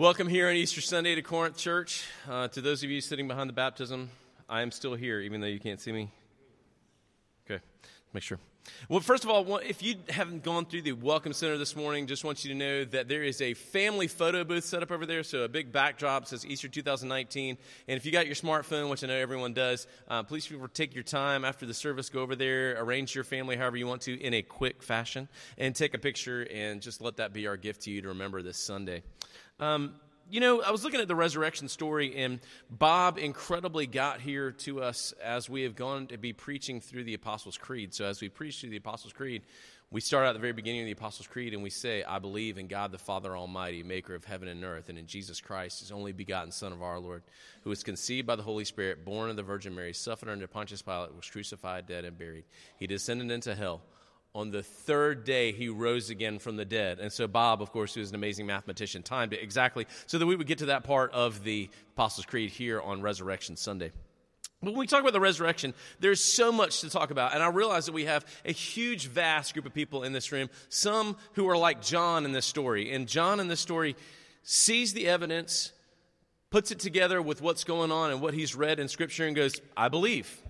Welcome 0.00 0.28
here 0.28 0.48
on 0.48 0.54
Easter 0.54 0.80
Sunday 0.80 1.14
to 1.14 1.20
Corinth 1.20 1.58
Church. 1.58 2.06
Uh, 2.26 2.48
to 2.48 2.62
those 2.62 2.82
of 2.82 2.88
you 2.88 3.02
sitting 3.02 3.28
behind 3.28 3.50
the 3.50 3.52
baptism, 3.52 4.08
I 4.48 4.62
am 4.62 4.70
still 4.70 4.94
here, 4.94 5.20
even 5.20 5.42
though 5.42 5.46
you 5.46 5.60
can't 5.60 5.78
see 5.78 5.92
me. 5.92 6.10
Okay, 7.44 7.62
make 8.14 8.22
sure. 8.22 8.38
Well, 8.88 9.00
first 9.00 9.24
of 9.24 9.30
all, 9.30 9.58
if 9.58 9.82
you 9.82 9.96
haven't 10.08 10.42
gone 10.42 10.64
through 10.64 10.82
the 10.82 10.92
Welcome 10.92 11.34
Center 11.34 11.58
this 11.58 11.76
morning, 11.76 12.06
just 12.06 12.24
want 12.24 12.46
you 12.46 12.52
to 12.52 12.56
know 12.56 12.84
that 12.86 13.08
there 13.08 13.22
is 13.22 13.42
a 13.42 13.52
family 13.52 14.06
photo 14.06 14.42
booth 14.42 14.64
set 14.64 14.82
up 14.82 14.90
over 14.90 15.04
there. 15.04 15.22
So 15.22 15.42
a 15.42 15.48
big 15.48 15.70
backdrop 15.70 16.26
says 16.26 16.46
Easter 16.46 16.68
2019. 16.68 17.58
And 17.86 17.96
if 17.98 18.06
you 18.06 18.10
got 18.10 18.24
your 18.24 18.36
smartphone, 18.36 18.88
which 18.88 19.04
I 19.04 19.06
know 19.06 19.16
everyone 19.16 19.52
does, 19.52 19.86
uh, 20.08 20.22
please 20.22 20.50
take 20.72 20.94
your 20.94 21.04
time 21.04 21.44
after 21.44 21.66
the 21.66 21.74
service, 21.74 22.08
go 22.08 22.22
over 22.22 22.36
there, 22.36 22.82
arrange 22.82 23.14
your 23.14 23.24
family 23.24 23.54
however 23.54 23.76
you 23.76 23.86
want 23.86 24.00
to 24.02 24.18
in 24.18 24.32
a 24.32 24.40
quick 24.40 24.82
fashion, 24.82 25.28
and 25.58 25.76
take 25.76 25.92
a 25.92 25.98
picture 25.98 26.46
and 26.50 26.80
just 26.80 27.02
let 27.02 27.18
that 27.18 27.34
be 27.34 27.46
our 27.46 27.58
gift 27.58 27.82
to 27.82 27.90
you 27.90 28.00
to 28.00 28.08
remember 28.08 28.40
this 28.40 28.56
Sunday. 28.56 29.02
Um, 29.60 29.94
you 30.30 30.40
know, 30.40 30.62
I 30.62 30.70
was 30.70 30.84
looking 30.84 31.00
at 31.00 31.08
the 31.08 31.16
resurrection 31.16 31.68
story, 31.68 32.16
and 32.16 32.40
Bob 32.70 33.18
incredibly 33.18 33.86
got 33.86 34.20
here 34.20 34.52
to 34.52 34.82
us 34.82 35.12
as 35.22 35.50
we 35.50 35.62
have 35.62 35.74
gone 35.74 36.06
to 36.08 36.18
be 36.18 36.32
preaching 36.32 36.80
through 36.80 37.04
the 37.04 37.14
Apostles' 37.14 37.58
Creed. 37.58 37.92
So, 37.92 38.04
as 38.04 38.20
we 38.20 38.28
preach 38.28 38.60
through 38.60 38.70
the 38.70 38.76
Apostles' 38.76 39.12
Creed, 39.12 39.42
we 39.92 40.00
start 40.00 40.26
at 40.28 40.34
the 40.34 40.38
very 40.38 40.52
beginning 40.52 40.82
of 40.82 40.86
the 40.86 40.92
Apostles' 40.92 41.26
Creed 41.26 41.52
and 41.52 41.64
we 41.64 41.70
say, 41.70 42.04
I 42.04 42.20
believe 42.20 42.58
in 42.58 42.68
God 42.68 42.92
the 42.92 42.98
Father 42.98 43.36
Almighty, 43.36 43.82
maker 43.82 44.14
of 44.14 44.24
heaven 44.24 44.46
and 44.46 44.62
earth, 44.62 44.88
and 44.88 44.96
in 44.96 45.06
Jesus 45.06 45.40
Christ, 45.40 45.80
his 45.80 45.90
only 45.90 46.12
begotten 46.12 46.52
Son 46.52 46.72
of 46.72 46.80
our 46.80 47.00
Lord, 47.00 47.24
who 47.64 47.70
was 47.70 47.82
conceived 47.82 48.24
by 48.24 48.36
the 48.36 48.42
Holy 48.44 48.64
Spirit, 48.64 49.04
born 49.04 49.30
of 49.30 49.36
the 49.36 49.42
Virgin 49.42 49.74
Mary, 49.74 49.92
suffered 49.92 50.28
under 50.28 50.46
Pontius 50.46 50.80
Pilate, 50.80 51.16
was 51.16 51.28
crucified, 51.28 51.88
dead, 51.88 52.04
and 52.04 52.16
buried. 52.16 52.44
He 52.78 52.86
descended 52.86 53.32
into 53.32 53.56
hell 53.56 53.80
on 54.34 54.50
the 54.50 54.62
third 54.62 55.24
day 55.24 55.52
he 55.52 55.68
rose 55.68 56.10
again 56.10 56.38
from 56.38 56.56
the 56.56 56.64
dead. 56.64 56.98
And 57.00 57.12
so 57.12 57.26
Bob, 57.26 57.60
of 57.62 57.72
course, 57.72 57.94
who 57.94 58.00
is 58.00 58.10
an 58.10 58.14
amazing 58.14 58.46
mathematician, 58.46 59.02
timed 59.02 59.32
it 59.32 59.42
exactly 59.42 59.86
so 60.06 60.18
that 60.18 60.26
we 60.26 60.36
would 60.36 60.46
get 60.46 60.58
to 60.58 60.66
that 60.66 60.84
part 60.84 61.12
of 61.12 61.42
the 61.42 61.68
Apostles' 61.94 62.26
Creed 62.26 62.50
here 62.50 62.80
on 62.80 63.02
Resurrection 63.02 63.56
Sunday. 63.56 63.90
But 64.62 64.72
when 64.72 64.80
we 64.80 64.86
talk 64.86 65.00
about 65.00 65.14
the 65.14 65.20
resurrection, 65.20 65.72
there's 66.00 66.22
so 66.22 66.52
much 66.52 66.82
to 66.82 66.90
talk 66.90 67.10
about. 67.10 67.32
And 67.34 67.42
I 67.42 67.48
realize 67.48 67.86
that 67.86 67.92
we 67.92 68.04
have 68.04 68.26
a 68.44 68.52
huge, 68.52 69.06
vast 69.06 69.54
group 69.54 69.64
of 69.64 69.72
people 69.72 70.02
in 70.02 70.12
this 70.12 70.32
room, 70.32 70.50
some 70.68 71.16
who 71.32 71.48
are 71.48 71.56
like 71.56 71.80
John 71.80 72.26
in 72.26 72.32
this 72.32 72.44
story. 72.44 72.92
And 72.92 73.08
John 73.08 73.40
in 73.40 73.48
this 73.48 73.60
story 73.60 73.96
sees 74.42 74.92
the 74.92 75.08
evidence, 75.08 75.72
puts 76.50 76.70
it 76.70 76.78
together 76.78 77.22
with 77.22 77.40
what's 77.40 77.64
going 77.64 77.90
on 77.90 78.10
and 78.10 78.20
what 78.20 78.34
he's 78.34 78.54
read 78.54 78.78
in 78.78 78.88
Scripture, 78.88 79.26
and 79.26 79.34
goes, 79.34 79.60
I 79.76 79.88
believe. 79.88 80.42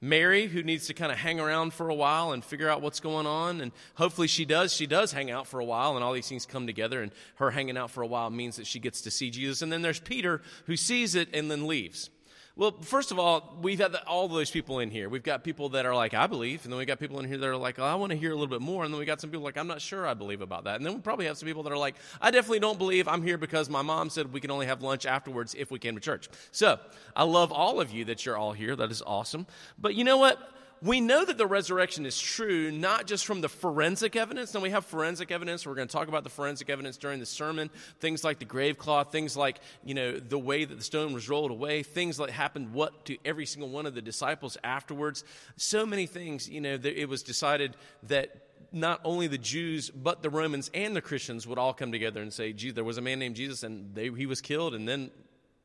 Mary, 0.00 0.46
who 0.46 0.62
needs 0.62 0.86
to 0.86 0.94
kind 0.94 1.10
of 1.10 1.18
hang 1.18 1.40
around 1.40 1.72
for 1.72 1.88
a 1.88 1.94
while 1.94 2.32
and 2.32 2.44
figure 2.44 2.68
out 2.68 2.82
what's 2.82 3.00
going 3.00 3.26
on. 3.26 3.60
And 3.60 3.72
hopefully 3.94 4.28
she 4.28 4.44
does. 4.44 4.72
She 4.72 4.86
does 4.86 5.12
hang 5.12 5.30
out 5.30 5.46
for 5.46 5.60
a 5.60 5.64
while, 5.64 5.96
and 5.96 6.04
all 6.04 6.12
these 6.12 6.28
things 6.28 6.46
come 6.46 6.66
together. 6.66 7.02
And 7.02 7.12
her 7.36 7.50
hanging 7.50 7.76
out 7.76 7.90
for 7.90 8.02
a 8.02 8.06
while 8.06 8.30
means 8.30 8.56
that 8.56 8.66
she 8.66 8.78
gets 8.78 9.00
to 9.02 9.10
see 9.10 9.30
Jesus. 9.30 9.62
And 9.62 9.72
then 9.72 9.82
there's 9.82 10.00
Peter, 10.00 10.40
who 10.66 10.76
sees 10.76 11.14
it 11.14 11.28
and 11.34 11.50
then 11.50 11.66
leaves. 11.66 12.10
Well, 12.58 12.74
first 12.80 13.12
of 13.12 13.20
all, 13.20 13.56
we've 13.62 13.78
had 13.78 13.94
all 14.08 14.26
those 14.26 14.50
people 14.50 14.80
in 14.80 14.90
here. 14.90 15.08
We've 15.08 15.22
got 15.22 15.44
people 15.44 15.68
that 15.68 15.86
are 15.86 15.94
like, 15.94 16.12
I 16.12 16.26
believe. 16.26 16.64
And 16.64 16.72
then 16.72 16.78
we've 16.78 16.88
got 16.88 16.98
people 16.98 17.20
in 17.20 17.24
here 17.24 17.38
that 17.38 17.46
are 17.46 17.56
like, 17.56 17.78
oh, 17.78 17.84
I 17.84 17.94
want 17.94 18.10
to 18.10 18.18
hear 18.18 18.32
a 18.32 18.34
little 18.34 18.48
bit 18.48 18.60
more. 18.60 18.84
And 18.84 18.92
then 18.92 18.98
we 18.98 19.06
got 19.06 19.20
some 19.20 19.30
people 19.30 19.44
like, 19.44 19.56
I'm 19.56 19.68
not 19.68 19.80
sure 19.80 20.08
I 20.08 20.14
believe 20.14 20.40
about 20.40 20.64
that. 20.64 20.74
And 20.74 20.84
then 20.84 20.92
we 20.92 21.00
probably 21.00 21.26
have 21.26 21.38
some 21.38 21.46
people 21.46 21.62
that 21.62 21.72
are 21.72 21.78
like, 21.78 21.94
I 22.20 22.32
definitely 22.32 22.58
don't 22.58 22.76
believe. 22.76 23.06
I'm 23.06 23.22
here 23.22 23.38
because 23.38 23.70
my 23.70 23.82
mom 23.82 24.10
said 24.10 24.32
we 24.32 24.40
can 24.40 24.50
only 24.50 24.66
have 24.66 24.82
lunch 24.82 25.06
afterwards 25.06 25.54
if 25.56 25.70
we 25.70 25.78
came 25.78 25.94
to 25.94 26.00
church. 26.00 26.28
So 26.50 26.80
I 27.14 27.22
love 27.22 27.52
all 27.52 27.80
of 27.80 27.92
you 27.92 28.04
that 28.06 28.26
you're 28.26 28.36
all 28.36 28.52
here. 28.52 28.74
That 28.74 28.90
is 28.90 29.02
awesome. 29.06 29.46
But 29.78 29.94
you 29.94 30.02
know 30.02 30.16
what? 30.16 30.57
We 30.82 31.00
know 31.00 31.24
that 31.24 31.38
the 31.38 31.46
resurrection 31.46 32.06
is 32.06 32.18
true 32.18 32.70
not 32.70 33.06
just 33.06 33.26
from 33.26 33.40
the 33.40 33.48
forensic 33.48 34.16
evidence. 34.16 34.54
Now, 34.54 34.60
we 34.60 34.70
have 34.70 34.84
forensic 34.84 35.30
evidence. 35.30 35.66
We're 35.66 35.74
going 35.74 35.88
to 35.88 35.92
talk 35.92 36.08
about 36.08 36.24
the 36.24 36.30
forensic 36.30 36.70
evidence 36.70 36.96
during 36.96 37.20
the 37.20 37.26
sermon. 37.26 37.70
Things 38.00 38.24
like 38.24 38.38
the 38.38 38.44
grave 38.44 38.78
cloth, 38.78 39.10
things 39.10 39.36
like, 39.36 39.60
you 39.84 39.94
know, 39.94 40.18
the 40.18 40.38
way 40.38 40.64
that 40.64 40.74
the 40.74 40.84
stone 40.84 41.12
was 41.12 41.28
rolled 41.28 41.50
away, 41.50 41.82
things 41.82 42.16
that 42.18 42.30
happened 42.30 42.72
what 42.72 43.04
to 43.06 43.16
every 43.24 43.46
single 43.46 43.70
one 43.70 43.86
of 43.86 43.94
the 43.94 44.02
disciples 44.02 44.56
afterwards. 44.62 45.24
So 45.56 45.84
many 45.84 46.06
things, 46.06 46.48
you 46.48 46.60
know, 46.60 46.78
it 46.82 47.08
was 47.08 47.22
decided 47.22 47.76
that 48.04 48.36
not 48.70 49.00
only 49.04 49.26
the 49.26 49.38
Jews, 49.38 49.90
but 49.90 50.22
the 50.22 50.30
Romans 50.30 50.70
and 50.74 50.94
the 50.94 51.00
Christians 51.00 51.46
would 51.46 51.58
all 51.58 51.72
come 51.72 51.90
together 51.90 52.20
and 52.20 52.32
say, 52.32 52.52
gee, 52.52 52.70
there 52.70 52.84
was 52.84 52.98
a 52.98 53.02
man 53.02 53.18
named 53.18 53.36
Jesus 53.36 53.62
and 53.62 53.94
they, 53.94 54.10
he 54.10 54.26
was 54.26 54.40
killed 54.40 54.74
and 54.74 54.86
then 54.86 55.10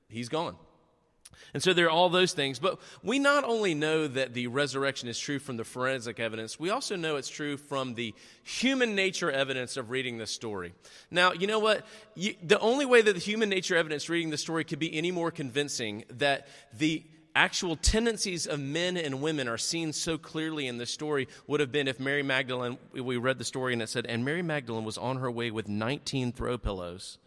he's 0.07 0.29
gone. 0.29 0.55
And 1.53 1.61
so 1.61 1.73
there 1.73 1.87
are 1.87 1.91
all 1.91 2.09
those 2.09 2.33
things. 2.33 2.59
But 2.59 2.79
we 3.03 3.19
not 3.19 3.43
only 3.43 3.73
know 3.73 4.07
that 4.07 4.33
the 4.33 4.47
resurrection 4.47 5.09
is 5.09 5.19
true 5.19 5.39
from 5.39 5.57
the 5.57 5.63
forensic 5.63 6.19
evidence, 6.19 6.59
we 6.59 6.69
also 6.69 6.95
know 6.95 7.15
it's 7.15 7.29
true 7.29 7.57
from 7.57 7.95
the 7.95 8.13
human 8.43 8.95
nature 8.95 9.31
evidence 9.31 9.77
of 9.77 9.89
reading 9.89 10.17
the 10.17 10.27
story. 10.27 10.73
Now, 11.11 11.33
you 11.33 11.47
know 11.47 11.59
what? 11.59 11.85
You, 12.15 12.35
the 12.43 12.59
only 12.59 12.85
way 12.85 13.01
that 13.01 13.13
the 13.13 13.19
human 13.19 13.49
nature 13.49 13.75
evidence 13.75 14.09
reading 14.09 14.29
the 14.29 14.37
story 14.37 14.63
could 14.63 14.79
be 14.79 14.95
any 14.95 15.11
more 15.11 15.31
convincing 15.31 16.05
that 16.09 16.47
the 16.77 17.03
actual 17.35 17.75
tendencies 17.75 18.45
of 18.45 18.59
men 18.59 18.97
and 18.97 19.21
women 19.21 19.47
are 19.47 19.57
seen 19.57 19.91
so 19.91 20.17
clearly 20.17 20.67
in 20.67 20.77
this 20.77 20.91
story 20.91 21.27
would 21.47 21.59
have 21.59 21.71
been 21.71 21.87
if 21.87 21.99
Mary 21.99 22.23
Magdalene, 22.23 22.77
we 22.93 23.17
read 23.17 23.39
the 23.39 23.43
story 23.43 23.73
and 23.73 23.81
it 23.81 23.89
said, 23.89 24.05
and 24.05 24.23
Mary 24.23 24.43
Magdalene 24.43 24.83
was 24.83 24.97
on 24.97 25.17
her 25.17 25.31
way 25.31 25.49
with 25.49 25.67
19 25.67 26.31
throw 26.31 26.57
pillows 26.57 27.17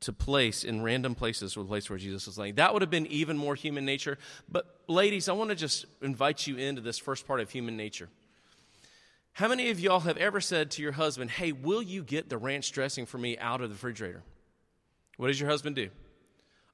to 0.00 0.12
place 0.12 0.64
in 0.64 0.82
random 0.82 1.14
places 1.14 1.56
or 1.56 1.60
the 1.60 1.68
place 1.68 1.88
where 1.88 1.98
Jesus 1.98 2.26
was 2.26 2.36
laying. 2.38 2.56
That 2.56 2.72
would 2.72 2.82
have 2.82 2.90
been 2.90 3.06
even 3.06 3.38
more 3.38 3.54
human 3.54 3.84
nature. 3.84 4.18
But, 4.48 4.66
ladies, 4.88 5.28
I 5.28 5.32
want 5.32 5.50
to 5.50 5.56
just 5.56 5.86
invite 6.02 6.46
you 6.46 6.56
into 6.56 6.82
this 6.82 6.98
first 6.98 7.26
part 7.26 7.40
of 7.40 7.50
human 7.50 7.76
nature. 7.76 8.08
How 9.32 9.48
many 9.48 9.70
of 9.70 9.80
y'all 9.80 10.00
have 10.00 10.16
ever 10.16 10.40
said 10.40 10.70
to 10.72 10.82
your 10.82 10.92
husband, 10.92 11.30
Hey, 11.30 11.52
will 11.52 11.82
you 11.82 12.02
get 12.02 12.28
the 12.28 12.38
ranch 12.38 12.72
dressing 12.72 13.06
for 13.06 13.18
me 13.18 13.36
out 13.38 13.60
of 13.60 13.68
the 13.68 13.74
refrigerator? 13.74 14.22
What 15.16 15.28
does 15.28 15.40
your 15.40 15.48
husband 15.48 15.76
do? 15.76 15.90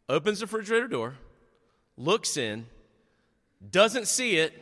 Opens 0.08 0.40
the 0.40 0.46
refrigerator 0.46 0.88
door, 0.88 1.14
looks 1.96 2.36
in, 2.36 2.66
doesn't 3.70 4.06
see 4.08 4.36
it. 4.36 4.52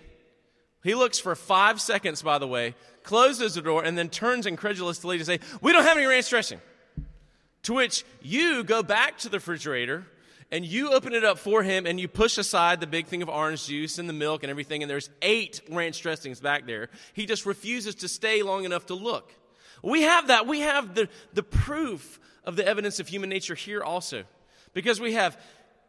He 0.83 0.95
looks 0.95 1.19
for 1.19 1.35
five 1.35 1.81
seconds, 1.81 2.23
by 2.23 2.39
the 2.39 2.47
way, 2.47 2.75
closes 3.03 3.55
the 3.55 3.63
door, 3.63 3.85
and 3.85 3.99
then 3.99 4.09
turns 4.09 4.47
incredulously 4.47 5.19
to 5.19 5.25
say, 5.25 5.41
We 5.61 5.73
don't 5.73 5.85
have 5.85 5.97
any 5.97 6.07
ranch 6.07 6.29
dressing. 6.31 6.61
To 7.71 7.75
which 7.75 8.05
you 8.21 8.65
go 8.65 8.83
back 8.83 9.19
to 9.19 9.29
the 9.29 9.37
refrigerator 9.37 10.05
and 10.51 10.67
you 10.67 10.93
open 10.93 11.13
it 11.13 11.23
up 11.23 11.39
for 11.39 11.63
him 11.63 11.87
and 11.87 12.01
you 12.01 12.09
push 12.09 12.37
aside 12.37 12.81
the 12.81 12.87
big 12.89 13.07
thing 13.07 13.23
of 13.23 13.29
orange 13.29 13.65
juice 13.69 13.97
and 14.01 14.09
the 14.09 14.13
milk 14.13 14.43
and 14.43 14.51
everything, 14.51 14.83
and 14.83 14.91
there's 14.91 15.09
eight 15.23 15.61
ranch 15.71 16.03
dressings 16.03 16.41
back 16.41 16.67
there. 16.67 16.89
He 17.13 17.27
just 17.27 17.47
refuses 17.47 17.95
to 17.95 18.09
stay 18.09 18.43
long 18.43 18.65
enough 18.65 18.87
to 18.87 18.95
look. 18.95 19.33
We 19.85 20.03
have 20.03 20.27
that. 20.27 20.49
We 20.49 20.63
have 20.63 20.97
the, 20.97 21.09
the 21.33 21.45
proof 21.45 22.19
of 22.43 22.57
the 22.57 22.67
evidence 22.67 22.99
of 22.99 23.07
human 23.07 23.31
nature 23.31 23.55
here 23.55 23.85
also. 23.85 24.25
Because 24.75 25.01
we 25.01 25.13
have 25.13 25.41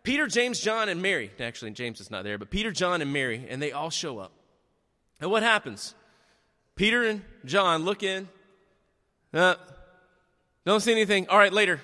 Peter, 0.03 0.27
James, 0.27 0.59
John, 0.59 0.87
and 0.87 1.01
Mary. 1.01 1.31
Actually, 1.39 1.71
James 1.71 1.99
is 1.99 2.11
not 2.11 2.23
there, 2.23 2.37
but 2.37 2.51
Peter, 2.51 2.71
John, 2.71 3.01
and 3.01 3.11
Mary, 3.11 3.47
and 3.49 3.59
they 3.59 3.71
all 3.71 3.89
show 3.89 4.19
up. 4.19 4.33
And 5.19 5.31
what 5.31 5.41
happens? 5.41 5.95
Peter 6.75 7.01
and 7.01 7.23
John 7.43 7.85
look 7.85 8.03
in. 8.03 8.29
Uh, 9.33 9.55
don't 10.65 10.81
see 10.81 10.91
anything. 10.91 11.27
All 11.29 11.37
right, 11.37 11.53
later. 11.53 11.81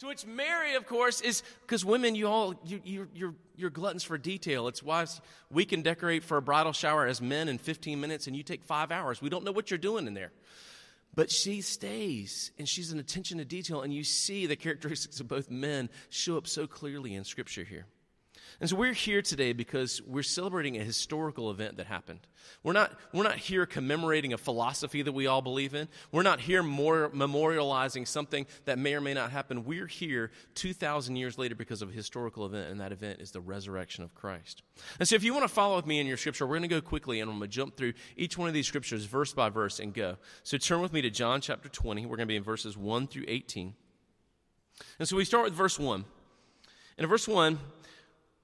To 0.00 0.06
which 0.06 0.24
Mary, 0.24 0.74
of 0.74 0.86
course, 0.86 1.20
is 1.20 1.42
because 1.62 1.84
women, 1.84 2.14
you 2.14 2.28
all, 2.28 2.54
you, 2.64 2.80
you, 2.84 3.08
you're, 3.12 3.34
you're 3.56 3.70
gluttons 3.70 4.04
for 4.04 4.16
detail. 4.16 4.68
It's 4.68 4.80
why 4.80 5.04
we 5.50 5.64
can 5.64 5.82
decorate 5.82 6.22
for 6.22 6.36
a 6.36 6.42
bridal 6.42 6.72
shower 6.72 7.06
as 7.06 7.20
men 7.20 7.48
in 7.48 7.58
15 7.58 8.00
minutes 8.00 8.28
and 8.28 8.36
you 8.36 8.44
take 8.44 8.62
five 8.62 8.92
hours. 8.92 9.20
We 9.20 9.28
don't 9.28 9.44
know 9.44 9.50
what 9.50 9.70
you're 9.70 9.78
doing 9.78 10.06
in 10.06 10.14
there. 10.14 10.30
But 11.16 11.32
she 11.32 11.62
stays 11.62 12.52
and 12.58 12.68
she's 12.68 12.92
an 12.92 13.00
attention 13.00 13.38
to 13.38 13.44
detail, 13.44 13.82
and 13.82 13.92
you 13.92 14.04
see 14.04 14.46
the 14.46 14.54
characteristics 14.54 15.18
of 15.18 15.26
both 15.26 15.50
men 15.50 15.90
show 16.10 16.36
up 16.36 16.46
so 16.46 16.68
clearly 16.68 17.16
in 17.16 17.24
Scripture 17.24 17.64
here. 17.64 17.86
And 18.60 18.68
so 18.68 18.74
we're 18.74 18.92
here 18.92 19.22
today 19.22 19.52
because 19.52 20.02
we're 20.02 20.24
celebrating 20.24 20.76
a 20.76 20.82
historical 20.82 21.48
event 21.52 21.76
that 21.76 21.86
happened. 21.86 22.26
We're 22.64 22.72
not, 22.72 22.92
we're 23.12 23.22
not 23.22 23.36
here 23.36 23.66
commemorating 23.66 24.32
a 24.32 24.38
philosophy 24.38 25.02
that 25.02 25.12
we 25.12 25.28
all 25.28 25.42
believe 25.42 25.74
in. 25.74 25.86
We're 26.10 26.24
not 26.24 26.40
here 26.40 26.64
more 26.64 27.08
memorializing 27.10 28.08
something 28.08 28.46
that 28.64 28.76
may 28.76 28.94
or 28.94 29.00
may 29.00 29.14
not 29.14 29.30
happen. 29.30 29.64
We're 29.64 29.86
here 29.86 30.32
2,000 30.56 31.14
years 31.14 31.38
later 31.38 31.54
because 31.54 31.82
of 31.82 31.90
a 31.90 31.92
historical 31.92 32.46
event, 32.46 32.72
and 32.72 32.80
that 32.80 32.90
event 32.90 33.20
is 33.20 33.30
the 33.30 33.40
resurrection 33.40 34.02
of 34.02 34.12
Christ. 34.16 34.62
And 34.98 35.06
so 35.06 35.14
if 35.14 35.22
you 35.22 35.32
want 35.32 35.44
to 35.44 35.54
follow 35.54 35.76
with 35.76 35.86
me 35.86 36.00
in 36.00 36.08
your 36.08 36.16
scripture, 36.16 36.44
we're 36.44 36.58
going 36.58 36.68
to 36.68 36.74
go 36.74 36.80
quickly 36.80 37.20
and 37.20 37.30
I'm 37.30 37.38
going 37.38 37.48
to 37.48 37.54
jump 37.54 37.76
through 37.76 37.92
each 38.16 38.36
one 38.36 38.48
of 38.48 38.54
these 38.54 38.66
scriptures 38.66 39.04
verse 39.04 39.32
by 39.32 39.50
verse 39.50 39.78
and 39.78 39.94
go. 39.94 40.16
So 40.42 40.58
turn 40.58 40.80
with 40.80 40.92
me 40.92 41.00
to 41.02 41.10
John 41.10 41.40
chapter 41.40 41.68
20. 41.68 42.06
We're 42.06 42.16
going 42.16 42.26
to 42.26 42.32
be 42.32 42.36
in 42.36 42.42
verses 42.42 42.76
1 42.76 43.06
through 43.06 43.24
18. 43.28 43.74
And 44.98 45.06
so 45.06 45.16
we 45.16 45.24
start 45.24 45.44
with 45.44 45.54
verse 45.54 45.78
1. 45.78 46.04
And 46.96 47.04
in 47.04 47.08
verse 47.08 47.28
1, 47.28 47.60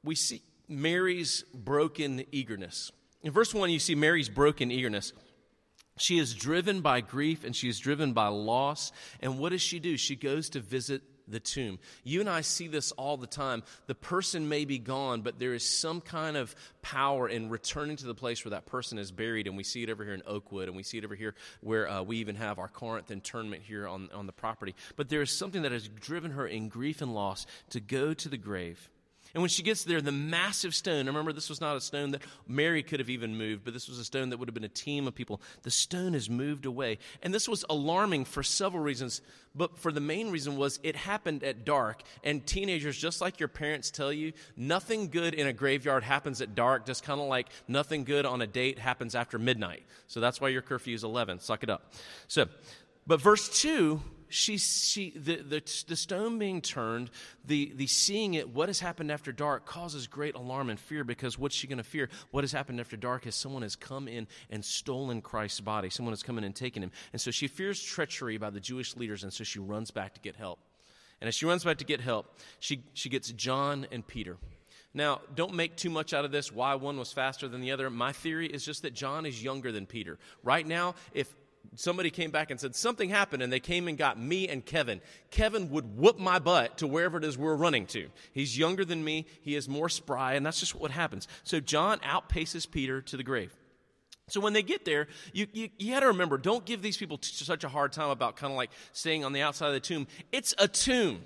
we 0.04 0.14
see 0.14 0.42
Mary's 0.68 1.42
broken 1.54 2.24
eagerness. 2.30 2.92
In 3.22 3.32
verse 3.32 3.54
1, 3.54 3.70
you 3.70 3.78
see 3.78 3.94
Mary's 3.94 4.28
broken 4.28 4.70
eagerness. 4.70 5.12
She 5.96 6.18
is 6.18 6.34
driven 6.34 6.80
by 6.80 7.00
grief 7.00 7.44
and 7.44 7.54
she 7.54 7.68
is 7.68 7.78
driven 7.78 8.12
by 8.12 8.28
loss. 8.28 8.92
And 9.20 9.38
what 9.38 9.50
does 9.50 9.62
she 9.62 9.78
do? 9.78 9.96
She 9.96 10.16
goes 10.16 10.50
to 10.50 10.60
visit 10.60 11.02
the 11.26 11.40
tomb. 11.40 11.78
You 12.02 12.20
and 12.20 12.28
I 12.28 12.42
see 12.42 12.68
this 12.68 12.92
all 12.92 13.16
the 13.16 13.26
time. 13.26 13.62
The 13.86 13.94
person 13.94 14.48
may 14.48 14.66
be 14.66 14.78
gone, 14.78 15.22
but 15.22 15.38
there 15.38 15.54
is 15.54 15.80
some 15.80 16.02
kind 16.02 16.36
of 16.36 16.54
power 16.82 17.28
in 17.28 17.48
returning 17.48 17.96
to 17.96 18.06
the 18.06 18.14
place 18.14 18.44
where 18.44 18.50
that 18.50 18.66
person 18.66 18.98
is 18.98 19.10
buried. 19.10 19.46
And 19.46 19.56
we 19.56 19.64
see 19.64 19.82
it 19.82 19.88
over 19.88 20.04
here 20.04 20.12
in 20.12 20.22
Oakwood, 20.26 20.68
and 20.68 20.76
we 20.76 20.82
see 20.82 20.98
it 20.98 21.04
over 21.04 21.14
here 21.14 21.34
where 21.62 21.88
uh, 21.88 22.02
we 22.02 22.18
even 22.18 22.36
have 22.36 22.58
our 22.58 22.68
Corinth 22.68 23.10
internment 23.10 23.62
here 23.62 23.88
on, 23.88 24.10
on 24.12 24.26
the 24.26 24.32
property. 24.32 24.74
But 24.96 25.08
there 25.08 25.22
is 25.22 25.30
something 25.30 25.62
that 25.62 25.72
has 25.72 25.88
driven 25.88 26.32
her 26.32 26.46
in 26.46 26.68
grief 26.68 27.00
and 27.00 27.14
loss 27.14 27.46
to 27.70 27.80
go 27.80 28.12
to 28.12 28.28
the 28.28 28.36
grave 28.36 28.90
and 29.34 29.42
when 29.42 29.50
she 29.50 29.64
gets 29.64 29.82
there, 29.82 30.00
the 30.00 30.12
massive 30.12 30.76
stone, 30.76 31.06
remember, 31.06 31.32
this 31.32 31.48
was 31.48 31.60
not 31.60 31.76
a 31.76 31.80
stone 31.80 32.12
that 32.12 32.22
Mary 32.46 32.84
could 32.84 33.00
have 33.00 33.10
even 33.10 33.36
moved, 33.36 33.64
but 33.64 33.74
this 33.74 33.88
was 33.88 33.98
a 33.98 34.04
stone 34.04 34.30
that 34.30 34.38
would 34.38 34.46
have 34.46 34.54
been 34.54 34.62
a 34.62 34.68
team 34.68 35.08
of 35.08 35.14
people. 35.16 35.42
The 35.62 35.72
stone 35.72 36.14
is 36.14 36.30
moved 36.30 36.66
away. 36.66 36.98
And 37.20 37.34
this 37.34 37.48
was 37.48 37.64
alarming 37.68 38.26
for 38.26 38.44
several 38.44 38.80
reasons, 38.80 39.22
but 39.52 39.76
for 39.76 39.90
the 39.90 40.00
main 40.00 40.30
reason 40.30 40.56
was 40.56 40.78
it 40.84 40.94
happened 40.94 41.42
at 41.42 41.64
dark. 41.64 42.02
And 42.22 42.46
teenagers, 42.46 42.96
just 42.96 43.20
like 43.20 43.40
your 43.40 43.48
parents 43.48 43.90
tell 43.90 44.12
you, 44.12 44.32
nothing 44.56 45.08
good 45.08 45.34
in 45.34 45.48
a 45.48 45.52
graveyard 45.52 46.04
happens 46.04 46.40
at 46.40 46.54
dark, 46.54 46.86
just 46.86 47.02
kind 47.02 47.20
of 47.20 47.26
like 47.26 47.48
nothing 47.66 48.04
good 48.04 48.26
on 48.26 48.40
a 48.40 48.46
date 48.46 48.78
happens 48.78 49.16
after 49.16 49.36
midnight. 49.36 49.82
So 50.06 50.20
that's 50.20 50.40
why 50.40 50.50
your 50.50 50.62
curfew 50.62 50.94
is 50.94 51.02
11. 51.02 51.40
Suck 51.40 51.64
it 51.64 51.70
up. 51.70 51.92
So, 52.28 52.46
but 53.04 53.20
verse 53.20 53.48
2 53.60 54.00
she, 54.34 54.58
she, 54.58 55.10
the, 55.10 55.36
the, 55.36 55.84
the 55.86 55.94
stone 55.94 56.40
being 56.40 56.60
turned, 56.60 57.10
the, 57.46 57.72
the 57.76 57.86
seeing 57.86 58.34
it, 58.34 58.48
what 58.48 58.68
has 58.68 58.80
happened 58.80 59.12
after 59.12 59.30
dark, 59.30 59.64
causes 59.64 60.08
great 60.08 60.34
alarm 60.34 60.70
and 60.70 60.80
fear 60.80 61.04
because 61.04 61.38
what's 61.38 61.54
she 61.54 61.68
going 61.68 61.78
to 61.78 61.84
fear? 61.84 62.08
What 62.32 62.42
has 62.42 62.50
happened 62.50 62.80
after 62.80 62.96
dark 62.96 63.28
is 63.28 63.36
someone 63.36 63.62
has 63.62 63.76
come 63.76 64.08
in 64.08 64.26
and 64.50 64.64
stolen 64.64 65.22
Christ's 65.22 65.60
body. 65.60 65.88
Someone 65.88 66.12
has 66.12 66.24
come 66.24 66.36
in 66.36 66.42
and 66.42 66.54
taken 66.54 66.82
him. 66.82 66.90
And 67.12 67.20
so 67.20 67.30
she 67.30 67.46
fears 67.46 67.80
treachery 67.80 68.36
by 68.36 68.50
the 68.50 68.58
Jewish 68.58 68.96
leaders, 68.96 69.22
and 69.22 69.32
so 69.32 69.44
she 69.44 69.60
runs 69.60 69.92
back 69.92 70.14
to 70.14 70.20
get 70.20 70.34
help. 70.34 70.58
And 71.20 71.28
as 71.28 71.36
she 71.36 71.46
runs 71.46 71.62
back 71.62 71.78
to 71.78 71.84
get 71.84 72.00
help, 72.00 72.26
she, 72.58 72.82
she 72.92 73.08
gets 73.08 73.30
John 73.30 73.86
and 73.92 74.04
Peter. 74.04 74.36
Now, 74.92 75.20
don't 75.34 75.54
make 75.54 75.76
too 75.76 75.90
much 75.90 76.12
out 76.12 76.24
of 76.24 76.32
this, 76.32 76.50
why 76.50 76.74
one 76.74 76.98
was 76.98 77.12
faster 77.12 77.46
than 77.46 77.60
the 77.60 77.70
other. 77.70 77.88
My 77.88 78.12
theory 78.12 78.48
is 78.48 78.64
just 78.64 78.82
that 78.82 78.94
John 78.94 79.26
is 79.26 79.42
younger 79.42 79.70
than 79.70 79.86
Peter. 79.86 80.18
Right 80.42 80.66
now, 80.66 80.96
if 81.12 81.32
somebody 81.76 82.10
came 82.10 82.30
back 82.30 82.50
and 82.50 82.60
said 82.60 82.74
something 82.74 83.08
happened 83.08 83.42
and 83.42 83.52
they 83.52 83.60
came 83.60 83.88
and 83.88 83.98
got 83.98 84.18
me 84.18 84.48
and 84.48 84.64
Kevin, 84.64 85.00
Kevin 85.30 85.70
would 85.70 85.96
whoop 85.96 86.18
my 86.18 86.38
butt 86.38 86.78
to 86.78 86.86
wherever 86.86 87.18
it 87.18 87.24
is 87.24 87.36
we're 87.36 87.54
running 87.54 87.86
to. 87.86 88.08
He's 88.32 88.58
younger 88.58 88.84
than 88.84 89.04
me, 89.04 89.26
he 89.42 89.54
is 89.54 89.68
more 89.68 89.88
spry, 89.88 90.34
and 90.34 90.44
that's 90.44 90.60
just 90.60 90.74
what 90.74 90.90
happens. 90.90 91.28
So 91.44 91.60
John 91.60 91.98
outpaces 92.00 92.70
Peter 92.70 93.00
to 93.02 93.16
the 93.16 93.22
grave. 93.22 93.54
So 94.28 94.40
when 94.40 94.54
they 94.54 94.62
get 94.62 94.84
there, 94.84 95.08
you, 95.32 95.46
you, 95.52 95.68
you 95.78 95.92
got 95.92 96.00
to 96.00 96.06
remember, 96.06 96.38
don't 96.38 96.64
give 96.64 96.80
these 96.80 96.96
people 96.96 97.18
t- 97.18 97.30
such 97.32 97.62
a 97.62 97.68
hard 97.68 97.92
time 97.92 98.08
about 98.08 98.36
kind 98.36 98.52
of 98.52 98.56
like 98.56 98.70
staying 98.92 99.22
on 99.24 99.32
the 99.32 99.42
outside 99.42 99.68
of 99.68 99.74
the 99.74 99.80
tomb. 99.80 100.06
It's 100.32 100.54
a 100.58 100.66
tomb. 100.66 101.22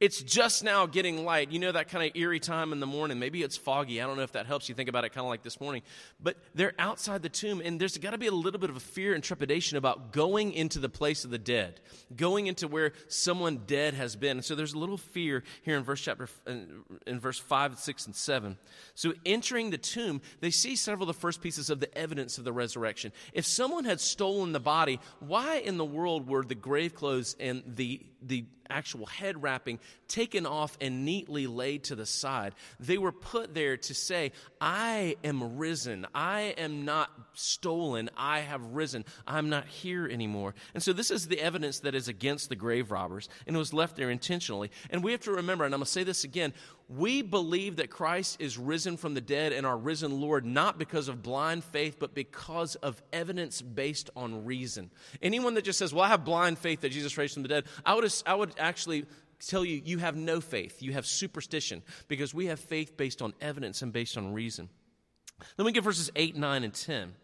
It's 0.00 0.22
just 0.22 0.64
now 0.64 0.86
getting 0.86 1.26
light. 1.26 1.52
You 1.52 1.58
know 1.58 1.72
that 1.72 1.88
kind 1.88 2.08
of 2.08 2.16
eerie 2.16 2.40
time 2.40 2.72
in 2.72 2.80
the 2.80 2.86
morning. 2.86 3.18
Maybe 3.18 3.42
it's 3.42 3.58
foggy. 3.58 4.00
I 4.00 4.06
don't 4.06 4.16
know 4.16 4.22
if 4.22 4.32
that 4.32 4.46
helps 4.46 4.66
you 4.66 4.74
think 4.74 4.88
about 4.88 5.04
it 5.04 5.10
kind 5.10 5.26
of 5.26 5.28
like 5.28 5.42
this 5.42 5.60
morning. 5.60 5.82
But 6.18 6.38
they're 6.54 6.72
outside 6.78 7.20
the 7.20 7.28
tomb, 7.28 7.60
and 7.62 7.78
there's 7.78 7.98
got 7.98 8.12
to 8.12 8.18
be 8.18 8.26
a 8.26 8.32
little 8.32 8.58
bit 8.58 8.70
of 8.70 8.76
a 8.76 8.80
fear 8.80 9.12
and 9.12 9.22
trepidation 9.22 9.76
about 9.76 10.10
going 10.10 10.54
into 10.54 10.78
the 10.78 10.88
place 10.88 11.26
of 11.26 11.30
the 11.30 11.38
dead, 11.38 11.80
going 12.16 12.46
into 12.46 12.66
where 12.66 12.92
someone 13.08 13.60
dead 13.66 13.92
has 13.92 14.16
been. 14.16 14.38
And 14.38 14.44
so 14.44 14.54
there's 14.54 14.72
a 14.72 14.78
little 14.78 14.96
fear 14.96 15.44
here 15.60 15.76
in 15.76 15.84
verse 15.84 16.00
chapter 16.00 16.30
in 16.46 17.20
verse 17.20 17.38
5, 17.38 17.78
6, 17.78 18.06
and 18.06 18.16
7. 18.16 18.56
So 18.94 19.12
entering 19.26 19.68
the 19.68 19.76
tomb, 19.76 20.22
they 20.40 20.50
see 20.50 20.76
several 20.76 21.10
of 21.10 21.14
the 21.14 21.20
first 21.20 21.42
pieces 21.42 21.68
of 21.68 21.78
the 21.78 21.94
evidence 21.96 22.38
of 22.38 22.44
the 22.44 22.52
resurrection. 22.54 23.12
If 23.34 23.44
someone 23.44 23.84
had 23.84 24.00
stolen 24.00 24.52
the 24.52 24.60
body, 24.60 24.98
why 25.18 25.56
in 25.58 25.76
the 25.76 25.84
world 25.84 26.26
were 26.26 26.42
the 26.42 26.54
grave 26.54 26.94
clothes 26.94 27.36
and 27.38 27.62
the 27.66 28.00
the 28.22 28.44
actual 28.68 29.06
head 29.06 29.42
wrapping 29.42 29.78
taken 30.08 30.46
off 30.46 30.76
and 30.80 31.04
neatly 31.04 31.46
laid 31.46 31.84
to 31.84 31.96
the 31.96 32.06
side. 32.06 32.54
They 32.78 32.98
were 32.98 33.12
put 33.12 33.52
there 33.54 33.76
to 33.76 33.94
say, 33.94 34.32
I 34.60 35.16
am 35.24 35.58
risen. 35.58 36.06
I 36.14 36.54
am 36.56 36.84
not 36.84 37.10
stolen. 37.34 38.10
I 38.16 38.40
have 38.40 38.62
risen. 38.62 39.04
I'm 39.26 39.48
not 39.48 39.66
here 39.66 40.06
anymore. 40.06 40.54
And 40.74 40.82
so 40.82 40.92
this 40.92 41.10
is 41.10 41.26
the 41.26 41.40
evidence 41.40 41.80
that 41.80 41.94
is 41.94 42.08
against 42.08 42.48
the 42.48 42.56
grave 42.56 42.90
robbers, 42.90 43.28
and 43.46 43.56
it 43.56 43.58
was 43.58 43.74
left 43.74 43.96
there 43.96 44.10
intentionally. 44.10 44.70
And 44.90 45.02
we 45.02 45.12
have 45.12 45.22
to 45.22 45.32
remember, 45.32 45.64
and 45.64 45.74
I'm 45.74 45.80
going 45.80 45.86
to 45.86 45.90
say 45.90 46.04
this 46.04 46.24
again 46.24 46.52
we 46.96 47.22
believe 47.22 47.76
that 47.76 47.88
Christ 47.88 48.40
is 48.40 48.58
risen 48.58 48.96
from 48.96 49.14
the 49.14 49.20
dead 49.20 49.52
and 49.52 49.64
our 49.64 49.78
risen 49.78 50.20
Lord 50.20 50.44
not 50.44 50.78
because 50.78 51.08
of 51.08 51.22
blind 51.22 51.62
faith, 51.62 51.96
but 52.00 52.14
because 52.14 52.74
of 52.76 53.00
evidence 53.12 53.62
based 53.62 54.10
on 54.16 54.44
reason. 54.44 54.90
Anyone 55.22 55.54
that 55.54 55.64
just 55.64 55.78
says, 55.78 55.94
Well, 55.94 56.04
I 56.04 56.08
have 56.08 56.24
blind 56.24 56.58
faith 56.58 56.80
that 56.80 56.90
Jesus 56.90 57.16
raised 57.16 57.34
from 57.34 57.44
the 57.44 57.48
dead, 57.48 57.64
I 57.86 57.94
would, 57.94 58.12
I 58.26 58.34
would 58.34 58.54
actually 58.58 59.06
tell 59.38 59.64
you, 59.64 59.80
you 59.84 59.98
have 59.98 60.16
no 60.16 60.40
faith. 60.40 60.82
You 60.82 60.92
have 60.92 61.06
superstition 61.06 61.82
because 62.08 62.34
we 62.34 62.46
have 62.46 62.58
faith 62.58 62.96
based 62.96 63.22
on 63.22 63.34
evidence 63.40 63.82
and 63.82 63.92
based 63.92 64.18
on 64.18 64.32
reason. 64.32 64.68
Then 65.56 65.66
we 65.66 65.72
get 65.72 65.84
verses 65.84 66.10
8, 66.16 66.36
9, 66.36 66.64
and 66.64 66.74
10. 66.74 67.14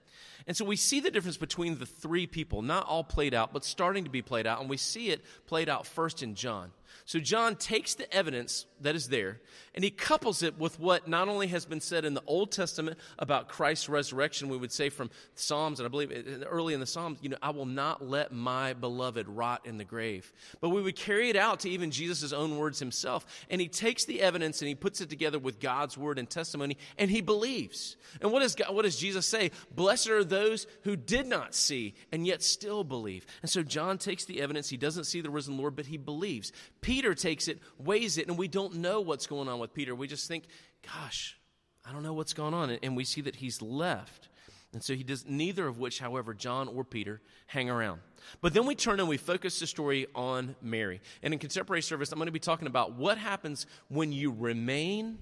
And 0.46 0.56
so 0.56 0.64
we 0.64 0.76
see 0.76 1.00
the 1.00 1.10
difference 1.10 1.36
between 1.36 1.78
the 1.78 1.86
three 1.86 2.26
people, 2.26 2.62
not 2.62 2.86
all 2.86 3.02
played 3.02 3.34
out, 3.34 3.52
but 3.52 3.64
starting 3.64 4.04
to 4.04 4.10
be 4.10 4.22
played 4.22 4.46
out. 4.46 4.60
And 4.60 4.70
we 4.70 4.76
see 4.76 5.10
it 5.10 5.24
played 5.46 5.68
out 5.68 5.86
first 5.86 6.22
in 6.22 6.34
John. 6.34 6.70
So 7.04 7.18
John 7.18 7.56
takes 7.56 7.94
the 7.94 8.12
evidence 8.14 8.66
that 8.80 8.96
is 8.96 9.08
there 9.08 9.40
and 9.76 9.84
he 9.84 9.90
couples 9.90 10.42
it 10.42 10.58
with 10.58 10.80
what 10.80 11.06
not 11.06 11.28
only 11.28 11.48
has 11.48 11.66
been 11.66 11.82
said 11.82 12.06
in 12.06 12.14
the 12.14 12.22
Old 12.26 12.50
Testament 12.50 12.98
about 13.18 13.48
Christ's 13.48 13.90
resurrection, 13.90 14.48
we 14.48 14.56
would 14.56 14.72
say 14.72 14.88
from 14.88 15.10
Psalms, 15.34 15.78
and 15.78 15.86
I 15.86 15.90
believe 15.90 16.10
early 16.48 16.72
in 16.72 16.80
the 16.80 16.86
Psalms, 16.86 17.18
you 17.20 17.28
know, 17.28 17.36
I 17.42 17.50
will 17.50 17.66
not 17.66 18.02
let 18.02 18.32
my 18.32 18.72
beloved 18.72 19.28
rot 19.28 19.66
in 19.66 19.76
the 19.76 19.84
grave. 19.84 20.32
But 20.60 20.70
we 20.70 20.80
would 20.80 20.96
carry 20.96 21.28
it 21.28 21.36
out 21.36 21.60
to 21.60 21.70
even 21.70 21.90
Jesus' 21.90 22.32
own 22.32 22.56
words 22.56 22.78
himself. 22.78 23.26
And 23.50 23.60
he 23.60 23.68
takes 23.68 24.06
the 24.06 24.22
evidence 24.22 24.62
and 24.62 24.68
he 24.68 24.74
puts 24.74 25.02
it 25.02 25.10
together 25.10 25.38
with 25.38 25.60
God's 25.60 25.98
word 25.98 26.18
and 26.18 26.28
testimony 26.28 26.78
and 26.96 27.10
he 27.10 27.20
believes. 27.20 27.96
And 28.22 28.32
what, 28.32 28.40
is 28.42 28.54
God, 28.54 28.74
what 28.74 28.82
does 28.82 28.96
Jesus 28.96 29.26
say? 29.26 29.50
Blessed 29.74 30.08
are 30.08 30.24
those 30.24 30.66
who 30.84 30.96
did 30.96 31.26
not 31.26 31.54
see 31.54 31.94
and 32.10 32.26
yet 32.26 32.42
still 32.42 32.82
believe. 32.82 33.26
And 33.42 33.50
so 33.50 33.62
John 33.62 33.98
takes 33.98 34.24
the 34.24 34.40
evidence. 34.40 34.70
He 34.70 34.78
doesn't 34.78 35.04
see 35.04 35.20
the 35.20 35.28
risen 35.28 35.58
Lord, 35.58 35.76
but 35.76 35.86
he 35.86 35.98
believes. 35.98 36.50
Peter 36.86 37.16
takes 37.16 37.48
it, 37.48 37.58
weighs 37.78 38.16
it, 38.16 38.28
and 38.28 38.38
we 38.38 38.46
don't 38.46 38.76
know 38.76 39.00
what's 39.00 39.26
going 39.26 39.48
on 39.48 39.58
with 39.58 39.74
Peter. 39.74 39.92
We 39.92 40.06
just 40.06 40.28
think, 40.28 40.44
gosh, 40.86 41.36
I 41.84 41.90
don't 41.90 42.04
know 42.04 42.12
what's 42.12 42.32
going 42.32 42.54
on. 42.54 42.70
And 42.70 42.96
we 42.96 43.02
see 43.02 43.22
that 43.22 43.34
he's 43.34 43.60
left. 43.60 44.28
And 44.72 44.80
so 44.84 44.94
he 44.94 45.02
does 45.02 45.26
neither 45.26 45.66
of 45.66 45.80
which, 45.80 45.98
however, 45.98 46.32
John 46.32 46.68
or 46.68 46.84
Peter 46.84 47.20
hang 47.48 47.68
around. 47.68 48.02
But 48.40 48.54
then 48.54 48.66
we 48.66 48.76
turn 48.76 49.00
and 49.00 49.08
we 49.08 49.16
focus 49.16 49.58
the 49.58 49.66
story 49.66 50.06
on 50.14 50.54
Mary. 50.62 51.00
And 51.24 51.34
in 51.34 51.40
contemporary 51.40 51.82
service, 51.82 52.12
I'm 52.12 52.18
going 52.18 52.26
to 52.26 52.32
be 52.32 52.38
talking 52.38 52.68
about 52.68 52.92
what 52.92 53.18
happens 53.18 53.66
when 53.88 54.12
you 54.12 54.30
remain 54.30 55.18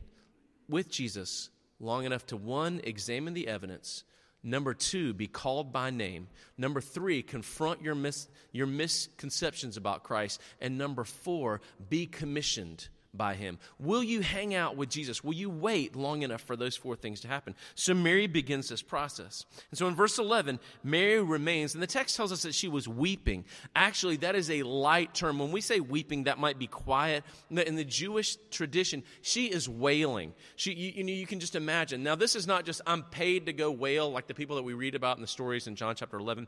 with 0.69 0.91
Jesus 0.91 1.49
long 1.81 2.05
enough 2.05 2.27
to 2.27 2.37
one, 2.37 2.83
examine 2.85 3.33
the 3.33 3.49
evidence, 3.49 4.05
Number 4.47 4.75
two, 4.75 5.15
be 5.15 5.27
called 5.27 5.73
by 5.73 5.89
name. 5.89 6.29
Number 6.59 6.83
three, 6.83 7.23
confront 7.23 7.83
your, 7.83 7.95
mis- 7.95 8.29
your 8.53 8.67
misconceptions 8.67 9.79
about 9.79 10.03
Christ. 10.05 10.41
And 10.61 10.77
number 10.77 11.05
four, 11.05 11.63
be 11.89 12.07
commissioned 12.07 12.89
by 13.17 13.35
him? 13.35 13.59
Will 13.79 14.03
you 14.03 14.21
hang 14.21 14.55
out 14.55 14.77
with 14.77 14.89
Jesus? 14.89 15.23
Will 15.23 15.35
you 15.35 15.51
wait 15.51 15.97
long 15.97 16.23
enough 16.23 16.43
for 16.43 16.57
those 16.57 16.77
four 16.77 16.97
things 16.97 17.21
to 17.21 17.29
happen? 17.29 17.55
So 17.75 17.95
Mary 17.95 18.27
begins 18.27 18.69
this 18.69 18.83
process. 18.83 19.45
And 19.71 19.79
so 19.79 19.87
in 19.89 19.95
verse 19.95 20.19
11, 20.19 20.61
Mary 20.83 21.23
remains, 21.23 21.75
and 21.75 21.83
the 21.83 21.87
text 21.87 22.17
tells 22.17 22.33
us 22.33 22.43
that 22.43 22.55
she 22.55 22.69
was 22.69 22.89
weeping. 22.89 23.45
Actually, 23.75 24.17
that 24.19 24.35
is 24.35 24.51
a 24.51 24.63
light 24.63 25.15
term. 25.15 25.39
When 25.39 25.53
we 25.53 25.61
say 25.61 25.81
weeping, 25.81 26.25
that 26.25 26.39
might 26.39 26.59
be 26.59 26.67
quiet. 26.67 27.25
In 27.51 27.77
the 27.77 27.85
Jewish 27.85 28.37
tradition, 28.51 29.03
she 29.23 29.47
is 29.47 29.69
wailing. 29.69 30.35
She, 30.57 30.73
you, 30.73 30.93
you, 30.97 31.05
know, 31.05 31.13
you 31.13 31.27
can 31.27 31.41
just 31.41 31.55
imagine. 31.55 32.03
Now, 32.03 32.15
this 32.15 32.37
is 32.37 32.47
not 32.47 32.65
just 32.65 32.81
I'm 32.87 33.03
paid 33.03 33.47
to 33.47 33.53
go 33.53 33.71
wail 33.71 34.11
like 34.11 34.27
the 34.27 34.35
people 34.35 34.57
that 34.57 34.63
we 34.63 34.75
read 34.75 34.95
about 34.95 35.17
in 35.17 35.21
the 35.21 35.29
stories 35.29 35.67
in 35.67 35.77
John 35.77 35.95
chapter 35.97 36.19
11. 36.19 36.47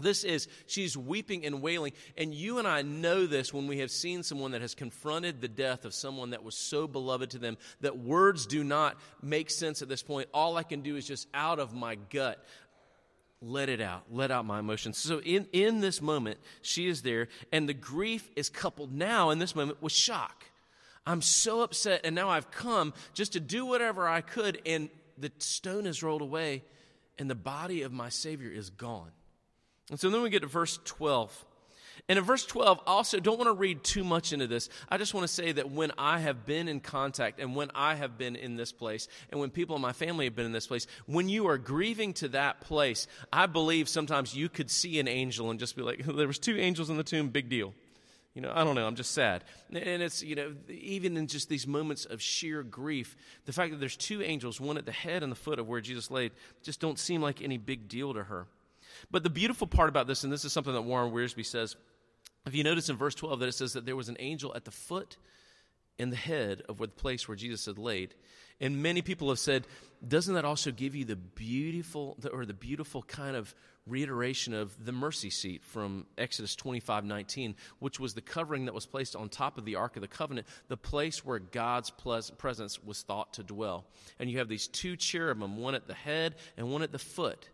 This 0.00 0.24
is, 0.24 0.48
she's 0.66 0.96
weeping 0.96 1.44
and 1.44 1.60
wailing. 1.60 1.92
And 2.16 2.34
you 2.34 2.58
and 2.58 2.66
I 2.66 2.82
know 2.82 3.26
this 3.26 3.52
when 3.52 3.66
we 3.66 3.78
have 3.78 3.90
seen 3.90 4.22
someone 4.22 4.52
that 4.52 4.62
has 4.62 4.74
confronted 4.74 5.40
the 5.40 5.48
death 5.48 5.84
of 5.84 5.94
someone 5.94 6.30
that 6.30 6.42
was 6.42 6.56
so 6.56 6.86
beloved 6.86 7.30
to 7.30 7.38
them 7.38 7.58
that 7.80 7.98
words 7.98 8.46
do 8.46 8.64
not 8.64 8.96
make 9.22 9.50
sense 9.50 9.82
at 9.82 9.88
this 9.88 10.02
point. 10.02 10.28
All 10.32 10.56
I 10.56 10.62
can 10.62 10.80
do 10.80 10.96
is 10.96 11.06
just 11.06 11.28
out 11.34 11.58
of 11.58 11.74
my 11.74 11.96
gut 12.10 12.44
let 13.44 13.68
it 13.68 13.80
out 13.80 14.04
let 14.08 14.30
out 14.30 14.46
my 14.46 14.60
emotions 14.60 14.96
so 14.96 15.20
in, 15.20 15.48
in 15.52 15.80
this 15.80 16.00
moment 16.00 16.38
she 16.60 16.86
is 16.86 17.02
there 17.02 17.26
and 17.50 17.68
the 17.68 17.74
grief 17.74 18.30
is 18.36 18.48
coupled 18.48 18.94
now 18.94 19.30
in 19.30 19.40
this 19.40 19.56
moment 19.56 19.82
with 19.82 19.92
shock 19.92 20.44
i'm 21.08 21.20
so 21.20 21.62
upset 21.62 22.02
and 22.04 22.14
now 22.14 22.28
i've 22.28 22.52
come 22.52 22.94
just 23.14 23.32
to 23.32 23.40
do 23.40 23.66
whatever 23.66 24.08
i 24.08 24.20
could 24.20 24.62
and 24.64 24.88
the 25.18 25.32
stone 25.38 25.86
is 25.86 26.04
rolled 26.04 26.22
away 26.22 26.62
and 27.18 27.28
the 27.28 27.34
body 27.34 27.82
of 27.82 27.92
my 27.92 28.08
savior 28.08 28.48
is 28.48 28.70
gone 28.70 29.10
and 29.90 29.98
so 29.98 30.10
then 30.10 30.22
we 30.22 30.30
get 30.30 30.42
to 30.42 30.48
verse 30.48 30.78
12. 30.84 31.44
And 32.08 32.18
in 32.18 32.24
verse 32.24 32.44
12, 32.44 32.80
I 32.86 32.90
also 32.90 33.20
don't 33.20 33.38
want 33.38 33.48
to 33.48 33.54
read 33.54 33.84
too 33.84 34.02
much 34.02 34.32
into 34.32 34.46
this. 34.46 34.68
I 34.88 34.98
just 34.98 35.14
want 35.14 35.24
to 35.24 35.32
say 35.32 35.52
that 35.52 35.70
when 35.70 35.92
I 35.96 36.18
have 36.18 36.44
been 36.44 36.66
in 36.66 36.80
contact 36.80 37.38
and 37.38 37.54
when 37.54 37.70
I 37.74 37.94
have 37.94 38.18
been 38.18 38.34
in 38.34 38.56
this 38.56 38.72
place 38.72 39.06
and 39.30 39.40
when 39.40 39.50
people 39.50 39.76
in 39.76 39.82
my 39.82 39.92
family 39.92 40.24
have 40.24 40.34
been 40.34 40.46
in 40.46 40.52
this 40.52 40.66
place, 40.66 40.86
when 41.06 41.28
you 41.28 41.46
are 41.46 41.58
grieving 41.58 42.12
to 42.14 42.28
that 42.28 42.60
place, 42.60 43.06
I 43.32 43.46
believe 43.46 43.88
sometimes 43.88 44.34
you 44.34 44.48
could 44.48 44.70
see 44.70 44.98
an 44.98 45.06
angel 45.06 45.50
and 45.50 45.60
just 45.60 45.76
be 45.76 45.82
like, 45.82 46.04
there 46.04 46.26
was 46.26 46.38
two 46.38 46.56
angels 46.58 46.90
in 46.90 46.96
the 46.96 47.04
tomb, 47.04 47.28
big 47.28 47.48
deal. 47.48 47.72
You 48.34 48.40
know, 48.40 48.52
I 48.52 48.64
don't 48.64 48.74
know. 48.74 48.86
I'm 48.86 48.96
just 48.96 49.12
sad. 49.12 49.44
And 49.68 50.02
it's, 50.02 50.22
you 50.22 50.34
know, 50.34 50.54
even 50.70 51.18
in 51.18 51.26
just 51.26 51.50
these 51.50 51.66
moments 51.66 52.06
of 52.06 52.22
sheer 52.22 52.62
grief, 52.62 53.14
the 53.44 53.52
fact 53.52 53.72
that 53.72 53.78
there's 53.78 53.96
two 53.96 54.22
angels, 54.22 54.58
one 54.58 54.78
at 54.78 54.86
the 54.86 54.92
head 54.92 55.22
and 55.22 55.30
the 55.30 55.36
foot 55.36 55.58
of 55.58 55.68
where 55.68 55.82
Jesus 55.82 56.10
laid, 56.10 56.32
just 56.62 56.80
don't 56.80 56.98
seem 56.98 57.20
like 57.20 57.42
any 57.42 57.58
big 57.58 57.88
deal 57.88 58.14
to 58.14 58.24
her. 58.24 58.46
But 59.10 59.22
the 59.22 59.30
beautiful 59.30 59.66
part 59.66 59.88
about 59.88 60.06
this, 60.06 60.24
and 60.24 60.32
this 60.32 60.44
is 60.44 60.52
something 60.52 60.72
that 60.72 60.82
Warren 60.82 61.12
Wiersbe 61.12 61.44
says, 61.44 61.76
if 62.46 62.54
you 62.54 62.64
notice 62.64 62.88
in 62.88 62.96
verse 62.96 63.14
12 63.14 63.40
that 63.40 63.48
it 63.48 63.52
says 63.52 63.72
that 63.74 63.86
there 63.86 63.96
was 63.96 64.08
an 64.08 64.16
angel 64.18 64.52
at 64.54 64.64
the 64.64 64.70
foot 64.70 65.16
and 65.98 66.10
the 66.10 66.16
head 66.16 66.62
of 66.68 66.78
the 66.78 66.88
place 66.88 67.28
where 67.28 67.36
Jesus 67.36 67.66
had 67.66 67.78
laid. 67.78 68.14
And 68.60 68.82
many 68.82 69.02
people 69.02 69.28
have 69.28 69.38
said, 69.38 69.66
doesn't 70.06 70.34
that 70.34 70.44
also 70.44 70.70
give 70.70 70.94
you 70.94 71.04
the 71.04 71.16
beautiful, 71.16 72.16
or 72.32 72.46
the 72.46 72.54
beautiful 72.54 73.02
kind 73.02 73.36
of 73.36 73.54
reiteration 73.86 74.54
of 74.54 74.84
the 74.84 74.92
mercy 74.92 75.30
seat 75.30 75.64
from 75.64 76.06
Exodus 76.16 76.54
25 76.54 77.04
19, 77.04 77.56
which 77.80 77.98
was 77.98 78.14
the 78.14 78.20
covering 78.20 78.66
that 78.66 78.74
was 78.74 78.86
placed 78.86 79.16
on 79.16 79.28
top 79.28 79.58
of 79.58 79.64
the 79.64 79.76
Ark 79.76 79.96
of 79.96 80.02
the 80.02 80.08
Covenant, 80.08 80.46
the 80.68 80.76
place 80.76 81.24
where 81.24 81.38
God's 81.38 81.90
presence 81.90 82.82
was 82.82 83.02
thought 83.02 83.34
to 83.34 83.42
dwell. 83.42 83.84
And 84.18 84.30
you 84.30 84.38
have 84.38 84.48
these 84.48 84.68
two 84.68 84.96
cherubim, 84.96 85.56
one 85.56 85.74
at 85.74 85.88
the 85.88 85.94
head 85.94 86.36
and 86.56 86.70
one 86.70 86.82
at 86.82 86.92
the 86.92 86.98
foot. 86.98 87.48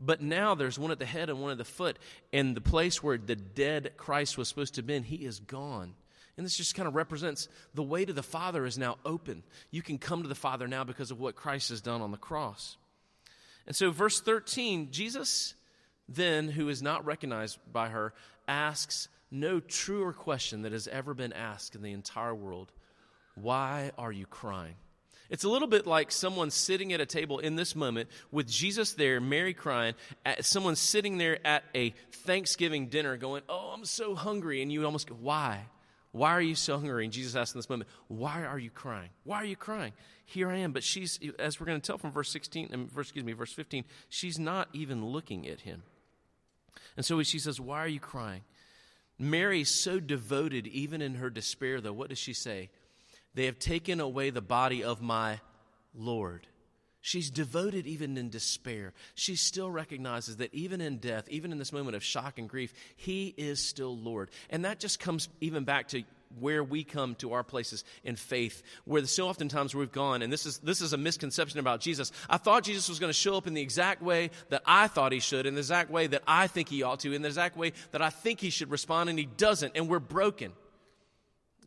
But 0.00 0.20
now 0.20 0.54
there's 0.54 0.78
one 0.78 0.90
at 0.90 0.98
the 0.98 1.06
head 1.06 1.30
and 1.30 1.40
one 1.40 1.52
at 1.52 1.58
the 1.58 1.64
foot, 1.64 1.98
and 2.32 2.56
the 2.56 2.60
place 2.60 3.02
where 3.02 3.16
the 3.16 3.36
dead 3.36 3.92
Christ 3.96 4.36
was 4.36 4.48
supposed 4.48 4.74
to 4.74 4.80
have 4.80 4.86
been, 4.86 5.04
he 5.04 5.24
is 5.24 5.40
gone. 5.40 5.94
And 6.36 6.44
this 6.44 6.56
just 6.56 6.74
kind 6.74 6.88
of 6.88 6.96
represents 6.96 7.48
the 7.74 7.82
way 7.82 8.04
to 8.04 8.12
the 8.12 8.22
Father 8.22 8.66
is 8.66 8.76
now 8.76 8.96
open. 9.04 9.44
You 9.70 9.82
can 9.82 9.98
come 9.98 10.22
to 10.22 10.28
the 10.28 10.34
Father 10.34 10.66
now 10.66 10.82
because 10.82 11.10
of 11.12 11.20
what 11.20 11.36
Christ 11.36 11.68
has 11.68 11.80
done 11.80 12.02
on 12.02 12.10
the 12.10 12.16
cross. 12.16 12.76
And 13.66 13.76
so, 13.76 13.90
verse 13.90 14.20
13, 14.20 14.90
Jesus 14.90 15.54
then, 16.08 16.48
who 16.48 16.68
is 16.68 16.82
not 16.82 17.06
recognized 17.06 17.58
by 17.72 17.88
her, 17.88 18.12
asks 18.46 19.08
no 19.30 19.58
truer 19.60 20.12
question 20.12 20.62
that 20.62 20.72
has 20.72 20.88
ever 20.88 21.14
been 21.14 21.32
asked 21.32 21.74
in 21.74 21.82
the 21.82 21.92
entire 21.92 22.34
world 22.34 22.72
Why 23.34 23.92
are 23.96 24.12
you 24.12 24.26
crying? 24.26 24.74
It's 25.30 25.44
a 25.44 25.48
little 25.48 25.68
bit 25.68 25.86
like 25.86 26.12
someone 26.12 26.50
sitting 26.50 26.92
at 26.92 27.00
a 27.00 27.06
table 27.06 27.38
in 27.38 27.56
this 27.56 27.74
moment 27.74 28.08
with 28.30 28.46
Jesus 28.46 28.92
there, 28.92 29.20
Mary 29.20 29.54
crying, 29.54 29.94
someone 30.40 30.76
sitting 30.76 31.18
there 31.18 31.44
at 31.46 31.64
a 31.74 31.94
Thanksgiving 32.12 32.88
dinner 32.88 33.16
going, 33.16 33.42
Oh, 33.48 33.72
I'm 33.74 33.84
so 33.84 34.14
hungry. 34.14 34.62
And 34.62 34.70
you 34.70 34.84
almost 34.84 35.08
go, 35.08 35.16
Why? 35.18 35.66
Why 36.12 36.30
are 36.30 36.40
you 36.40 36.54
so 36.54 36.78
hungry? 36.78 37.04
And 37.04 37.12
Jesus 37.12 37.34
asks 37.34 37.54
in 37.54 37.58
this 37.58 37.68
moment, 37.68 37.90
Why 38.06 38.44
are 38.44 38.58
you 38.58 38.70
crying? 38.70 39.10
Why 39.24 39.38
are 39.38 39.44
you 39.44 39.56
crying? 39.56 39.92
Here 40.26 40.48
I 40.48 40.58
am. 40.58 40.72
But 40.72 40.84
she's, 40.84 41.18
as 41.38 41.58
we're 41.58 41.66
going 41.66 41.80
to 41.80 41.86
tell 41.86 41.98
from 41.98 42.12
verse 42.12 42.30
16, 42.30 42.68
and 42.70 42.90
verse, 42.90 43.06
excuse 43.06 43.24
me, 43.24 43.32
verse 43.32 43.52
15, 43.52 43.84
she's 44.08 44.38
not 44.38 44.68
even 44.72 45.04
looking 45.04 45.48
at 45.48 45.62
him. 45.62 45.82
And 46.96 47.04
so 47.04 47.20
she 47.22 47.38
says, 47.38 47.60
Why 47.60 47.78
are 47.78 47.88
you 47.88 47.98
crying? 47.98 48.42
Mary's 49.18 49.70
so 49.70 49.98
devoted, 50.00 50.66
even 50.68 51.02
in 51.02 51.16
her 51.16 51.30
despair, 51.30 51.80
though. 51.80 51.92
What 51.92 52.10
does 52.10 52.18
she 52.18 52.32
say? 52.32 52.70
They 53.34 53.46
have 53.46 53.58
taken 53.58 54.00
away 54.00 54.30
the 54.30 54.40
body 54.40 54.84
of 54.84 55.02
my 55.02 55.40
Lord. 55.94 56.46
She's 57.00 57.30
devoted 57.30 57.86
even 57.86 58.16
in 58.16 58.30
despair. 58.30 58.94
She 59.14 59.36
still 59.36 59.70
recognizes 59.70 60.38
that 60.38 60.54
even 60.54 60.80
in 60.80 60.96
death, 60.98 61.28
even 61.28 61.52
in 61.52 61.58
this 61.58 61.72
moment 61.72 61.96
of 61.96 62.02
shock 62.02 62.38
and 62.38 62.48
grief, 62.48 62.72
He 62.96 63.34
is 63.36 63.60
still 63.60 63.94
Lord. 63.94 64.30
And 64.48 64.64
that 64.64 64.80
just 64.80 65.00
comes 65.00 65.28
even 65.40 65.64
back 65.64 65.88
to 65.88 66.04
where 66.40 66.64
we 66.64 66.82
come 66.82 67.14
to 67.16 67.32
our 67.34 67.44
places 67.44 67.84
in 68.04 68.16
faith, 68.16 68.62
where 68.84 69.04
so 69.04 69.28
oftentimes 69.28 69.74
we've 69.74 69.92
gone, 69.92 70.22
and 70.22 70.32
this 70.32 70.46
is, 70.46 70.58
this 70.58 70.80
is 70.80 70.92
a 70.92 70.96
misconception 70.96 71.60
about 71.60 71.80
Jesus. 71.80 72.10
I 72.28 72.38
thought 72.38 72.64
Jesus 72.64 72.88
was 72.88 72.98
going 72.98 73.10
to 73.10 73.18
show 73.18 73.36
up 73.36 73.46
in 73.46 73.54
the 73.54 73.62
exact 73.62 74.02
way 74.02 74.30
that 74.48 74.62
I 74.66 74.88
thought 74.88 75.12
he 75.12 75.20
should, 75.20 75.46
in 75.46 75.54
the 75.54 75.60
exact 75.60 75.90
way 75.90 76.06
that 76.06 76.22
I 76.26 76.46
think 76.46 76.68
he 76.68 76.82
ought 76.82 77.00
to, 77.00 77.12
in 77.12 77.22
the 77.22 77.28
exact 77.28 77.56
way 77.56 77.72
that 77.92 78.02
I 78.02 78.10
think 78.10 78.40
he 78.40 78.50
should 78.50 78.70
respond, 78.70 79.10
and 79.10 79.18
he 79.18 79.26
doesn't, 79.26 79.76
and 79.76 79.88
we're 79.88 80.00
broken. 80.00 80.52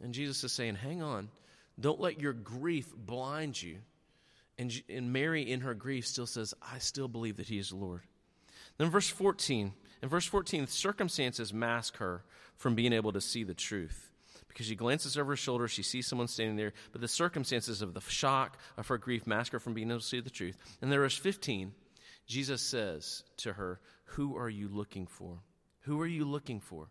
And 0.01 0.13
Jesus 0.13 0.43
is 0.43 0.51
saying, 0.51 0.75
hang 0.75 1.01
on, 1.01 1.29
don't 1.79 1.99
let 1.99 2.19
your 2.19 2.33
grief 2.33 2.93
blind 2.95 3.61
you. 3.61 3.77
And, 4.57 4.73
and 4.89 5.13
Mary, 5.13 5.49
in 5.49 5.61
her 5.61 5.75
grief, 5.75 6.07
still 6.07 6.25
says, 6.25 6.53
I 6.61 6.79
still 6.79 7.07
believe 7.07 7.37
that 7.37 7.47
he 7.47 7.59
is 7.59 7.69
the 7.69 7.75
Lord. 7.75 8.01
Then, 8.77 8.89
verse 8.89 9.09
14, 9.09 9.73
in 10.01 10.09
verse 10.09 10.25
14, 10.25 10.67
circumstances 10.67 11.53
mask 11.53 11.97
her 11.97 12.23
from 12.55 12.73
being 12.73 12.93
able 12.93 13.13
to 13.13 13.21
see 13.21 13.43
the 13.43 13.53
truth 13.53 14.07
because 14.57 14.65
she 14.65 14.75
glances 14.75 15.19
over 15.19 15.33
her 15.33 15.37
shoulder, 15.37 15.67
she 15.67 15.83
sees 15.83 16.07
someone 16.07 16.27
standing 16.27 16.55
there, 16.55 16.73
but 16.91 16.99
the 16.99 17.07
circumstances 17.07 17.83
of 17.83 17.93
the 17.93 18.01
shock 18.01 18.57
of 18.75 18.87
her 18.87 18.97
grief 18.97 19.27
mask 19.27 19.51
her 19.51 19.59
from 19.59 19.75
being 19.75 19.91
able 19.91 19.99
to 19.99 20.05
see 20.05 20.19
the 20.19 20.31
truth. 20.31 20.57
And 20.81 20.91
there 20.91 21.05
is 21.05 21.13
15. 21.13 21.73
Jesus 22.25 22.59
says 22.63 23.23
to 23.37 23.53
her, 23.53 23.79
Who 24.05 24.35
are 24.35 24.49
you 24.49 24.67
looking 24.67 25.05
for? 25.05 25.37
Who 25.81 26.01
are 26.01 26.07
you 26.07 26.25
looking 26.25 26.59
for? 26.59 26.87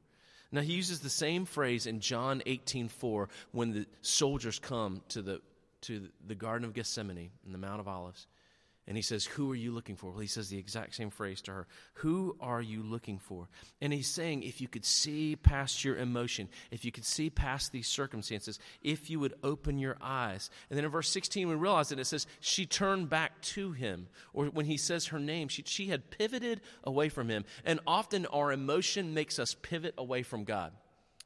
Now 0.53 0.61
he 0.61 0.75
uses 0.75 1.01
the 1.01 1.11
same 1.11 1.45
phrase 1.45 1.87
in 1.87 2.01
John 2.01 2.43
18:4 2.47 3.29
when 3.53 3.73
the 3.73 3.87
soldiers 4.01 4.59
come 4.59 5.03
to 5.09 5.23
the 5.23 5.41
to 5.83 6.09
the 6.27 6.35
Garden 6.35 6.67
of 6.67 6.75
Gethsemane 6.75 7.31
in 7.45 7.53
the 7.53 7.59
Mount 7.59 7.81
of 7.81 7.89
Olives. 7.89 8.27
And 8.89 8.97
he 8.97 9.03
says, 9.03 9.25
Who 9.25 9.51
are 9.51 9.57
you 9.57 9.73
looking 9.73 9.97
for? 9.97 10.11
Well, 10.11 10.21
he 10.21 10.29
says 10.29 10.49
the 10.49 10.59
exact 10.59 10.95
same 10.95 11.11
phrase 11.11 11.43
to 11.43 11.53
her 11.53 11.67
Who 11.95 12.37
are 12.41 12.63
you 12.63 12.83
looking 12.83 13.19
for? 13.19 13.49
And 13.81 13.93
he's 13.93 14.07
saying, 14.07 14.45
If 14.45 14.61
you 14.61 14.69
could 14.69 14.85
see 14.85 15.35
past 15.35 15.85
your 15.85 15.97
emotion, 15.97 16.49
if 16.71 16.85
you 16.85 16.93
could 16.93 17.05
see 17.05 17.29
past 17.29 17.73
these 17.73 17.89
circumstances, 17.89 18.61
if 18.83 19.11
you 19.11 19.19
would 19.19 19.35
open 19.43 19.79
your 19.79 19.97
eyes. 20.01 20.51
And 20.71 20.77
then 20.77 20.85
in 20.85 20.91
verse 20.91 21.09
16, 21.11 21.49
we 21.49 21.55
realize 21.57 21.89
that 21.89 21.99
it 21.99 22.07
says, 22.07 22.29
She 22.41 22.65
turned 22.65 23.11
back 23.11 23.41
to 23.43 23.73
him. 23.73 24.07
Or 24.33 24.47
when 24.47 24.67
he 24.67 24.77
says 24.77 25.07
her 25.07 25.19
name, 25.19 25.49
she, 25.49 25.65
she 25.67 25.89
had 25.89 26.11
pivoted 26.11 26.61
away 26.85 27.09
from 27.09 27.29
him. 27.29 27.45
And 27.65 27.81
often 27.89 28.27
our 28.27 28.53
emotion 28.53 29.15
makes 29.15 29.41
us 29.41 29.55
pivot 29.55 29.95
away 29.99 30.23
from 30.23 30.45
God. 30.45 30.73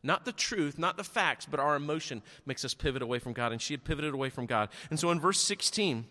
Not 0.02 0.24
the 0.24 0.32
truth, 0.32 0.78
not 0.78 0.96
the 0.96 1.04
facts, 1.04 1.44
but 1.44 1.60
our 1.60 1.76
emotion 1.76 2.22
makes 2.46 2.64
us 2.64 2.72
pivot 2.72 3.02
away 3.02 3.18
from 3.18 3.34
God. 3.34 3.52
And 3.52 3.60
she 3.60 3.74
had 3.74 3.84
pivoted 3.84 4.14
away 4.14 4.30
from 4.30 4.46
God. 4.46 4.70
And 4.88 4.98
so 4.98 5.10
in 5.10 5.20
verse 5.20 5.38
16, 5.40 6.06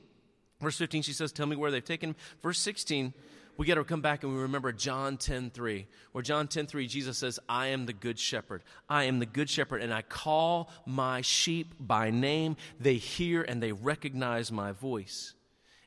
Verse 0.61 0.77
15, 0.77 1.03
she 1.03 1.13
says, 1.13 1.31
Tell 1.31 1.45
me 1.45 1.55
where 1.55 1.71
they've 1.71 1.83
taken. 1.83 2.15
Verse 2.41 2.59
16, 2.59 3.13
we 3.59 3.65
got 3.65 3.75
to 3.75 3.83
come 3.83 4.01
back 4.01 4.23
and 4.23 4.33
we 4.33 4.41
remember 4.41 4.71
John 4.71 5.17
10 5.17 5.51
3, 5.51 5.85
where 6.11 6.21
John 6.21 6.47
10 6.47 6.67
3, 6.67 6.87
Jesus 6.87 7.17
says, 7.17 7.39
I 7.47 7.67
am 7.67 7.85
the 7.85 7.93
good 7.93 8.19
shepherd. 8.19 8.63
I 8.89 9.03
am 9.03 9.19
the 9.19 9.25
good 9.25 9.49
shepherd, 9.49 9.81
and 9.81 9.93
I 9.93 10.01
call 10.01 10.69
my 10.85 11.21
sheep 11.21 11.73
by 11.79 12.09
name. 12.09 12.55
They 12.79 12.95
hear 12.95 13.41
and 13.41 13.61
they 13.61 13.71
recognize 13.71 14.51
my 14.51 14.71
voice. 14.71 15.33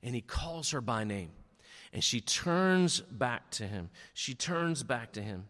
And 0.02 0.14
he 0.14 0.20
calls 0.20 0.70
her 0.72 0.80
by 0.80 1.04
name. 1.04 1.30
And 1.92 2.02
she 2.02 2.20
turns 2.20 3.00
back 3.00 3.50
to 3.52 3.66
him. 3.66 3.90
She 4.14 4.34
turns 4.34 4.82
back 4.82 5.12
to 5.12 5.22
him. 5.22 5.44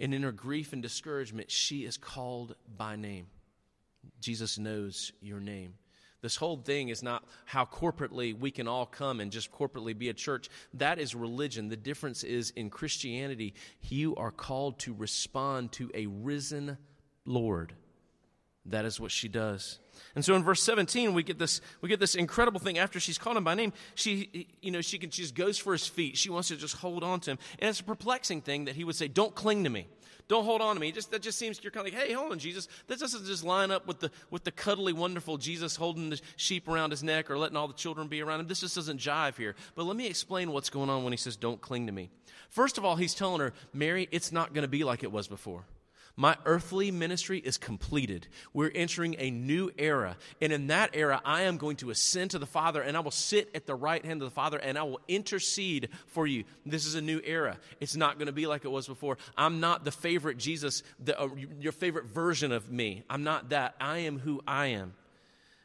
And 0.00 0.14
in 0.14 0.22
her 0.22 0.32
grief 0.32 0.72
and 0.72 0.82
discouragement, 0.82 1.50
she 1.50 1.84
is 1.84 1.96
called 1.96 2.54
by 2.76 2.96
name. 2.96 3.26
Jesus 4.20 4.58
knows 4.58 5.12
your 5.20 5.40
name. 5.40 5.74
This 6.20 6.36
whole 6.36 6.56
thing 6.56 6.88
is 6.88 7.02
not 7.02 7.24
how 7.44 7.64
corporately 7.64 8.36
we 8.36 8.50
can 8.50 8.66
all 8.66 8.86
come 8.86 9.20
and 9.20 9.30
just 9.30 9.52
corporately 9.52 9.96
be 9.96 10.08
a 10.08 10.14
church. 10.14 10.48
That 10.74 10.98
is 10.98 11.14
religion. 11.14 11.68
The 11.68 11.76
difference 11.76 12.24
is 12.24 12.50
in 12.50 12.70
Christianity, 12.70 13.54
you 13.82 14.16
are 14.16 14.32
called 14.32 14.80
to 14.80 14.92
respond 14.92 15.72
to 15.72 15.90
a 15.94 16.06
risen 16.06 16.76
Lord. 17.24 17.72
That 18.66 18.84
is 18.84 19.00
what 19.00 19.10
she 19.10 19.28
does. 19.28 19.78
And 20.14 20.24
so 20.24 20.34
in 20.34 20.42
verse 20.42 20.62
17, 20.62 21.14
we 21.14 21.22
get 21.22 21.38
this, 21.38 21.60
we 21.80 21.88
get 21.88 22.00
this 22.00 22.14
incredible 22.14 22.60
thing. 22.60 22.78
After 22.78 23.00
she's 23.00 23.16
called 23.16 23.36
him 23.36 23.44
by 23.44 23.54
name, 23.54 23.72
she, 23.94 24.48
you 24.60 24.70
know, 24.70 24.80
she, 24.80 24.98
can, 24.98 25.10
she 25.10 25.22
just 25.22 25.34
goes 25.34 25.56
for 25.56 25.72
his 25.72 25.86
feet. 25.86 26.16
She 26.16 26.30
wants 26.30 26.48
to 26.48 26.56
just 26.56 26.76
hold 26.76 27.02
on 27.02 27.20
to 27.20 27.32
him. 27.32 27.38
And 27.58 27.70
it's 27.70 27.80
a 27.80 27.84
perplexing 27.84 28.42
thing 28.42 28.66
that 28.66 28.76
he 28.76 28.84
would 28.84 28.96
say, 28.96 29.08
Don't 29.08 29.34
cling 29.34 29.64
to 29.64 29.70
me. 29.70 29.86
Don't 30.28 30.44
hold 30.44 30.60
on 30.60 30.76
to 30.76 30.80
me. 30.80 30.92
Just 30.92 31.10
that 31.10 31.22
just 31.22 31.38
seems 31.38 31.62
you're 31.62 31.70
kind 31.70 31.88
of 31.88 31.94
like, 31.94 32.02
hey, 32.02 32.12
hold 32.12 32.32
on, 32.32 32.38
Jesus. 32.38 32.68
That 32.86 33.00
doesn't 33.00 33.24
just 33.24 33.42
line 33.42 33.70
up 33.70 33.86
with 33.86 34.00
the 34.00 34.10
with 34.30 34.44
the 34.44 34.50
cuddly, 34.50 34.92
wonderful 34.92 35.38
Jesus 35.38 35.74
holding 35.74 36.10
the 36.10 36.20
sheep 36.36 36.68
around 36.68 36.90
his 36.90 37.02
neck 37.02 37.30
or 37.30 37.38
letting 37.38 37.56
all 37.56 37.66
the 37.66 37.74
children 37.74 38.08
be 38.08 38.20
around 38.20 38.40
him. 38.40 38.46
This 38.46 38.60
just 38.60 38.74
doesn't 38.74 39.00
jive 39.00 39.38
here. 39.38 39.56
But 39.74 39.84
let 39.84 39.96
me 39.96 40.06
explain 40.06 40.52
what's 40.52 40.68
going 40.68 40.90
on 40.90 41.02
when 41.02 41.14
he 41.14 41.16
says, 41.16 41.36
"Don't 41.36 41.60
cling 41.60 41.86
to 41.86 41.92
me." 41.92 42.10
First 42.50 42.76
of 42.78 42.84
all, 42.84 42.96
he's 42.96 43.14
telling 43.14 43.40
her, 43.40 43.52
Mary, 43.72 44.08
it's 44.10 44.30
not 44.30 44.52
going 44.52 44.62
to 44.62 44.68
be 44.68 44.84
like 44.84 45.02
it 45.02 45.12
was 45.12 45.28
before. 45.28 45.64
My 46.20 46.36
earthly 46.46 46.90
ministry 46.90 47.38
is 47.38 47.58
completed. 47.58 48.26
We're 48.52 48.72
entering 48.74 49.14
a 49.20 49.30
new 49.30 49.70
era. 49.78 50.16
And 50.42 50.52
in 50.52 50.66
that 50.66 50.90
era, 50.94 51.22
I 51.24 51.42
am 51.42 51.58
going 51.58 51.76
to 51.76 51.90
ascend 51.90 52.32
to 52.32 52.40
the 52.40 52.44
Father 52.44 52.82
and 52.82 52.96
I 52.96 53.00
will 53.00 53.12
sit 53.12 53.48
at 53.54 53.66
the 53.66 53.76
right 53.76 54.04
hand 54.04 54.20
of 54.20 54.26
the 54.26 54.34
Father 54.34 54.58
and 54.58 54.76
I 54.76 54.82
will 54.82 54.98
intercede 55.06 55.90
for 56.08 56.26
you. 56.26 56.42
This 56.66 56.86
is 56.86 56.96
a 56.96 57.00
new 57.00 57.20
era. 57.22 57.56
It's 57.78 57.94
not 57.94 58.18
going 58.18 58.26
to 58.26 58.32
be 58.32 58.48
like 58.48 58.64
it 58.64 58.68
was 58.68 58.88
before. 58.88 59.16
I'm 59.36 59.60
not 59.60 59.84
the 59.84 59.92
favorite 59.92 60.38
Jesus, 60.38 60.82
the, 60.98 61.16
uh, 61.20 61.28
your 61.60 61.70
favorite 61.70 62.06
version 62.06 62.50
of 62.50 62.68
me. 62.68 63.04
I'm 63.08 63.22
not 63.22 63.50
that. 63.50 63.76
I 63.80 63.98
am 63.98 64.18
who 64.18 64.42
I 64.44 64.66
am. 64.66 64.94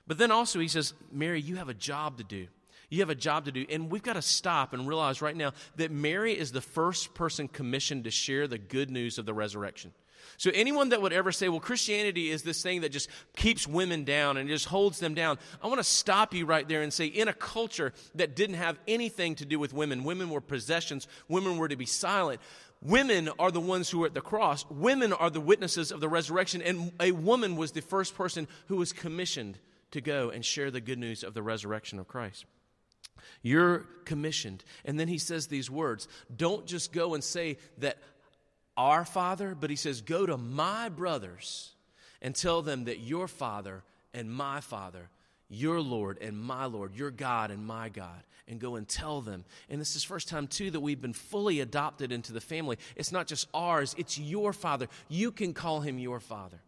But 0.05 0.19
then 0.19 0.29
also, 0.29 0.59
he 0.59 0.67
says, 0.67 0.93
Mary, 1.11 1.41
you 1.41 1.55
have 1.55 1.69
a 1.69 1.73
job 1.73 2.19
to 2.19 2.23
do. 2.23 2.45
You 2.91 2.99
have 2.99 3.09
a 3.09 3.15
job 3.15 3.45
to 3.45 3.51
do. 3.51 3.65
And 3.71 3.89
we've 3.89 4.03
got 4.03 4.17
to 4.17 4.21
stop 4.21 4.73
and 4.73 4.87
realize 4.87 5.19
right 5.19 5.35
now 5.35 5.53
that 5.77 5.89
Mary 5.89 6.37
is 6.37 6.51
the 6.51 6.61
first 6.61 7.15
person 7.15 7.47
commissioned 7.47 8.03
to 8.03 8.11
share 8.11 8.47
the 8.47 8.59
good 8.59 8.91
news 8.91 9.17
of 9.17 9.25
the 9.25 9.33
resurrection. 9.33 9.93
So, 10.37 10.51
anyone 10.53 10.89
that 10.89 11.01
would 11.01 11.13
ever 11.13 11.31
say, 11.31 11.49
well, 11.49 11.59
Christianity 11.59 12.29
is 12.29 12.43
this 12.43 12.61
thing 12.61 12.81
that 12.81 12.91
just 12.91 13.09
keeps 13.35 13.67
women 13.67 14.03
down 14.03 14.37
and 14.37 14.49
just 14.49 14.65
holds 14.65 14.99
them 14.99 15.13
down, 15.13 15.37
I 15.61 15.67
want 15.67 15.79
to 15.79 15.83
stop 15.83 16.33
you 16.33 16.45
right 16.45 16.67
there 16.67 16.81
and 16.81 16.91
say, 16.91 17.05
in 17.05 17.27
a 17.27 17.33
culture 17.33 17.93
that 18.15 18.35
didn't 18.35 18.55
have 18.55 18.79
anything 18.87 19.35
to 19.35 19.45
do 19.45 19.59
with 19.59 19.73
women, 19.73 20.03
women 20.03 20.29
were 20.29 20.41
possessions, 20.41 21.07
women 21.27 21.57
were 21.57 21.67
to 21.67 21.75
be 21.75 21.85
silent. 21.85 22.41
women 22.81 23.29
are 23.39 23.51
the 23.51 23.61
ones 23.61 23.89
who 23.89 24.03
are 24.03 24.07
at 24.07 24.13
the 24.13 24.21
cross. 24.21 24.65
Women 24.69 25.13
are 25.13 25.29
the 25.29 25.39
witnesses 25.39 25.91
of 25.91 25.99
the 25.99 26.09
resurrection. 26.09 26.61
And 26.61 26.91
a 26.99 27.11
woman 27.11 27.55
was 27.55 27.71
the 27.71 27.81
first 27.81 28.15
person 28.15 28.47
who 28.67 28.77
was 28.77 28.91
commissioned 28.91 29.57
to 29.91 30.01
go 30.01 30.29
and 30.29 30.43
share 30.43 30.71
the 30.71 30.81
good 30.81 30.99
news 30.99 31.23
of 31.23 31.33
the 31.33 31.43
resurrection 31.43 31.99
of 31.99 32.07
Christ. 32.07 32.45
You're 33.41 33.85
commissioned. 34.05 34.63
And 34.85 34.99
then 34.99 35.07
he 35.07 35.17
says 35.17 35.47
these 35.47 35.69
words 35.69 36.07
Don't 36.35 36.65
just 36.65 36.91
go 36.91 37.13
and 37.13 37.23
say 37.23 37.57
that 37.79 37.97
our 38.77 39.05
Father, 39.05 39.55
but 39.55 39.69
he 39.69 39.75
says, 39.75 40.01
Go 40.01 40.25
to 40.25 40.37
my 40.37 40.89
brothers 40.89 41.71
and 42.21 42.35
tell 42.35 42.61
them 42.61 42.85
that 42.85 42.99
your 42.99 43.27
Father 43.27 43.83
and 44.13 44.31
my 44.31 44.61
Father, 44.61 45.09
your 45.49 45.81
Lord 45.81 46.17
and 46.21 46.37
my 46.37 46.65
Lord, 46.65 46.95
your 46.95 47.11
God 47.11 47.51
and 47.51 47.65
my 47.65 47.89
God, 47.89 48.23
and 48.47 48.59
go 48.59 48.75
and 48.75 48.87
tell 48.87 49.21
them. 49.21 49.45
And 49.69 49.79
this 49.79 49.95
is 49.95 50.03
first 50.03 50.27
time 50.27 50.47
too 50.47 50.71
that 50.71 50.79
we've 50.79 51.01
been 51.01 51.13
fully 51.13 51.59
adopted 51.59 52.11
into 52.11 52.33
the 52.33 52.41
family. 52.41 52.77
It's 52.95 53.11
not 53.11 53.27
just 53.27 53.47
ours, 53.53 53.95
it's 53.97 54.17
your 54.17 54.53
Father. 54.53 54.87
You 55.09 55.31
can 55.31 55.53
call 55.53 55.81
him 55.81 55.99
your 55.99 56.19
Father. 56.19 56.59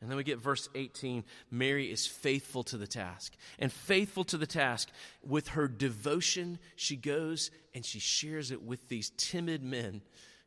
And 0.00 0.08
then 0.08 0.16
we 0.16 0.24
get 0.24 0.38
verse 0.38 0.68
18 0.74 1.24
Mary 1.50 1.90
is 1.90 2.06
faithful 2.06 2.62
to 2.64 2.78
the 2.78 2.86
task. 2.86 3.34
And 3.58 3.70
faithful 3.70 4.24
to 4.24 4.38
the 4.38 4.46
task, 4.46 4.88
with 5.22 5.48
her 5.48 5.68
devotion, 5.68 6.58
she 6.76 6.96
goes 6.96 7.50
and 7.74 7.84
she 7.84 7.98
shares 7.98 8.50
it 8.50 8.62
with 8.62 8.88
these 8.88 9.10
timid 9.16 9.62
men 9.62 10.00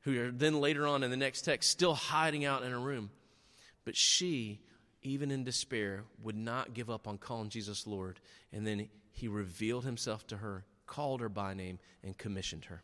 who 0.04 0.22
are 0.22 0.32
then 0.32 0.60
later 0.60 0.86
on 0.88 1.04
in 1.04 1.12
the 1.12 1.18
next 1.18 1.42
text 1.42 1.70
still 1.70 1.94
hiding 1.94 2.46
out 2.46 2.64
in 2.64 2.72
a 2.72 2.80
room. 2.80 3.10
But 3.86 3.96
she, 3.96 4.60
even 5.02 5.32
in 5.32 5.44
despair, 5.44 6.04
would 6.22 6.38
not 6.38 6.74
give 6.74 6.90
up 6.90 7.08
on 7.08 7.18
calling 7.18 7.50
Jesus 7.50 7.88
Lord. 7.88 8.20
And 8.52 8.66
then 8.66 8.88
he 9.12 9.28
revealed 9.28 9.86
himself 9.86 10.26
to 10.28 10.38
her, 10.38 10.66
called 10.86 11.22
her 11.22 11.30
by 11.30 11.54
name, 11.54 11.80
and 12.04 12.18
commissioned 12.18 12.66
her. 12.66 12.82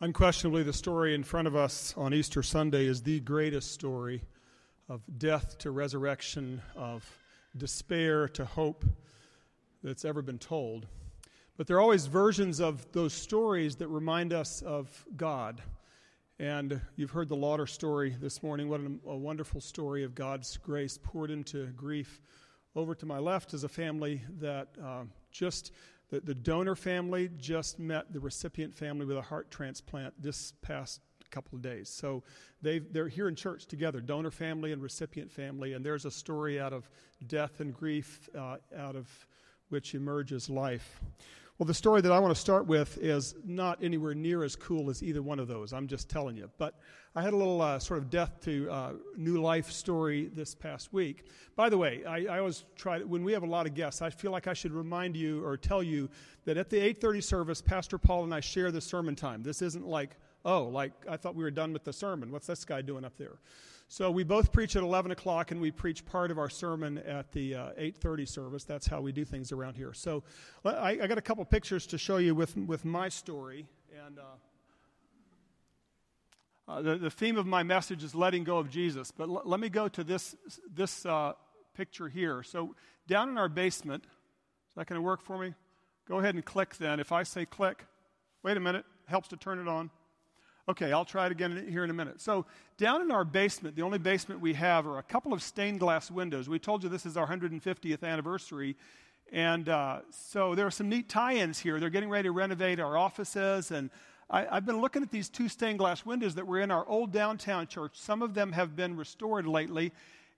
Unquestionably, 0.00 0.62
the 0.62 0.72
story 0.72 1.14
in 1.14 1.24
front 1.24 1.48
of 1.48 1.56
us 1.56 1.92
on 1.96 2.14
Easter 2.14 2.42
Sunday 2.42 2.86
is 2.86 3.02
the 3.02 3.18
greatest 3.20 3.72
story 3.72 4.22
of 4.88 5.02
death 5.18 5.58
to 5.58 5.72
resurrection, 5.72 6.62
of 6.76 7.04
despair 7.56 8.28
to 8.28 8.44
hope 8.44 8.84
that's 9.82 10.04
ever 10.04 10.22
been 10.22 10.38
told. 10.38 10.86
But 11.56 11.66
there 11.66 11.76
are 11.76 11.80
always 11.80 12.06
versions 12.06 12.60
of 12.60 12.86
those 12.92 13.12
stories 13.12 13.76
that 13.76 13.88
remind 13.88 14.32
us 14.32 14.62
of 14.62 15.04
God. 15.16 15.60
And 16.40 16.80
you've 16.94 17.10
heard 17.10 17.28
the 17.28 17.34
Lauder 17.34 17.66
story 17.66 18.14
this 18.20 18.44
morning. 18.44 18.68
What 18.68 18.80
a, 18.80 19.16
wonderful 19.16 19.60
story 19.60 20.04
of 20.04 20.14
God's 20.14 20.56
grace 20.56 20.96
poured 20.96 21.32
into 21.32 21.66
grief. 21.68 22.20
Over 22.76 22.94
to 22.94 23.06
my 23.06 23.18
left 23.18 23.54
is 23.54 23.64
a 23.64 23.68
family 23.68 24.22
that 24.38 24.68
uh, 24.80 25.02
just, 25.32 25.72
the, 26.10 26.20
the 26.20 26.36
donor 26.36 26.76
family 26.76 27.28
just 27.38 27.80
met 27.80 28.12
the 28.12 28.20
recipient 28.20 28.72
family 28.72 29.04
with 29.04 29.16
a 29.16 29.22
heart 29.22 29.50
transplant 29.50 30.14
this 30.22 30.52
past 30.62 31.00
couple 31.32 31.56
of 31.56 31.62
days. 31.62 31.88
So 31.88 32.22
they 32.62 32.78
they're 32.78 33.08
here 33.08 33.26
in 33.26 33.34
church 33.34 33.66
together, 33.66 34.00
donor 34.00 34.30
family 34.30 34.70
and 34.70 34.80
recipient 34.80 35.32
family, 35.32 35.72
and 35.72 35.84
there's 35.84 36.04
a 36.04 36.10
story 36.10 36.60
out 36.60 36.72
of 36.72 36.88
death 37.26 37.58
and 37.58 37.74
grief, 37.74 38.28
uh, 38.38 38.58
out 38.76 38.94
of 38.94 39.08
which 39.70 39.96
emerges 39.96 40.48
life. 40.48 41.00
Well, 41.58 41.66
the 41.66 41.74
story 41.74 42.00
that 42.02 42.12
I 42.12 42.20
want 42.20 42.32
to 42.32 42.40
start 42.40 42.66
with 42.66 42.98
is 42.98 43.34
not 43.44 43.82
anywhere 43.82 44.14
near 44.14 44.44
as 44.44 44.54
cool 44.54 44.90
as 44.90 45.02
either 45.02 45.22
one 45.22 45.40
of 45.40 45.48
those. 45.48 45.72
I'm 45.72 45.88
just 45.88 46.08
telling 46.08 46.36
you. 46.36 46.48
But 46.56 46.74
I 47.16 47.22
had 47.22 47.32
a 47.32 47.36
little 47.36 47.60
uh, 47.60 47.80
sort 47.80 47.98
of 47.98 48.10
death 48.10 48.40
to 48.42 48.70
uh, 48.70 48.92
new 49.16 49.42
life 49.42 49.72
story 49.72 50.30
this 50.32 50.54
past 50.54 50.92
week. 50.92 51.24
By 51.56 51.68
the 51.68 51.76
way, 51.76 52.04
I, 52.04 52.26
I, 52.26 52.38
always 52.38 52.64
try 52.76 53.00
when 53.00 53.24
we 53.24 53.32
have 53.32 53.42
a 53.42 53.46
lot 53.46 53.66
of 53.66 53.74
guests. 53.74 54.02
I 54.02 54.10
feel 54.10 54.30
like 54.30 54.46
I 54.46 54.52
should 54.52 54.70
remind 54.70 55.16
you 55.16 55.44
or 55.44 55.56
tell 55.56 55.82
you 55.82 56.08
that 56.44 56.56
at 56.56 56.70
the 56.70 56.76
8:30 56.76 57.24
service, 57.24 57.60
Pastor 57.60 57.98
Paul 57.98 58.22
and 58.22 58.32
I 58.32 58.38
share 58.38 58.70
the 58.70 58.80
sermon 58.80 59.16
time. 59.16 59.42
This 59.42 59.60
isn't 59.60 59.84
like 59.84 60.16
oh, 60.44 60.62
like 60.64 60.92
I 61.08 61.16
thought 61.16 61.34
we 61.34 61.42
were 61.42 61.50
done 61.50 61.72
with 61.72 61.82
the 61.82 61.92
sermon. 61.92 62.30
What's 62.30 62.46
this 62.46 62.64
guy 62.64 62.82
doing 62.82 63.04
up 63.04 63.16
there? 63.16 63.38
So 63.90 64.10
we 64.10 64.22
both 64.22 64.52
preach 64.52 64.76
at 64.76 64.82
11 64.82 65.12
o'clock, 65.12 65.50
and 65.50 65.62
we 65.62 65.70
preach 65.70 66.04
part 66.04 66.30
of 66.30 66.38
our 66.38 66.50
sermon 66.50 66.98
at 66.98 67.32
the 67.32 67.54
uh, 67.54 67.70
8:30 67.78 68.28
service. 68.28 68.64
That's 68.64 68.86
how 68.86 69.00
we 69.00 69.12
do 69.12 69.24
things 69.24 69.50
around 69.50 69.76
here. 69.76 69.94
So 69.94 70.24
I, 70.62 70.98
I, 71.00 71.06
got 71.06 71.16
a 71.16 71.22
couple 71.22 71.42
pictures 71.46 71.86
to 71.86 71.96
show 71.96 72.18
you 72.18 72.34
with 72.34 72.54
with 72.54 72.84
my 72.84 73.08
story, 73.08 73.66
and 74.06 74.18
uh, 74.18 74.22
uh, 76.70 76.82
the 76.82 76.96
the 76.98 77.10
theme 77.10 77.38
of 77.38 77.46
my 77.46 77.62
message 77.62 78.04
is 78.04 78.14
letting 78.14 78.44
go 78.44 78.58
of 78.58 78.68
Jesus. 78.68 79.10
But 79.10 79.30
l- 79.30 79.42
let 79.46 79.58
me 79.58 79.70
go 79.70 79.88
to 79.88 80.04
this 80.04 80.36
this 80.70 81.06
uh, 81.06 81.32
picture 81.72 82.10
here. 82.10 82.42
So 82.42 82.74
down 83.06 83.30
in 83.30 83.38
our 83.38 83.48
basement, 83.48 84.04
is 84.04 84.74
that 84.76 84.86
going 84.86 85.00
to 85.00 85.02
work 85.02 85.22
for 85.22 85.38
me? 85.38 85.54
Go 86.06 86.18
ahead 86.18 86.34
and 86.34 86.44
click. 86.44 86.76
Then, 86.76 87.00
if 87.00 87.10
I 87.10 87.22
say 87.22 87.46
click, 87.46 87.86
wait 88.42 88.58
a 88.58 88.60
minute, 88.60 88.84
helps 89.06 89.28
to 89.28 89.38
turn 89.38 89.58
it 89.58 89.66
on. 89.66 89.90
Okay, 90.68 90.92
I'll 90.92 91.06
try 91.06 91.24
it 91.24 91.32
again 91.32 91.66
here 91.70 91.82
in 91.82 91.88
a 91.88 91.94
minute. 91.94 92.20
So, 92.20 92.44
down 92.76 93.00
in 93.00 93.10
our 93.10 93.24
basement, 93.24 93.74
the 93.74 93.80
only 93.80 93.96
basement 93.96 94.38
we 94.38 94.52
have 94.52 94.86
are 94.86 94.98
a 94.98 95.02
couple 95.02 95.32
of 95.32 95.42
stained 95.42 95.80
glass 95.80 96.10
windows. 96.10 96.46
We 96.46 96.58
told 96.58 96.82
you 96.82 96.90
this 96.90 97.06
is 97.06 97.16
our 97.16 97.26
150th 97.26 98.02
anniversary. 98.02 98.76
And 99.32 99.70
uh, 99.70 100.00
so 100.10 100.54
there 100.54 100.66
are 100.66 100.70
some 100.70 100.90
neat 100.90 101.08
tie 101.08 101.36
ins 101.36 101.58
here. 101.58 101.80
They're 101.80 101.88
getting 101.88 102.10
ready 102.10 102.28
to 102.28 102.32
renovate 102.32 102.80
our 102.80 102.98
offices. 102.98 103.70
And 103.70 103.88
I, 104.28 104.42
have 104.56 104.66
been 104.66 104.82
looking 104.82 105.02
at 105.02 105.10
these 105.10 105.30
two 105.30 105.48
stained 105.48 105.78
glass 105.78 106.04
windows 106.04 106.34
that 106.34 106.46
were 106.46 106.60
in 106.60 106.70
our 106.70 106.86
old 106.86 107.12
downtown 107.12 107.66
church. 107.66 107.92
Some 107.94 108.20
of 108.20 108.34
them 108.34 108.52
have 108.52 108.76
been 108.76 108.94
restored 108.94 109.46
lately. 109.46 109.90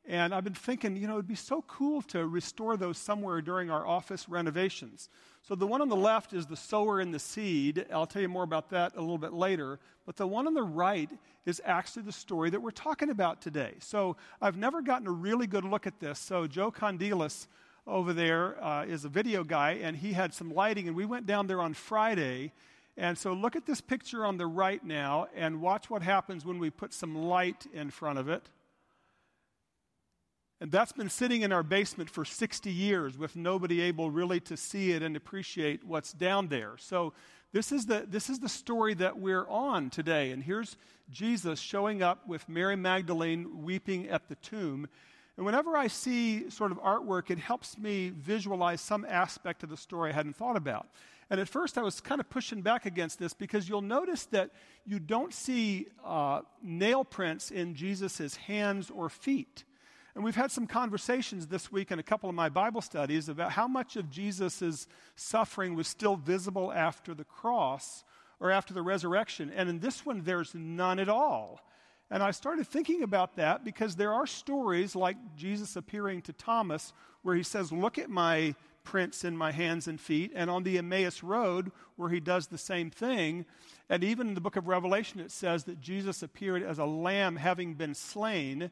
And 0.06 0.32
I've 0.32 0.44
been 0.44 0.54
thinking, 0.54 0.96
you 0.96 1.08
know, 1.08 1.14
it'd 1.14 1.26
be 1.26 1.34
so 1.34 1.62
cool 1.66 2.02
to 2.02 2.24
restore 2.24 2.76
those 2.76 2.98
somewhere 2.98 3.40
during 3.42 3.68
our 3.68 3.84
office 3.84 4.28
renovations. 4.28 5.08
So 5.42 5.55
the 5.55 5.66
one 5.66 5.81
on 5.81 5.88
the 5.88 5.96
left 5.96 6.33
is 6.33 6.46
the 6.46 6.57
sower 6.57 7.00
and 7.00 7.12
the 7.12 7.18
seed. 7.18 7.87
I'll 7.92 8.07
tell 8.07 8.22
you 8.22 8.29
more 8.29 8.44
about 8.44 8.70
that 8.70 8.96
a 8.96 9.00
little 9.00 9.18
bit 9.18 9.33
later. 9.33 9.79
But 10.07 10.16
the 10.16 10.26
one 10.26 10.46
on 10.46 10.55
the 10.55 10.62
right 10.62 11.11
is 11.46 11.61
actually 11.64 12.03
the 12.03 12.12
story 12.12 12.50
that 12.50 12.61
we're 12.61 12.70
talking 12.70 13.11
about 13.11 13.40
today. 13.40 13.74
So 13.79 14.16
I've 14.40 14.57
never 14.57 14.83
gotten 14.83 15.07
a 15.07 15.12
really 15.12 15.46
good 15.46 15.64
look 15.64 15.87
at 15.87 15.98
this. 15.98 16.18
So 16.18 16.46
Joe 16.46 16.70
Condelis 16.70 17.46
over 17.87 18.12
there 18.12 18.62
uh, 18.62 18.85
is 18.85 19.05
a 19.05 19.09
video 19.09 19.42
guy, 19.42 19.72
and 19.83 19.96
he 19.96 20.12
had 20.12 20.35
some 20.35 20.55
lighting, 20.55 20.87
and 20.87 20.96
we 20.96 21.07
went 21.07 21.26
down 21.26 21.46
there 21.46 21.61
on 21.61 21.74
Friday. 21.74 22.53
And 22.96 23.16
so 23.16 23.33
look 23.33 23.57
at 23.57 23.66
this 23.66 23.81
picture 23.81 24.26
on 24.26 24.37
the 24.37 24.46
right 24.46 24.85
now, 24.85 25.29
and 25.35 25.61
watch 25.61 25.88
what 25.88 26.03
happens 26.03 26.44
when 26.44 26.59
we 26.59 26.70
put 26.70 26.92
some 26.92 27.14
light 27.14 27.66
in 27.72 27.90
front 27.90 28.18
of 28.18 28.29
it. 28.29 28.50
And 30.61 30.70
that's 30.70 30.92
been 30.92 31.09
sitting 31.09 31.40
in 31.40 31.53
our 31.53 31.62
basement 31.62 32.11
for 32.11 32.25
60 32.25 32.70
years 32.70 33.16
with 33.16 33.35
nobody 33.35 33.81
able 33.81 34.11
really 34.11 34.40
to 34.40 34.59
see 34.59 34.92
it 34.92 35.03
and 35.03 35.16
appreciate 35.16 35.85
what's 35.85 36.12
down 36.12 36.49
there. 36.49 36.75
So 36.77 37.14
this 37.53 37.73
is 37.73 37.87
the, 37.87 38.05
this 38.07 38.29
is 38.29 38.40
the 38.40 38.49
story 38.49 38.92
that 38.94 39.18
we're 39.18 39.49
on 39.49 39.88
today. 39.88 40.33
And 40.33 40.42
here's 40.42 40.77
Jesus 41.11 41.59
showing 41.59 42.03
up 42.03 42.29
with 42.29 42.46
Mary 42.46 42.77
Magdalene 42.77 43.62
weeping 43.62 44.09
at 44.09 44.29
the 44.29 44.35
tomb. 44.37 44.87
And 45.38 45.46
whenever 45.46 45.79
I 45.79 45.87
see 45.87 46.51
sort 46.51 46.73
of 46.73 46.79
artwork, 46.83 47.31
it 47.31 47.38
helps 47.38 47.79
me 47.79 48.11
visualize 48.11 48.83
some 48.83 49.07
aspect 49.09 49.62
of 49.62 49.70
the 49.70 49.79
story 49.79 50.11
I 50.11 50.14
hadn't 50.14 50.37
thought 50.37 50.57
about. 50.57 50.88
And 51.31 51.40
at 51.40 51.49
first, 51.49 51.79
I 51.79 51.83
was 51.83 52.01
kind 52.03 52.20
of 52.20 52.29
pushing 52.29 52.61
back 52.61 52.85
against 52.85 53.18
this 53.18 53.33
because 53.33 53.66
you'll 53.66 53.81
notice 53.81 54.27
that 54.27 54.51
you 54.85 54.99
don't 54.99 55.33
see 55.33 55.87
uh, 56.05 56.42
nail 56.62 57.05
prints 57.05 57.51
in 57.51 57.75
Jesus' 57.75 58.37
hands 58.37 58.90
or 58.90 59.09
feet. 59.09 59.64
And 60.20 60.24
we've 60.26 60.37
had 60.37 60.50
some 60.50 60.66
conversations 60.66 61.46
this 61.46 61.72
week 61.72 61.90
in 61.90 61.98
a 61.98 62.02
couple 62.02 62.28
of 62.28 62.35
my 62.35 62.50
Bible 62.50 62.83
studies 62.83 63.30
about 63.30 63.52
how 63.52 63.66
much 63.66 63.96
of 63.96 64.11
Jesus' 64.11 64.87
suffering 65.16 65.74
was 65.74 65.88
still 65.88 66.14
visible 66.14 66.70
after 66.74 67.14
the 67.14 67.24
cross 67.24 68.04
or 68.38 68.50
after 68.50 68.74
the 68.74 68.83
resurrection. 68.83 69.50
And 69.56 69.70
in 69.70 69.78
this 69.78 70.04
one, 70.04 70.20
there's 70.22 70.54
none 70.54 70.98
at 70.98 71.09
all. 71.09 71.62
And 72.11 72.22
I 72.22 72.33
started 72.33 72.66
thinking 72.66 73.02
about 73.02 73.37
that 73.37 73.64
because 73.64 73.96
there 73.96 74.12
are 74.12 74.26
stories 74.26 74.94
like 74.94 75.16
Jesus 75.37 75.74
appearing 75.74 76.20
to 76.20 76.35
Thomas 76.35 76.92
where 77.22 77.35
he 77.35 77.42
says, 77.42 77.72
Look 77.72 77.96
at 77.96 78.11
my 78.11 78.54
prints 78.85 79.24
in 79.24 79.35
my 79.35 79.52
hands 79.52 79.88
and 79.88 79.98
feet. 79.98 80.33
And 80.35 80.50
on 80.50 80.64
the 80.64 80.76
Emmaus 80.76 81.22
Road, 81.22 81.72
where 81.96 82.11
he 82.11 82.20
does 82.20 82.48
the 82.48 82.59
same 82.59 82.90
thing. 82.90 83.46
And 83.88 84.04
even 84.04 84.28
in 84.28 84.35
the 84.35 84.42
book 84.42 84.56
of 84.56 84.68
Revelation, 84.68 85.18
it 85.18 85.30
says 85.30 85.64
that 85.64 85.80
Jesus 85.80 86.22
appeared 86.22 86.62
as 86.62 86.78
a 86.78 86.85
lamb 86.85 87.37
having 87.37 87.72
been 87.72 87.94
slain. 87.94 88.70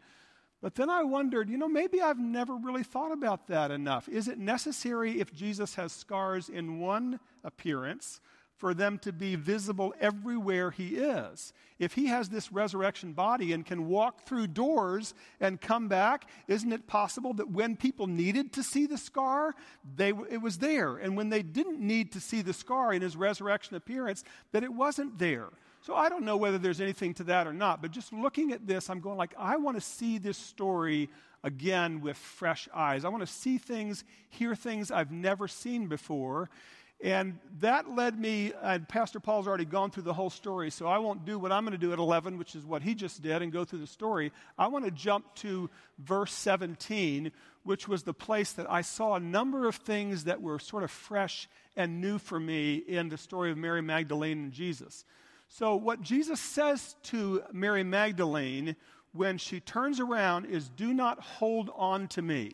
But 0.60 0.74
then 0.74 0.90
I 0.90 1.04
wondered, 1.04 1.48
you 1.48 1.56
know, 1.56 1.68
maybe 1.68 2.00
I've 2.00 2.18
never 2.18 2.56
really 2.56 2.82
thought 2.82 3.12
about 3.12 3.46
that 3.46 3.70
enough. 3.70 4.08
Is 4.08 4.26
it 4.26 4.38
necessary 4.38 5.20
if 5.20 5.32
Jesus 5.32 5.76
has 5.76 5.92
scars 5.92 6.48
in 6.48 6.80
one 6.80 7.20
appearance 7.44 8.20
for 8.56 8.74
them 8.74 8.98
to 8.98 9.12
be 9.12 9.36
visible 9.36 9.94
everywhere 10.00 10.72
he 10.72 10.96
is? 10.96 11.52
If 11.78 11.92
he 11.92 12.06
has 12.06 12.28
this 12.28 12.50
resurrection 12.50 13.12
body 13.12 13.52
and 13.52 13.64
can 13.64 13.86
walk 13.86 14.26
through 14.26 14.48
doors 14.48 15.14
and 15.38 15.60
come 15.60 15.86
back, 15.86 16.28
isn't 16.48 16.72
it 16.72 16.88
possible 16.88 17.34
that 17.34 17.52
when 17.52 17.76
people 17.76 18.08
needed 18.08 18.52
to 18.54 18.64
see 18.64 18.86
the 18.86 18.98
scar, 18.98 19.54
they, 19.96 20.08
it 20.08 20.42
was 20.42 20.58
there? 20.58 20.96
And 20.96 21.16
when 21.16 21.28
they 21.28 21.42
didn't 21.42 21.78
need 21.78 22.10
to 22.12 22.20
see 22.20 22.42
the 22.42 22.52
scar 22.52 22.92
in 22.92 23.02
his 23.02 23.16
resurrection 23.16 23.76
appearance, 23.76 24.24
that 24.50 24.64
it 24.64 24.72
wasn't 24.72 25.20
there? 25.20 25.50
So 25.88 25.94
I 25.94 26.10
don't 26.10 26.26
know 26.26 26.36
whether 26.36 26.58
there's 26.58 26.82
anything 26.82 27.14
to 27.14 27.24
that 27.24 27.46
or 27.46 27.54
not, 27.54 27.80
but 27.80 27.92
just 27.92 28.12
looking 28.12 28.52
at 28.52 28.66
this, 28.66 28.90
I'm 28.90 29.00
going 29.00 29.16
like, 29.16 29.32
I 29.38 29.56
want 29.56 29.78
to 29.78 29.80
see 29.80 30.18
this 30.18 30.36
story 30.36 31.08
again 31.42 32.02
with 32.02 32.18
fresh 32.18 32.68
eyes. 32.74 33.06
I 33.06 33.08
want 33.08 33.22
to 33.22 33.26
see 33.26 33.56
things, 33.56 34.04
hear 34.28 34.54
things 34.54 34.90
I've 34.90 35.10
never 35.10 35.48
seen 35.48 35.86
before. 35.86 36.50
And 37.02 37.38
that 37.60 37.88
led 37.88 38.18
me, 38.18 38.52
and 38.62 38.86
Pastor 38.86 39.18
Paul's 39.18 39.48
already 39.48 39.64
gone 39.64 39.90
through 39.90 40.02
the 40.02 40.12
whole 40.12 40.28
story, 40.28 40.70
so 40.70 40.86
I 40.86 40.98
won't 40.98 41.24
do 41.24 41.38
what 41.38 41.52
I'm 41.52 41.64
going 41.64 41.72
to 41.72 41.78
do 41.78 41.94
at 41.94 41.98
11, 41.98 42.36
which 42.36 42.54
is 42.54 42.66
what 42.66 42.82
he 42.82 42.94
just 42.94 43.22
did, 43.22 43.40
and 43.40 43.50
go 43.50 43.64
through 43.64 43.78
the 43.78 43.86
story. 43.86 44.30
I 44.58 44.66
want 44.66 44.84
to 44.84 44.90
jump 44.90 45.34
to 45.36 45.70
verse 45.98 46.34
17, 46.34 47.32
which 47.62 47.88
was 47.88 48.02
the 48.02 48.12
place 48.12 48.52
that 48.52 48.70
I 48.70 48.82
saw 48.82 49.14
a 49.14 49.20
number 49.20 49.66
of 49.66 49.76
things 49.76 50.24
that 50.24 50.42
were 50.42 50.58
sort 50.58 50.82
of 50.82 50.90
fresh 50.90 51.48
and 51.76 52.02
new 52.02 52.18
for 52.18 52.38
me 52.38 52.74
in 52.74 53.08
the 53.08 53.16
story 53.16 53.50
of 53.50 53.56
Mary 53.56 53.80
Magdalene 53.80 54.38
and 54.38 54.52
Jesus. 54.52 55.06
So, 55.50 55.76
what 55.76 56.02
Jesus 56.02 56.40
says 56.40 56.94
to 57.04 57.42
Mary 57.52 57.82
Magdalene 57.82 58.76
when 59.12 59.38
she 59.38 59.60
turns 59.60 59.98
around 59.98 60.44
is, 60.44 60.68
Do 60.68 60.92
not 60.92 61.20
hold 61.20 61.70
on 61.74 62.06
to 62.08 62.22
me. 62.22 62.52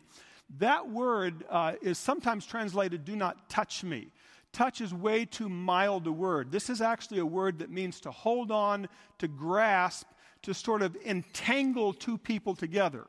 That 0.59 0.89
word 0.89 1.43
uh, 1.49 1.73
is 1.81 1.97
sometimes 1.97 2.45
translated, 2.45 3.03
Do 3.03 3.15
not 3.15 3.49
touch 3.49 3.83
me. 3.83 4.07
Touch 4.53 4.79
is 4.79 4.93
way 4.93 5.25
too 5.25 5.49
mild 5.49 6.07
a 6.07 6.11
word. 6.11 6.51
This 6.51 6.69
is 6.69 6.81
actually 6.81 7.19
a 7.19 7.25
word 7.25 7.59
that 7.59 7.69
means 7.69 7.99
to 8.01 8.11
hold 8.11 8.51
on, 8.51 8.87
to 9.19 9.27
grasp, 9.27 10.07
to 10.43 10.53
sort 10.53 10.81
of 10.81 10.95
entangle 11.05 11.91
two 11.91 12.17
people 12.17 12.55
together. 12.55 13.05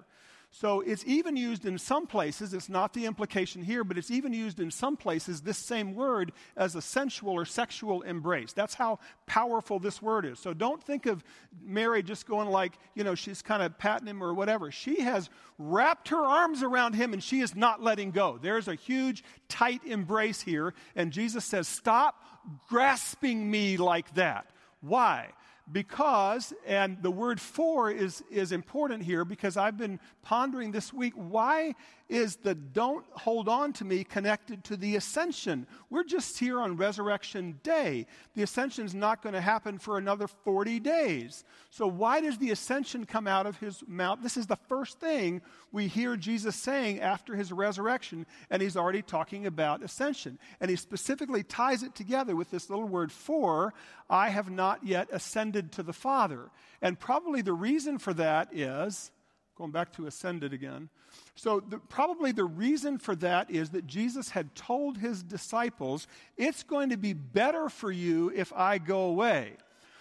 So 0.59 0.81
it's 0.81 1.05
even 1.05 1.37
used 1.37 1.67
in 1.67 1.77
some 1.77 2.07
places, 2.07 2.55
it's 2.55 2.71
not 2.71 2.95
the 2.95 3.05
implication 3.05 3.63
here, 3.63 3.85
but 3.85 3.99
it's 3.99 4.11
even 4.11 4.33
used 4.33 4.59
in 4.59 4.71
some 4.71 4.97
places, 4.97 5.43
this 5.43 5.59
same 5.59 5.95
word, 5.95 6.33
as 6.57 6.75
a 6.75 6.81
sensual 6.81 7.35
or 7.35 7.45
sexual 7.45 8.01
embrace. 8.01 8.55
That's 8.55 8.73
how 8.73 8.99
powerful 9.27 9.79
this 9.79 10.01
word 10.01 10.25
is. 10.25 10.39
So 10.39 10.55
don't 10.55 10.83
think 10.83 11.05
of 11.05 11.23
Mary 11.63 12.03
just 12.03 12.27
going 12.27 12.49
like, 12.49 12.73
you 12.95 13.05
know, 13.05 13.15
she's 13.15 13.43
kind 13.43 13.63
of 13.63 13.77
patting 13.77 14.09
him 14.09 14.23
or 14.23 14.33
whatever. 14.33 14.71
She 14.71 15.03
has 15.03 15.29
wrapped 15.59 16.09
her 16.09 16.25
arms 16.25 16.63
around 16.63 16.95
him 16.95 17.13
and 17.13 17.23
she 17.23 17.41
is 17.41 17.55
not 17.55 17.83
letting 17.83 18.11
go. 18.11 18.39
There's 18.41 18.67
a 18.67 18.77
huge, 18.77 19.25
tight 19.51 19.83
embrace 19.85 20.41
here, 20.41 20.73
and 20.95 21.13
Jesus 21.13 21.45
says, 21.45 21.69
Stop 21.69 22.25
grasping 22.67 23.51
me 23.51 23.77
like 23.77 24.15
that. 24.15 24.47
Why? 24.81 25.33
Because, 25.71 26.53
and 26.67 27.03
the 27.03 27.11
word 27.11 27.41
for 27.41 27.91
is, 27.91 28.23
is 28.31 28.53
important 28.53 29.03
here 29.03 29.25
because 29.25 29.57
I've 29.57 29.77
been 29.77 29.99
pondering 30.23 30.71
this 30.71 30.93
week 30.93 31.13
why 31.15 31.75
is 32.09 32.37
the 32.37 32.55
don't 32.55 33.05
hold 33.13 33.49
on 33.49 33.73
to 33.75 33.85
me 33.85 34.05
connected 34.05 34.63
to 34.65 34.77
the 34.77 34.95
ascension? 34.95 35.67
We're 35.91 36.05
just 36.05 36.39
here 36.39 36.61
on 36.61 36.77
resurrection 36.77 37.59
day. 37.65 38.07
The 38.35 38.45
ascension 38.45 38.87
is 38.87 38.95
not 38.95 39.23
going 39.23 39.33
to 39.33 39.41
happen 39.41 39.79
for 39.79 39.99
another 39.99 40.29
40 40.29 40.79
days. 40.81 41.43
So, 41.71 41.87
why 41.87 42.21
does 42.21 42.39
the 42.39 42.53
ascension 42.53 43.07
come 43.07 43.27
out 43.27 43.47
of 43.47 43.59
his 43.59 43.83
mouth? 43.89 44.21
This 44.23 44.37
is 44.37 44.47
the 44.47 44.59
first 44.69 45.01
thing 45.01 45.43
we 45.73 45.89
hear 45.89 46.17
Jesus 46.17 46.55
saying 46.55 47.01
after 47.01 47.35
his 47.35 47.51
resurrection, 47.51 48.25
and 48.51 48.63
he's 48.63 48.77
already 48.77 49.03
talking 49.03 49.47
about 49.47 49.83
ascension. 49.83 50.39
And 50.61 50.71
he 50.71 50.77
specifically 50.77 51.43
ties 51.43 51.83
it 51.83 51.95
together 51.97 52.37
with 52.37 52.51
this 52.53 52.71
little 52.71 52.89
word 52.89 53.11
for, 53.11 53.75
I 54.09 54.29
have 54.29 54.51
not 54.51 54.87
yet 54.87 55.09
ascended 55.11 55.73
to 55.73 55.83
the 55.83 55.93
Father. 55.93 56.51
And 56.81 57.01
probably 57.01 57.43
the 57.43 57.53
reason 57.53 57.99
for 57.99 58.15
that 58.15 58.55
is, 58.55 59.11
going 59.57 59.71
back 59.71 59.93
to 59.95 60.07
ascended 60.07 60.53
again, 60.53 60.89
so, 61.35 61.61
the, 61.61 61.79
probably 61.79 62.33
the 62.33 62.45
reason 62.45 62.99
for 62.99 63.15
that 63.17 63.51
is 63.51 63.71
that 63.71 63.87
Jesus 63.87 64.31
had 64.31 64.55
told 64.55 64.97
his 64.97 65.23
disciples, 65.23 66.07
It's 66.37 66.63
going 66.63 66.91
to 66.91 66.97
be 66.97 67.13
better 67.13 67.69
for 67.69 67.93
you 67.93 68.33
if 68.35 68.53
I 68.55 68.79
go 68.79 69.03
away. 69.03 69.53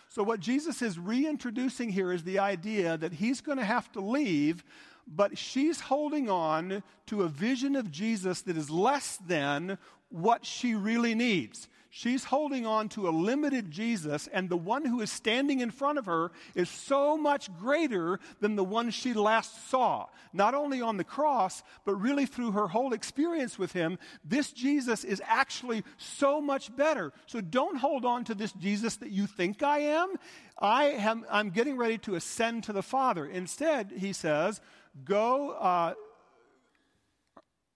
So, 0.08 0.24
what 0.24 0.40
Jesus 0.40 0.82
is 0.82 0.98
reintroducing 0.98 1.90
here 1.90 2.14
is 2.14 2.24
the 2.24 2.40
idea 2.40 2.98
that 2.98 3.14
he's 3.14 3.42
going 3.42 3.58
to 3.58 3.66
have 3.66 3.92
to 3.94 4.00
leave, 4.00 4.64
but 5.08 5.38
she's 5.38 5.82
holding 5.82 6.30
on 6.30 6.84
to 7.08 7.24
a 7.24 7.28
vision 7.28 7.76
of 7.76 7.92
Jesus 7.92 8.42
that 8.44 8.56
is 8.56 8.70
less 8.70 9.18
than 9.18 9.78
what 10.10 10.46
she 10.46 10.74
really 10.74 11.16
needs. 11.16 11.68
She's 11.98 12.26
holding 12.26 12.66
on 12.66 12.90
to 12.90 13.08
a 13.08 13.10
limited 13.10 13.72
Jesus, 13.72 14.28
and 14.34 14.50
the 14.50 14.58
one 14.58 14.84
who 14.84 15.00
is 15.00 15.10
standing 15.10 15.62
in 15.62 15.72
front 15.72 15.98
of 15.98 16.08
her 16.08 16.34
is 16.54 16.70
so 16.70 17.16
much 17.16 17.50
greater 17.58 18.20
than 18.42 18.58
the 18.58 18.66
one 18.66 18.90
she 18.90 19.14
last 19.14 19.70
saw. 19.70 20.08
Not 20.34 20.54
only 20.54 20.82
on 20.82 20.98
the 20.98 21.06
cross, 21.06 21.64
but 21.86 21.96
really 21.96 22.26
through 22.26 22.52
her 22.52 22.68
whole 22.68 22.92
experience 22.92 23.58
with 23.58 23.72
him, 23.72 23.98
this 24.26 24.52
Jesus 24.52 25.06
is 25.06 25.22
actually 25.26 25.86
so 25.96 26.42
much 26.42 26.76
better. 26.76 27.14
So 27.28 27.40
don't 27.40 27.78
hold 27.78 28.04
on 28.04 28.26
to 28.26 28.36
this 28.36 28.52
Jesus 28.52 28.98
that 28.98 29.12
you 29.12 29.26
think 29.26 29.64
I 29.64 29.80
am. 29.80 30.16
I 30.60 30.88
am 30.88 31.26
I'm 31.32 31.50
getting 31.50 31.78
ready 31.78 31.98
to 32.00 32.16
ascend 32.16 32.66
to 32.66 32.74
the 32.74 32.84
Father. 32.84 33.26
Instead, 33.26 33.94
he 33.96 34.12
says, 34.12 34.60
Go. 35.06 35.52
Uh, 35.52 35.94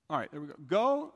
all 0.09 0.17
right, 0.17 0.29
there 0.29 0.41
we 0.41 0.47
go. 0.47 0.55
Go. 0.67 1.13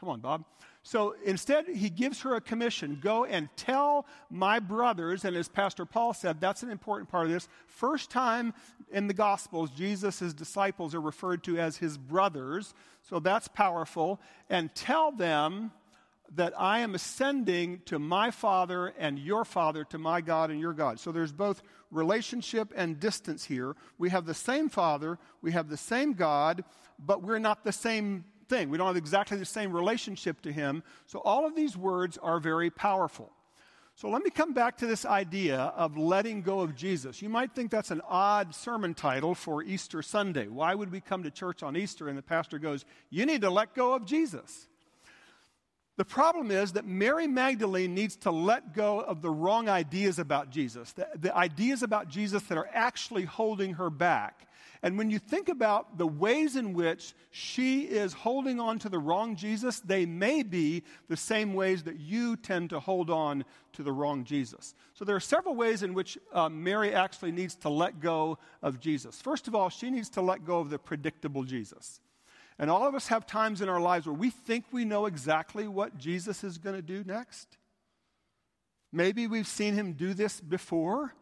Come 0.00 0.08
on, 0.08 0.20
Bob. 0.20 0.44
So 0.86 1.16
instead, 1.24 1.66
he 1.66 1.90
gives 1.90 2.20
her 2.20 2.36
a 2.36 2.40
commission 2.40 3.00
go 3.02 3.24
and 3.24 3.48
tell 3.56 4.06
my 4.30 4.60
brothers, 4.60 5.24
and 5.24 5.36
as 5.36 5.48
Pastor 5.48 5.84
Paul 5.84 6.14
said, 6.14 6.40
that's 6.40 6.62
an 6.62 6.70
important 6.70 7.10
part 7.10 7.26
of 7.26 7.32
this. 7.32 7.48
First 7.66 8.08
time 8.08 8.54
in 8.92 9.08
the 9.08 9.12
Gospels, 9.12 9.72
Jesus' 9.72 10.32
disciples 10.32 10.94
are 10.94 11.00
referred 11.00 11.42
to 11.42 11.58
as 11.58 11.76
his 11.76 11.98
brothers, 11.98 12.72
so 13.02 13.18
that's 13.18 13.48
powerful. 13.48 14.20
And 14.48 14.72
tell 14.76 15.10
them 15.10 15.72
that 16.36 16.54
I 16.56 16.78
am 16.78 16.94
ascending 16.94 17.82
to 17.86 17.98
my 17.98 18.30
Father 18.30 18.94
and 18.96 19.18
your 19.18 19.44
Father, 19.44 19.82
to 19.86 19.98
my 19.98 20.20
God 20.20 20.52
and 20.52 20.60
your 20.60 20.72
God. 20.72 21.00
So 21.00 21.10
there's 21.10 21.32
both 21.32 21.64
relationship 21.90 22.72
and 22.76 23.00
distance 23.00 23.44
here. 23.44 23.74
We 23.98 24.10
have 24.10 24.24
the 24.24 24.34
same 24.34 24.68
Father, 24.68 25.18
we 25.42 25.50
have 25.50 25.68
the 25.68 25.76
same 25.76 26.12
God, 26.12 26.62
but 26.96 27.24
we're 27.24 27.40
not 27.40 27.64
the 27.64 27.72
same 27.72 28.24
thing. 28.48 28.70
We 28.70 28.78
don't 28.78 28.86
have 28.86 28.96
exactly 28.96 29.36
the 29.38 29.44
same 29.44 29.72
relationship 29.72 30.40
to 30.42 30.52
Him. 30.52 30.82
So 31.06 31.20
all 31.20 31.46
of 31.46 31.54
these 31.54 31.76
words 31.76 32.18
are 32.18 32.40
very 32.40 32.70
powerful. 32.70 33.32
So 33.96 34.10
let 34.10 34.22
me 34.22 34.28
come 34.28 34.52
back 34.52 34.76
to 34.78 34.86
this 34.86 35.06
idea 35.06 35.56
of 35.58 35.96
letting 35.96 36.42
go 36.42 36.60
of 36.60 36.76
Jesus. 36.76 37.22
You 37.22 37.30
might 37.30 37.54
think 37.54 37.70
that's 37.70 37.90
an 37.90 38.02
odd 38.06 38.54
sermon 38.54 38.92
title 38.92 39.34
for 39.34 39.62
Easter 39.62 40.02
Sunday. 40.02 40.48
Why 40.48 40.74
would 40.74 40.92
we 40.92 41.00
come 41.00 41.22
to 41.22 41.30
church 41.30 41.62
on 41.62 41.78
Easter 41.78 42.06
and 42.06 42.18
the 42.18 42.22
pastor 42.22 42.58
goes, 42.58 42.84
You 43.08 43.24
need 43.24 43.40
to 43.40 43.50
let 43.50 43.74
go 43.74 43.94
of 43.94 44.04
Jesus? 44.04 44.68
The 45.96 46.04
problem 46.04 46.50
is 46.50 46.72
that 46.72 46.84
Mary 46.84 47.26
Magdalene 47.26 47.94
needs 47.94 48.16
to 48.16 48.30
let 48.30 48.74
go 48.74 49.00
of 49.00 49.22
the 49.22 49.30
wrong 49.30 49.70
ideas 49.70 50.18
about 50.18 50.50
Jesus, 50.50 50.92
the, 50.92 51.08
the 51.18 51.34
ideas 51.34 51.82
about 51.82 52.08
Jesus 52.08 52.42
that 52.44 52.58
are 52.58 52.68
actually 52.74 53.24
holding 53.24 53.74
her 53.74 53.88
back. 53.88 54.45
And 54.82 54.98
when 54.98 55.10
you 55.10 55.18
think 55.18 55.48
about 55.48 55.98
the 55.98 56.06
ways 56.06 56.56
in 56.56 56.74
which 56.74 57.14
she 57.30 57.82
is 57.82 58.12
holding 58.12 58.60
on 58.60 58.78
to 58.80 58.88
the 58.88 58.98
wrong 58.98 59.36
Jesus, 59.36 59.80
they 59.80 60.06
may 60.06 60.42
be 60.42 60.82
the 61.08 61.16
same 61.16 61.54
ways 61.54 61.84
that 61.84 61.98
you 61.98 62.36
tend 62.36 62.70
to 62.70 62.80
hold 62.80 63.10
on 63.10 63.44
to 63.74 63.82
the 63.82 63.92
wrong 63.92 64.24
Jesus. 64.24 64.74
So 64.94 65.04
there 65.04 65.16
are 65.16 65.20
several 65.20 65.54
ways 65.54 65.82
in 65.82 65.94
which 65.94 66.18
uh, 66.32 66.48
Mary 66.48 66.94
actually 66.94 67.32
needs 67.32 67.54
to 67.56 67.68
let 67.68 68.00
go 68.00 68.38
of 68.62 68.80
Jesus. 68.80 69.20
First 69.20 69.48
of 69.48 69.54
all, 69.54 69.68
she 69.70 69.90
needs 69.90 70.10
to 70.10 70.20
let 70.20 70.44
go 70.44 70.60
of 70.60 70.70
the 70.70 70.78
predictable 70.78 71.44
Jesus. 71.44 72.00
And 72.58 72.70
all 72.70 72.86
of 72.86 72.94
us 72.94 73.08
have 73.08 73.26
times 73.26 73.60
in 73.60 73.68
our 73.68 73.80
lives 73.80 74.06
where 74.06 74.14
we 74.14 74.30
think 74.30 74.64
we 74.72 74.84
know 74.84 75.06
exactly 75.06 75.68
what 75.68 75.98
Jesus 75.98 76.42
is 76.42 76.58
going 76.58 76.76
to 76.76 76.82
do 76.82 77.04
next. 77.04 77.58
Maybe 78.92 79.26
we've 79.26 79.46
seen 79.46 79.74
him 79.74 79.92
do 79.92 80.14
this 80.14 80.40
before. 80.40 81.12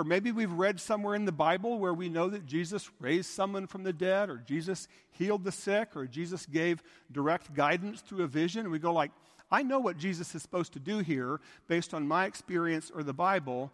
Or 0.00 0.04
maybe 0.04 0.32
we've 0.32 0.50
read 0.50 0.80
somewhere 0.80 1.14
in 1.14 1.26
the 1.26 1.30
Bible 1.30 1.78
where 1.78 1.92
we 1.92 2.08
know 2.08 2.30
that 2.30 2.46
Jesus 2.46 2.88
raised 3.00 3.28
someone 3.28 3.66
from 3.66 3.82
the 3.82 3.92
dead, 3.92 4.30
or 4.30 4.38
Jesus 4.38 4.88
healed 5.10 5.44
the 5.44 5.52
sick, 5.52 5.94
or 5.94 6.06
Jesus 6.06 6.46
gave 6.46 6.82
direct 7.12 7.52
guidance 7.52 8.00
through 8.00 8.24
a 8.24 8.26
vision. 8.26 8.62
And 8.62 8.72
we 8.72 8.78
go 8.78 8.94
like, 8.94 9.10
I 9.50 9.62
know 9.62 9.78
what 9.78 9.98
Jesus 9.98 10.34
is 10.34 10.40
supposed 10.40 10.72
to 10.72 10.78
do 10.78 11.00
here 11.00 11.38
based 11.68 11.92
on 11.92 12.08
my 12.08 12.24
experience 12.24 12.90
or 12.90 13.02
the 13.02 13.12
Bible. 13.12 13.72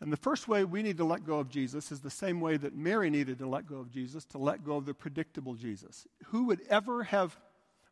And 0.00 0.12
the 0.12 0.16
first 0.16 0.46
way 0.46 0.62
we 0.62 0.80
need 0.80 0.98
to 0.98 1.04
let 1.04 1.26
go 1.26 1.40
of 1.40 1.48
Jesus 1.48 1.90
is 1.90 2.02
the 2.02 2.08
same 2.08 2.40
way 2.40 2.56
that 2.58 2.76
Mary 2.76 3.10
needed 3.10 3.40
to 3.40 3.48
let 3.48 3.66
go 3.66 3.78
of 3.78 3.90
Jesus, 3.90 4.24
to 4.26 4.38
let 4.38 4.62
go 4.62 4.76
of 4.76 4.86
the 4.86 4.94
predictable 4.94 5.54
Jesus. 5.54 6.06
Who 6.26 6.44
would 6.44 6.60
ever 6.70 7.02
have 7.02 7.36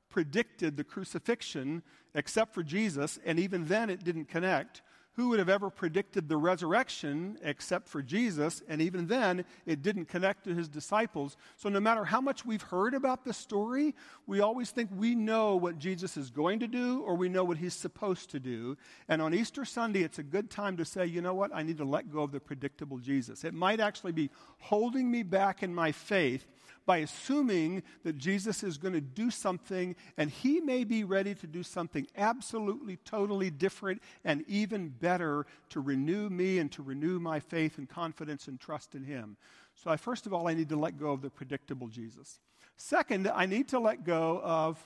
predicted 0.08 0.76
the 0.76 0.84
crucifixion 0.84 1.82
except 2.14 2.54
for 2.54 2.62
Jesus? 2.62 3.18
And 3.26 3.40
even 3.40 3.64
then 3.64 3.90
it 3.90 4.04
didn't 4.04 4.26
connect 4.26 4.82
who 5.16 5.28
would 5.28 5.38
have 5.38 5.48
ever 5.48 5.70
predicted 5.70 6.28
the 6.28 6.36
resurrection 6.36 7.38
except 7.42 7.88
for 7.88 8.02
Jesus? 8.02 8.62
And 8.68 8.82
even 8.82 9.06
then, 9.06 9.44
it 9.64 9.82
didn't 9.82 10.06
connect 10.06 10.44
to 10.44 10.54
his 10.54 10.68
disciples. 10.68 11.36
So, 11.56 11.68
no 11.68 11.80
matter 11.80 12.04
how 12.04 12.20
much 12.20 12.44
we've 12.44 12.62
heard 12.62 12.94
about 12.94 13.24
the 13.24 13.32
story, 13.32 13.94
we 14.26 14.40
always 14.40 14.70
think 14.70 14.90
we 14.94 15.14
know 15.14 15.56
what 15.56 15.78
Jesus 15.78 16.16
is 16.16 16.30
going 16.30 16.58
to 16.60 16.66
do 16.66 17.02
or 17.02 17.14
we 17.14 17.28
know 17.28 17.44
what 17.44 17.58
he's 17.58 17.74
supposed 17.74 18.30
to 18.30 18.40
do. 18.40 18.76
And 19.08 19.22
on 19.22 19.34
Easter 19.34 19.64
Sunday, 19.64 20.02
it's 20.02 20.18
a 20.18 20.24
good 20.24 20.50
time 20.50 20.76
to 20.78 20.84
say, 20.84 21.06
you 21.06 21.20
know 21.20 21.34
what? 21.34 21.54
I 21.54 21.62
need 21.62 21.78
to 21.78 21.84
let 21.84 22.12
go 22.12 22.22
of 22.22 22.32
the 22.32 22.40
predictable 22.40 22.98
Jesus. 22.98 23.44
It 23.44 23.54
might 23.54 23.80
actually 23.80 24.12
be 24.12 24.30
holding 24.58 25.10
me 25.10 25.22
back 25.22 25.62
in 25.62 25.74
my 25.74 25.92
faith 25.92 26.46
by 26.86 26.98
assuming 26.98 27.82
that 28.02 28.18
Jesus 28.18 28.62
is 28.62 28.76
going 28.76 28.94
to 28.94 29.00
do 29.00 29.30
something 29.30 29.96
and 30.16 30.30
he 30.30 30.60
may 30.60 30.84
be 30.84 31.04
ready 31.04 31.34
to 31.34 31.46
do 31.46 31.62
something 31.62 32.06
absolutely, 32.16 32.96
totally 33.04 33.50
different 33.50 34.02
and 34.24 34.44
even 34.48 34.88
better 34.88 35.46
to 35.70 35.80
renew 35.80 36.28
me 36.28 36.58
and 36.58 36.70
to 36.72 36.82
renew 36.82 37.18
my 37.18 37.40
faith 37.40 37.78
and 37.78 37.88
confidence 37.88 38.48
and 38.48 38.60
trust 38.60 38.94
in 38.94 39.04
him. 39.04 39.36
So, 39.74 39.90
I, 39.90 39.96
first 39.96 40.26
of 40.26 40.32
all, 40.32 40.46
I 40.46 40.54
need 40.54 40.68
to 40.68 40.76
let 40.76 40.98
go 40.98 41.12
of 41.12 41.22
the 41.22 41.30
predictable 41.30 41.88
Jesus. 41.88 42.40
Second, 42.76 43.28
I 43.28 43.46
need 43.46 43.68
to 43.68 43.78
let 43.78 44.04
go 44.04 44.40
of 44.42 44.78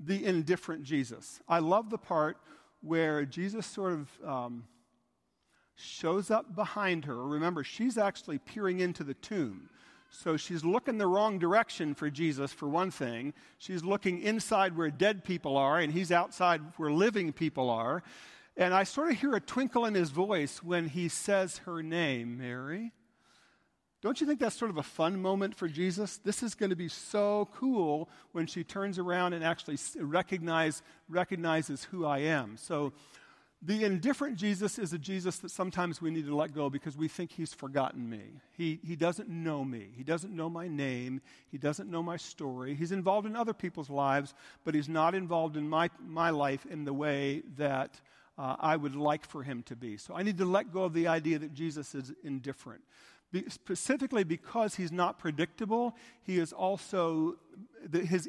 the 0.00 0.24
indifferent 0.24 0.84
Jesus. 0.84 1.40
I 1.48 1.58
love 1.58 1.90
the 1.90 1.98
part 1.98 2.38
where 2.80 3.24
Jesus 3.24 3.66
sort 3.66 3.92
of 3.92 4.08
um, 4.24 4.64
shows 5.76 6.30
up 6.30 6.54
behind 6.54 7.04
her. 7.06 7.26
Remember, 7.26 7.64
she's 7.64 7.98
actually 7.98 8.38
peering 8.38 8.80
into 8.80 9.04
the 9.04 9.14
tomb. 9.14 9.68
So 10.14 10.36
she's 10.36 10.64
looking 10.64 10.98
the 10.98 11.08
wrong 11.08 11.38
direction 11.40 11.94
for 11.94 12.08
Jesus, 12.08 12.52
for 12.52 12.68
one 12.68 12.92
thing. 12.92 13.34
She's 13.58 13.82
looking 13.82 14.22
inside 14.22 14.76
where 14.76 14.90
dead 14.90 15.24
people 15.24 15.56
are, 15.56 15.80
and 15.80 15.92
he's 15.92 16.12
outside 16.12 16.60
where 16.76 16.92
living 16.92 17.32
people 17.32 17.68
are. 17.68 18.02
And 18.56 18.72
I 18.72 18.84
sort 18.84 19.10
of 19.10 19.18
hear 19.18 19.34
a 19.34 19.40
twinkle 19.40 19.84
in 19.86 19.94
his 19.94 20.10
voice 20.10 20.62
when 20.62 20.88
he 20.88 21.08
says 21.08 21.58
her 21.58 21.82
name, 21.82 22.38
Mary. 22.38 22.92
Don't 24.02 24.20
you 24.20 24.26
think 24.26 24.38
that's 24.38 24.56
sort 24.56 24.70
of 24.70 24.76
a 24.76 24.82
fun 24.84 25.20
moment 25.20 25.56
for 25.56 25.66
Jesus? 25.66 26.18
This 26.18 26.42
is 26.42 26.54
going 26.54 26.70
to 26.70 26.76
be 26.76 26.88
so 26.88 27.48
cool 27.54 28.08
when 28.32 28.46
she 28.46 28.62
turns 28.62 28.98
around 28.98 29.32
and 29.32 29.42
actually 29.42 29.78
recognize, 29.98 30.82
recognizes 31.08 31.84
who 31.84 32.06
I 32.06 32.18
am. 32.18 32.56
So, 32.56 32.92
the 33.66 33.84
indifferent 33.84 34.36
Jesus 34.36 34.78
is 34.78 34.92
a 34.92 34.98
Jesus 34.98 35.38
that 35.38 35.50
sometimes 35.50 36.02
we 36.02 36.10
need 36.10 36.26
to 36.26 36.36
let 36.36 36.54
go 36.54 36.68
because 36.68 36.98
we 36.98 37.08
think 37.08 37.32
he's 37.32 37.54
forgotten 37.54 38.08
me. 38.10 38.20
He, 38.52 38.78
he 38.84 38.94
doesn't 38.94 39.28
know 39.30 39.64
me. 39.64 39.88
He 39.96 40.04
doesn't 40.04 40.34
know 40.34 40.50
my 40.50 40.68
name. 40.68 41.22
He 41.50 41.56
doesn't 41.56 41.90
know 41.90 42.02
my 42.02 42.18
story. 42.18 42.74
He's 42.74 42.92
involved 42.92 43.26
in 43.26 43.34
other 43.34 43.54
people's 43.54 43.88
lives, 43.88 44.34
but 44.64 44.74
he's 44.74 44.88
not 44.88 45.14
involved 45.14 45.56
in 45.56 45.66
my, 45.66 45.88
my 46.06 46.28
life 46.28 46.66
in 46.66 46.84
the 46.84 46.92
way 46.92 47.42
that 47.56 48.00
uh, 48.36 48.56
I 48.58 48.76
would 48.76 48.96
like 48.96 49.26
for 49.26 49.42
him 49.42 49.62
to 49.64 49.76
be. 49.76 49.96
So 49.96 50.14
I 50.14 50.22
need 50.22 50.38
to 50.38 50.44
let 50.44 50.72
go 50.72 50.84
of 50.84 50.92
the 50.92 51.08
idea 51.08 51.38
that 51.38 51.54
Jesus 51.54 51.94
is 51.94 52.12
indifferent 52.22 52.82
specifically 53.48 54.24
because 54.24 54.74
he's 54.74 54.92
not 54.92 55.18
predictable, 55.18 55.96
he 56.22 56.38
is 56.38 56.52
also, 56.52 57.36
his, 57.92 58.28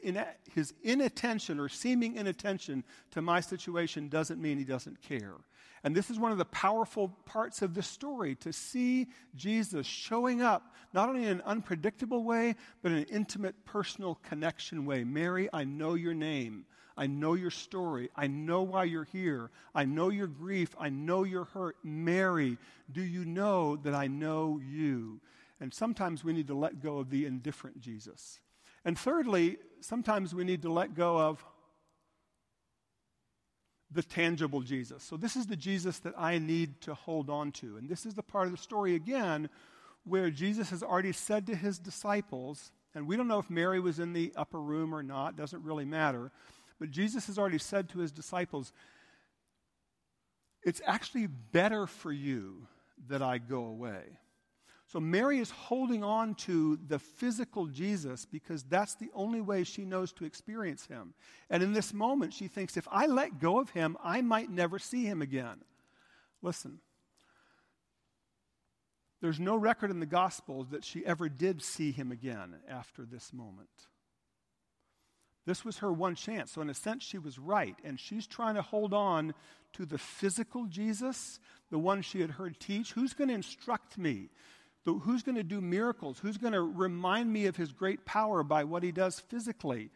his 0.54 0.74
inattention 0.84 1.60
or 1.60 1.70
seeming 1.70 2.15
inattention 2.15 2.84
to 3.12 3.22
my 3.22 3.39
situation 3.39 4.10
doesn't 4.10 4.41
mean 4.41 4.58
he 4.58 4.63
doesn't 4.63 5.02
care. 5.02 5.36
And 5.84 5.96
this 5.96 6.10
is 6.10 6.18
one 6.18 6.32
of 6.32 6.39
the 6.39 6.46
powerful 6.46 7.10
parts 7.26 7.62
of 7.62 7.76
the 7.76 7.84
story 7.84 8.34
to 8.36 8.52
see 8.52 9.08
Jesus 9.36 9.86
showing 9.86 10.41
up, 10.41 10.74
not 10.94 11.10
only 11.10 11.24
in 11.24 11.30
an 11.30 11.41
unpredictable 11.46 12.24
way, 12.24 12.56
but 12.82 12.91
in 12.91 13.00
an 13.00 13.06
intimate, 13.06 13.65
personal 13.65 14.15
connection 14.28 14.86
way. 14.86 15.04
Mary, 15.04 15.48
I 15.54 15.63
know 15.63 15.94
your 15.94 16.15
name. 16.15 16.65
I 16.97 17.08
know 17.08 17.34
your 17.34 17.51
story. 17.51 18.10
I 18.15 18.27
know 18.27 18.63
why 18.63 18.86
you're 18.86 19.03
here. 19.03 19.51
I 19.73 19.86
know 19.86 20.10
your 20.10 20.27
grief. 20.27 20.75
I 20.79 20.89
know 20.89 21.23
your 21.23 21.45
hurt. 21.45 21.75
Mary, 21.84 22.58
do 22.91 23.01
you 23.01 23.25
know 23.25 23.75
that 23.77 23.93
I 23.93 24.08
know 24.08 24.62
you? 24.65 25.19
And 25.60 25.73
sometimes 25.73 26.23
we 26.23 26.34
need 26.34 26.47
to 26.47 26.55
let 26.55 26.81
go 26.81 26.99
of 26.99 27.10
the 27.10 27.25
indifferent 27.25 27.79
Jesus. 27.79 28.39
And 28.84 28.97
thirdly, 28.97 29.58
sometimes 29.81 30.34
we 30.34 30.43
need 30.43 30.62
to 30.62 30.71
let 30.71 30.93
go 30.93 31.17
of 31.19 31.43
the 33.91 34.03
tangible 34.03 34.62
Jesus. 34.62 35.03
So, 35.03 35.17
this 35.17 35.36
is 35.36 35.47
the 35.47 35.55
Jesus 35.55 35.99
that 35.99 36.13
I 36.17 36.38
need 36.38 36.81
to 36.81 36.93
hold 36.93 37.29
on 37.29 37.51
to. 37.53 37.77
And 37.77 37.89
this 37.89 38.05
is 38.05 38.13
the 38.13 38.23
part 38.23 38.45
of 38.45 38.51
the 38.51 38.58
story, 38.58 38.95
again, 38.95 39.49
where 40.03 40.29
Jesus 40.29 40.69
has 40.69 40.84
already 40.84 41.13
said 41.13 41.47
to 41.47 41.55
his 41.55 41.79
disciples, 41.79 42.71
and 42.93 43.08
we 43.08 43.17
don't 43.17 43.27
know 43.27 43.39
if 43.39 43.49
Mary 43.49 43.79
was 43.79 43.99
in 43.99 44.13
the 44.13 44.34
upper 44.36 44.62
room 44.62 44.93
or 44.93 45.03
not, 45.03 45.36
doesn't 45.36 45.63
really 45.63 45.86
matter. 45.86 46.31
But 46.79 46.91
Jesus 46.91 47.27
has 47.27 47.38
already 47.38 47.57
said 47.57 47.89
to 47.89 47.99
his 47.99 48.11
disciples, 48.11 48.73
It's 50.63 50.81
actually 50.85 51.27
better 51.27 51.88
for 51.88 52.11
you 52.11 52.67
that 53.07 53.21
I 53.21 53.38
go 53.38 53.65
away. 53.65 54.01
So 54.88 54.99
Mary 54.99 55.39
is 55.39 55.49
holding 55.49 56.03
on 56.03 56.35
to 56.35 56.77
the 56.88 56.99
physical 56.99 57.65
Jesus 57.65 58.25
because 58.25 58.63
that's 58.63 58.95
the 58.95 59.09
only 59.15 59.41
way 59.41 59.63
she 59.63 59.83
knows 59.83 60.13
to 60.13 60.25
experience 60.25 60.85
him. 60.85 61.15
And 61.49 61.63
in 61.63 61.73
this 61.73 61.93
moment, 61.93 62.33
she 62.33 62.47
thinks, 62.47 62.77
if 62.77 62.88
I 62.91 63.07
let 63.07 63.39
go 63.39 63.59
of 63.59 63.71
him, 63.71 63.97
I 64.03 64.21
might 64.21 64.51
never 64.51 64.77
see 64.77 65.05
him 65.05 65.21
again. 65.23 65.57
Listen, 66.43 66.79
there's 69.21 69.39
no 69.39 69.55
record 69.55 69.89
in 69.89 69.99
the 69.99 70.05
Gospels 70.05 70.69
that 70.69 70.85
she 70.85 71.03
ever 71.03 71.29
did 71.29 71.63
see 71.63 71.91
him 71.91 72.11
again 72.11 72.57
after 72.69 73.05
this 73.05 73.33
moment. 73.33 73.69
This 75.45 75.63
was 75.63 75.77
her 75.79 75.91
one 75.91 76.15
chance. 76.15 76.51
So, 76.51 76.62
in 76.62 76.69
a 76.69 76.73
sense, 76.73 77.03
she 77.03 77.17
was 77.17 77.38
right. 77.38 77.75
And 77.84 77.99
she's 77.99 78.25
trying 78.25 78.55
to 78.55 78.62
hold 78.62 78.93
on 78.93 79.34
to 79.73 79.86
the 79.86 79.97
physical 79.97 80.65
Jesus, 80.65 81.39
the 81.69 81.77
one 81.77 82.01
she 82.01 82.21
had 82.21 82.31
heard 82.31 82.60
teach. 82.60 82.93
Who's 82.93 83.13
going 83.13 83.27
to 83.27 83.36
instruct 83.36 83.97
me? 83.97 84.29
Who's 84.86 85.23
going 85.23 85.36
to 85.36 85.43
do 85.43 85.62
miracles? 85.62 86.19
Who's 86.19 86.38
going 86.38 86.53
to 86.53 86.62
remind 86.62 87.31
me 87.31 87.47
of 87.47 87.55
his 87.55 87.71
great 87.71 88.05
power 88.05 88.43
by 88.43 88.63
what 88.63 88.84
he 88.84 88.91
does 88.91 89.19
physically? 89.19 89.89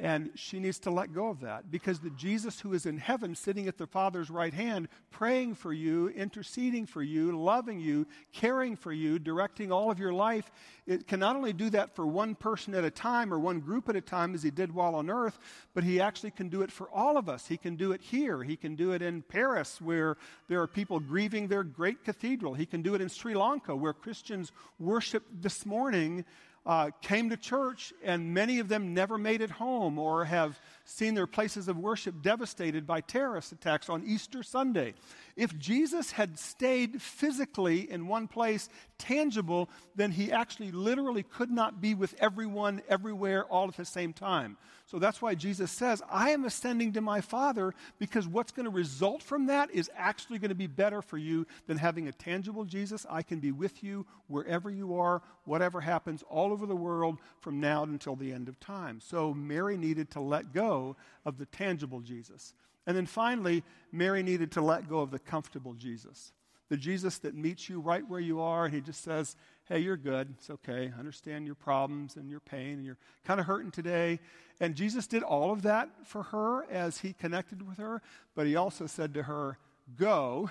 And 0.00 0.30
she 0.36 0.60
needs 0.60 0.78
to 0.80 0.92
let 0.92 1.12
go 1.12 1.28
of 1.28 1.40
that 1.40 1.72
because 1.72 1.98
the 1.98 2.10
Jesus 2.10 2.60
who 2.60 2.72
is 2.72 2.86
in 2.86 2.98
heaven, 2.98 3.34
sitting 3.34 3.66
at 3.66 3.78
the 3.78 3.86
Father's 3.86 4.30
right 4.30 4.54
hand, 4.54 4.88
praying 5.10 5.56
for 5.56 5.72
you, 5.72 6.08
interceding 6.10 6.86
for 6.86 7.02
you, 7.02 7.36
loving 7.36 7.80
you, 7.80 8.06
caring 8.32 8.76
for 8.76 8.92
you, 8.92 9.18
directing 9.18 9.72
all 9.72 9.90
of 9.90 9.98
your 9.98 10.12
life, 10.12 10.52
it 10.86 11.08
can 11.08 11.18
not 11.18 11.34
only 11.34 11.52
do 11.52 11.68
that 11.70 11.96
for 11.96 12.06
one 12.06 12.36
person 12.36 12.76
at 12.76 12.84
a 12.84 12.92
time 12.92 13.34
or 13.34 13.40
one 13.40 13.58
group 13.58 13.88
at 13.88 13.96
a 13.96 14.00
time 14.00 14.34
as 14.34 14.42
he 14.44 14.52
did 14.52 14.72
while 14.72 14.94
on 14.94 15.10
earth, 15.10 15.40
but 15.74 15.82
he 15.82 16.00
actually 16.00 16.30
can 16.30 16.48
do 16.48 16.62
it 16.62 16.70
for 16.70 16.88
all 16.90 17.18
of 17.18 17.28
us. 17.28 17.48
He 17.48 17.56
can 17.56 17.74
do 17.74 17.90
it 17.90 18.00
here. 18.00 18.44
He 18.44 18.56
can 18.56 18.76
do 18.76 18.92
it 18.92 19.02
in 19.02 19.22
Paris 19.22 19.80
where 19.80 20.16
there 20.48 20.62
are 20.62 20.68
people 20.68 21.00
grieving 21.00 21.48
their 21.48 21.64
great 21.64 22.04
cathedral. 22.04 22.54
He 22.54 22.66
can 22.66 22.82
do 22.82 22.94
it 22.94 23.00
in 23.00 23.08
Sri 23.08 23.34
Lanka 23.34 23.74
where 23.74 23.92
Christians 23.92 24.52
worship 24.78 25.24
this 25.40 25.66
morning 25.66 26.24
uh, 26.68 26.90
came 27.00 27.30
to 27.30 27.36
church, 27.38 27.94
and 28.04 28.34
many 28.34 28.58
of 28.58 28.68
them 28.68 28.92
never 28.92 29.16
made 29.16 29.40
it 29.40 29.48
home 29.48 29.98
or 29.98 30.26
have 30.26 30.60
seen 30.84 31.14
their 31.14 31.26
places 31.26 31.66
of 31.66 31.78
worship 31.78 32.20
devastated 32.20 32.86
by 32.86 33.00
terrorist 33.00 33.52
attacks 33.52 33.88
on 33.88 34.04
Easter 34.04 34.42
Sunday. 34.42 34.92
If 35.34 35.58
Jesus 35.58 36.12
had 36.12 36.38
stayed 36.38 37.00
physically 37.00 37.90
in 37.90 38.06
one 38.06 38.28
place, 38.28 38.68
tangible, 38.98 39.70
then 39.96 40.10
he 40.10 40.30
actually 40.30 40.70
literally 40.70 41.22
could 41.22 41.50
not 41.50 41.80
be 41.80 41.94
with 41.94 42.14
everyone, 42.18 42.82
everywhere, 42.86 43.44
all 43.46 43.68
at 43.68 43.76
the 43.76 43.86
same 43.86 44.12
time. 44.12 44.58
So 44.90 44.98
that's 44.98 45.20
why 45.20 45.34
Jesus 45.34 45.70
says, 45.70 46.02
I 46.10 46.30
am 46.30 46.46
ascending 46.46 46.94
to 46.94 47.02
my 47.02 47.20
Father 47.20 47.74
because 47.98 48.26
what's 48.26 48.52
going 48.52 48.64
to 48.64 48.70
result 48.70 49.22
from 49.22 49.44
that 49.46 49.70
is 49.70 49.90
actually 49.94 50.38
going 50.38 50.48
to 50.48 50.54
be 50.54 50.66
better 50.66 51.02
for 51.02 51.18
you 51.18 51.46
than 51.66 51.76
having 51.76 52.08
a 52.08 52.12
tangible 52.12 52.64
Jesus. 52.64 53.04
I 53.10 53.20
can 53.20 53.38
be 53.38 53.52
with 53.52 53.84
you 53.84 54.06
wherever 54.28 54.70
you 54.70 54.96
are, 54.96 55.20
whatever 55.44 55.82
happens, 55.82 56.24
all 56.30 56.52
over 56.52 56.64
the 56.64 56.74
world 56.74 57.18
from 57.38 57.60
now 57.60 57.82
until 57.82 58.16
the 58.16 58.32
end 58.32 58.48
of 58.48 58.58
time. 58.60 58.98
So 59.02 59.34
Mary 59.34 59.76
needed 59.76 60.10
to 60.12 60.20
let 60.20 60.54
go 60.54 60.96
of 61.26 61.36
the 61.36 61.46
tangible 61.46 62.00
Jesus. 62.00 62.54
And 62.86 62.96
then 62.96 63.04
finally, 63.04 63.64
Mary 63.92 64.22
needed 64.22 64.52
to 64.52 64.62
let 64.62 64.88
go 64.88 65.00
of 65.00 65.10
the 65.10 65.18
comfortable 65.18 65.74
Jesus. 65.74 66.32
The 66.70 66.78
Jesus 66.78 67.18
that 67.18 67.34
meets 67.34 67.68
you 67.68 67.80
right 67.80 68.08
where 68.08 68.20
you 68.20 68.40
are, 68.40 68.64
and 68.64 68.74
he 68.74 68.80
just 68.80 69.04
says, 69.04 69.36
Hey, 69.68 69.80
you're 69.80 69.98
good. 69.98 70.34
It's 70.38 70.48
okay. 70.48 70.90
I 70.96 70.98
understand 70.98 71.44
your 71.44 71.54
problems 71.54 72.16
and 72.16 72.30
your 72.30 72.40
pain, 72.40 72.76
and 72.76 72.86
you're 72.86 72.96
kind 73.24 73.38
of 73.38 73.44
hurting 73.44 73.70
today. 73.70 74.18
And 74.60 74.74
Jesus 74.74 75.06
did 75.06 75.22
all 75.22 75.52
of 75.52 75.60
that 75.60 75.90
for 76.06 76.22
her 76.22 76.64
as 76.70 77.00
he 77.00 77.12
connected 77.12 77.60
with 77.68 77.76
her, 77.76 78.00
but 78.34 78.46
he 78.46 78.56
also 78.56 78.86
said 78.86 79.12
to 79.12 79.24
her, 79.24 79.58
Go 79.94 80.50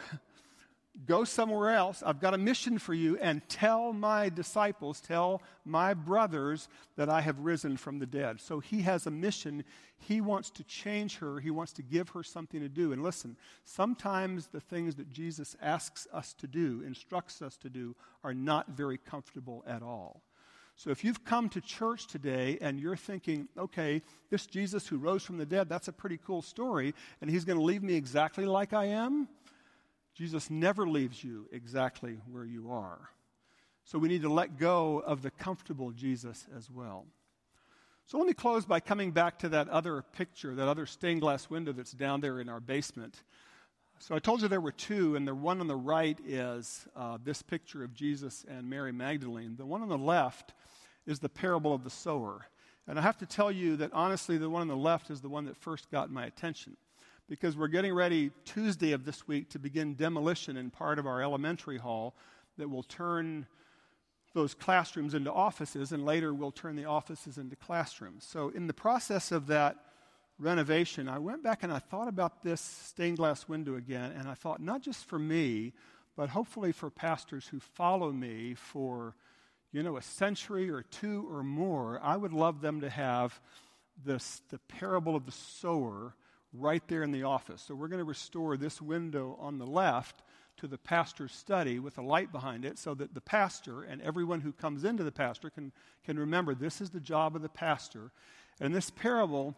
go 1.06 1.24
somewhere 1.24 1.70
else. 1.70 2.02
I've 2.06 2.20
got 2.20 2.34
a 2.34 2.38
mission 2.38 2.80
for 2.80 2.94
you, 2.94 3.18
and 3.18 3.48
tell 3.50 3.94
my 3.94 4.30
disciples, 4.30 5.00
tell 5.00 5.42
my 5.66 5.94
brothers 5.94 6.70
that 6.96 7.10
I 7.10 7.22
have 7.22 7.40
risen 7.40 7.78
from 7.78 8.00
the 8.00 8.06
dead. 8.06 8.42
So 8.42 8.60
he 8.60 8.82
has 8.82 9.06
a 9.06 9.12
mission. 9.12 9.64
He 10.00 10.22
wants 10.22 10.50
to 10.52 10.64
change 10.64 11.18
her, 11.18 11.40
he 11.40 11.52
wants 11.52 11.74
to 11.74 11.82
give 11.82 12.10
her 12.10 12.24
something 12.24 12.62
to 12.62 12.70
do. 12.70 12.92
And 12.94 13.04
listen, 13.04 13.36
sometimes 13.64 14.48
the 14.48 14.60
things 14.60 14.96
that 14.96 15.10
Jesus 15.10 15.56
asks 15.62 16.08
us 16.14 16.34
to 16.36 16.48
do, 16.48 16.84
instructs 16.86 17.42
us 17.42 17.58
to 17.58 17.70
do, 17.70 17.96
are 18.24 18.34
not 18.34 18.70
very 18.70 18.98
comfortable 18.98 19.64
at 19.68 19.82
all. 19.82 20.22
So 20.76 20.92
if 20.92 21.04
you've 21.04 21.26
come 21.26 21.50
to 21.50 21.62
church 21.62 22.06
today 22.06 22.60
and 22.62 22.80
you're 22.80 22.96
thinking, 22.96 23.48
okay, 23.58 24.04
this 24.30 24.46
Jesus 24.46 24.88
who 24.88 24.98
rose 24.98 25.24
from 25.24 25.40
the 25.40 25.46
dead, 25.46 25.68
that's 25.68 25.88
a 25.88 25.92
pretty 25.94 26.20
cool 26.24 26.44
story, 26.44 26.94
and 27.20 27.32
he's 27.32 27.44
going 27.44 27.58
to 27.58 27.64
leave 27.64 27.82
me 27.82 27.96
exactly 27.96 28.46
like 28.46 28.74
I 28.74 28.86
am, 28.86 29.28
Jesus 30.18 30.50
never 30.50 30.88
leaves 30.88 31.24
you 31.24 31.48
exactly 31.52 32.18
where 32.32 32.44
you 32.44 32.72
are. 32.72 33.12
So 33.84 34.00
we 34.00 34.08
need 34.08 34.24
to 34.24 34.34
let 34.34 34.58
go 34.58 34.98
of 35.06 35.22
the 35.22 35.30
comfortable 35.30 35.92
Jesus 35.92 36.48
as 36.58 36.72
well. 36.72 37.06
So 38.08 38.18
let 38.18 38.26
me 38.26 38.34
close 38.34 38.66
by 38.66 38.80
coming 38.80 39.12
back 39.12 39.38
to 39.40 39.50
that 39.50 39.70
other 39.70 40.02
picture, 40.02 40.56
that 40.56 40.68
other 40.68 40.88
stained 40.88 41.22
glass 41.22 41.52
window 41.52 41.72
that's 41.72 41.92
down 41.92 42.22
there 42.22 42.40
in 42.40 42.50
our 42.50 42.60
basement. 42.60 43.22
So 44.00 44.16
I 44.16 44.20
told 44.20 44.42
you 44.42 44.48
there 44.48 44.60
were 44.60 44.72
two, 44.72 45.16
and 45.16 45.28
the 45.28 45.36
one 45.36 45.60
on 45.60 45.68
the 45.68 45.76
right 45.76 46.18
is 46.26 46.88
uh, 46.96 47.20
this 47.24 47.44
picture 47.44 47.84
of 47.84 47.94
Jesus 47.94 48.44
and 48.50 48.68
Mary 48.68 48.92
Magdalene. 48.92 49.56
The 49.56 49.66
one 49.68 49.84
on 49.84 49.90
the 49.90 49.98
left 50.00 50.54
is 51.06 51.20
the 51.20 51.30
parable 51.30 51.76
of 51.76 51.84
the 51.84 51.92
sower. 51.92 52.48
And 52.88 52.98
I 52.98 53.04
have 53.04 53.18
to 53.18 53.28
tell 53.28 53.52
you 53.52 53.76
that 53.78 53.94
honestly, 53.94 54.40
the 54.40 54.50
one 54.50 54.64
on 54.64 54.68
the 54.68 54.76
left 54.76 55.12
is 55.12 55.22
the 55.22 55.30
one 55.30 55.46
that 55.46 55.58
first 55.58 55.92
got 55.92 56.10
my 56.10 56.26
attention 56.26 56.76
because 57.28 57.58
we're 57.58 57.68
getting 57.68 57.94
ready 57.94 58.32
Tuesday 58.46 58.94
of 58.94 59.06
this 59.06 59.28
week 59.28 59.50
to 59.50 59.60
begin 59.60 59.96
demolition 59.96 60.56
in 60.58 60.70
part 60.70 60.98
of 60.98 61.06
our 61.06 61.22
elementary 61.22 61.78
hall 61.78 62.16
that 62.58 62.70
will 62.70 62.84
turn 62.84 63.46
those 64.34 64.54
classrooms 64.54 65.14
into 65.14 65.32
offices, 65.32 65.92
and 65.92 66.06
later 66.06 66.34
we'll 66.34 66.52
turn 66.52 66.76
the 66.76 66.86
offices 66.86 67.38
into 67.38 67.56
classrooms. 67.56 68.26
So, 68.26 68.50
in 68.50 68.68
the 68.68 68.74
process 68.74 69.32
of 69.32 69.48
that 69.48 69.78
renovation, 70.40 71.10
I 71.10 71.18
went 71.18 71.44
back 71.44 71.64
and 71.64 71.74
I 71.74 71.80
thought 71.80 72.08
about 72.08 72.44
this 72.44 72.62
stained 72.62 73.18
glass 73.18 73.48
window 73.48 73.76
again, 73.76 74.12
and 74.12 74.28
I 74.28 74.36
thought, 74.36 74.62
not 74.62 74.82
just 74.82 75.06
for 75.06 75.18
me, 75.18 75.74
but 76.16 76.30
hopefully 76.30 76.72
for 76.72 76.90
pastors 76.90 77.48
who 77.48 77.60
follow 77.60 78.12
me 78.12 78.54
for, 78.54 79.16
you 79.72 79.82
know, 79.82 79.98
a 79.98 80.02
century 80.02 80.70
or 80.70 80.84
two 80.84 81.28
or 81.32 81.44
more, 81.44 82.00
I 82.04 82.16
would 82.16 82.34
love 82.34 82.62
them 82.62 82.82
to 82.82 82.90
have 82.90 83.40
this, 84.04 84.42
the 84.50 84.60
parable 84.60 85.16
of 85.16 85.26
the 85.26 85.32
sower 85.32 86.14
right 86.54 86.84
there 86.88 87.04
in 87.04 87.12
the 87.12 87.24
office. 87.24 87.62
So 87.62 87.76
we're 87.76 87.88
going 87.88 88.00
to 88.00 88.06
restore 88.06 88.58
this 88.58 88.82
window 88.82 89.38
on 89.40 89.58
the 89.58 89.66
left 89.66 90.22
to 90.58 90.68
the 90.68 90.78
pastor's 90.78 91.34
study 91.34 91.80
with 91.80 91.98
a 91.98 92.02
light 92.02 92.32
behind 92.32 92.66
it 92.66 92.80
so 92.80 92.94
that 92.96 93.14
the 93.14 93.22
pastor 93.22 93.84
and 93.84 94.02
everyone 94.02 94.42
who 94.42 94.52
comes 94.52 94.84
into 94.84 95.04
the 95.04 95.12
pastor 95.12 95.50
can, 95.50 95.72
can 96.04 96.18
remember 96.18 96.56
this 96.56 96.82
is 96.82 96.90
the 96.90 97.00
job 97.00 97.36
of 97.36 97.42
the 97.42 97.50
pastor. 97.50 98.12
And 98.60 98.74
this 98.74 98.90
parable, 98.90 99.56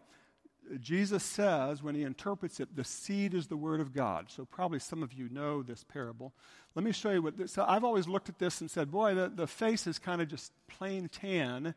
Jesus 0.82 1.24
says 1.24 1.82
when 1.82 1.96
he 1.96 2.04
interprets 2.04 2.60
it, 2.60 2.76
the 2.76 2.84
seed 2.84 3.34
is 3.34 3.48
the 3.48 3.56
word 3.56 3.80
of 3.80 3.94
God. 3.94 4.30
So 4.30 4.44
probably 4.44 4.80
some 4.80 5.02
of 5.02 5.14
you 5.14 5.30
know 5.30 5.64
this 5.64 5.86
parable. 5.86 6.34
Let 6.76 6.84
me 6.84 6.92
show 6.92 7.12
you 7.12 7.22
what 7.22 7.38
this, 7.38 7.54
so 7.54 7.66
I've 7.66 7.86
always 7.86 8.08
looked 8.08 8.28
at 8.28 8.38
this 8.38 8.60
and 8.60 8.70
said, 8.70 8.92
boy, 8.92 9.16
the, 9.16 9.32
the 9.34 9.48
face 9.48 9.88
is 9.88 10.00
kind 10.00 10.22
of 10.22 10.28
just 10.28 10.52
plain 10.68 11.08
tan 11.08 11.74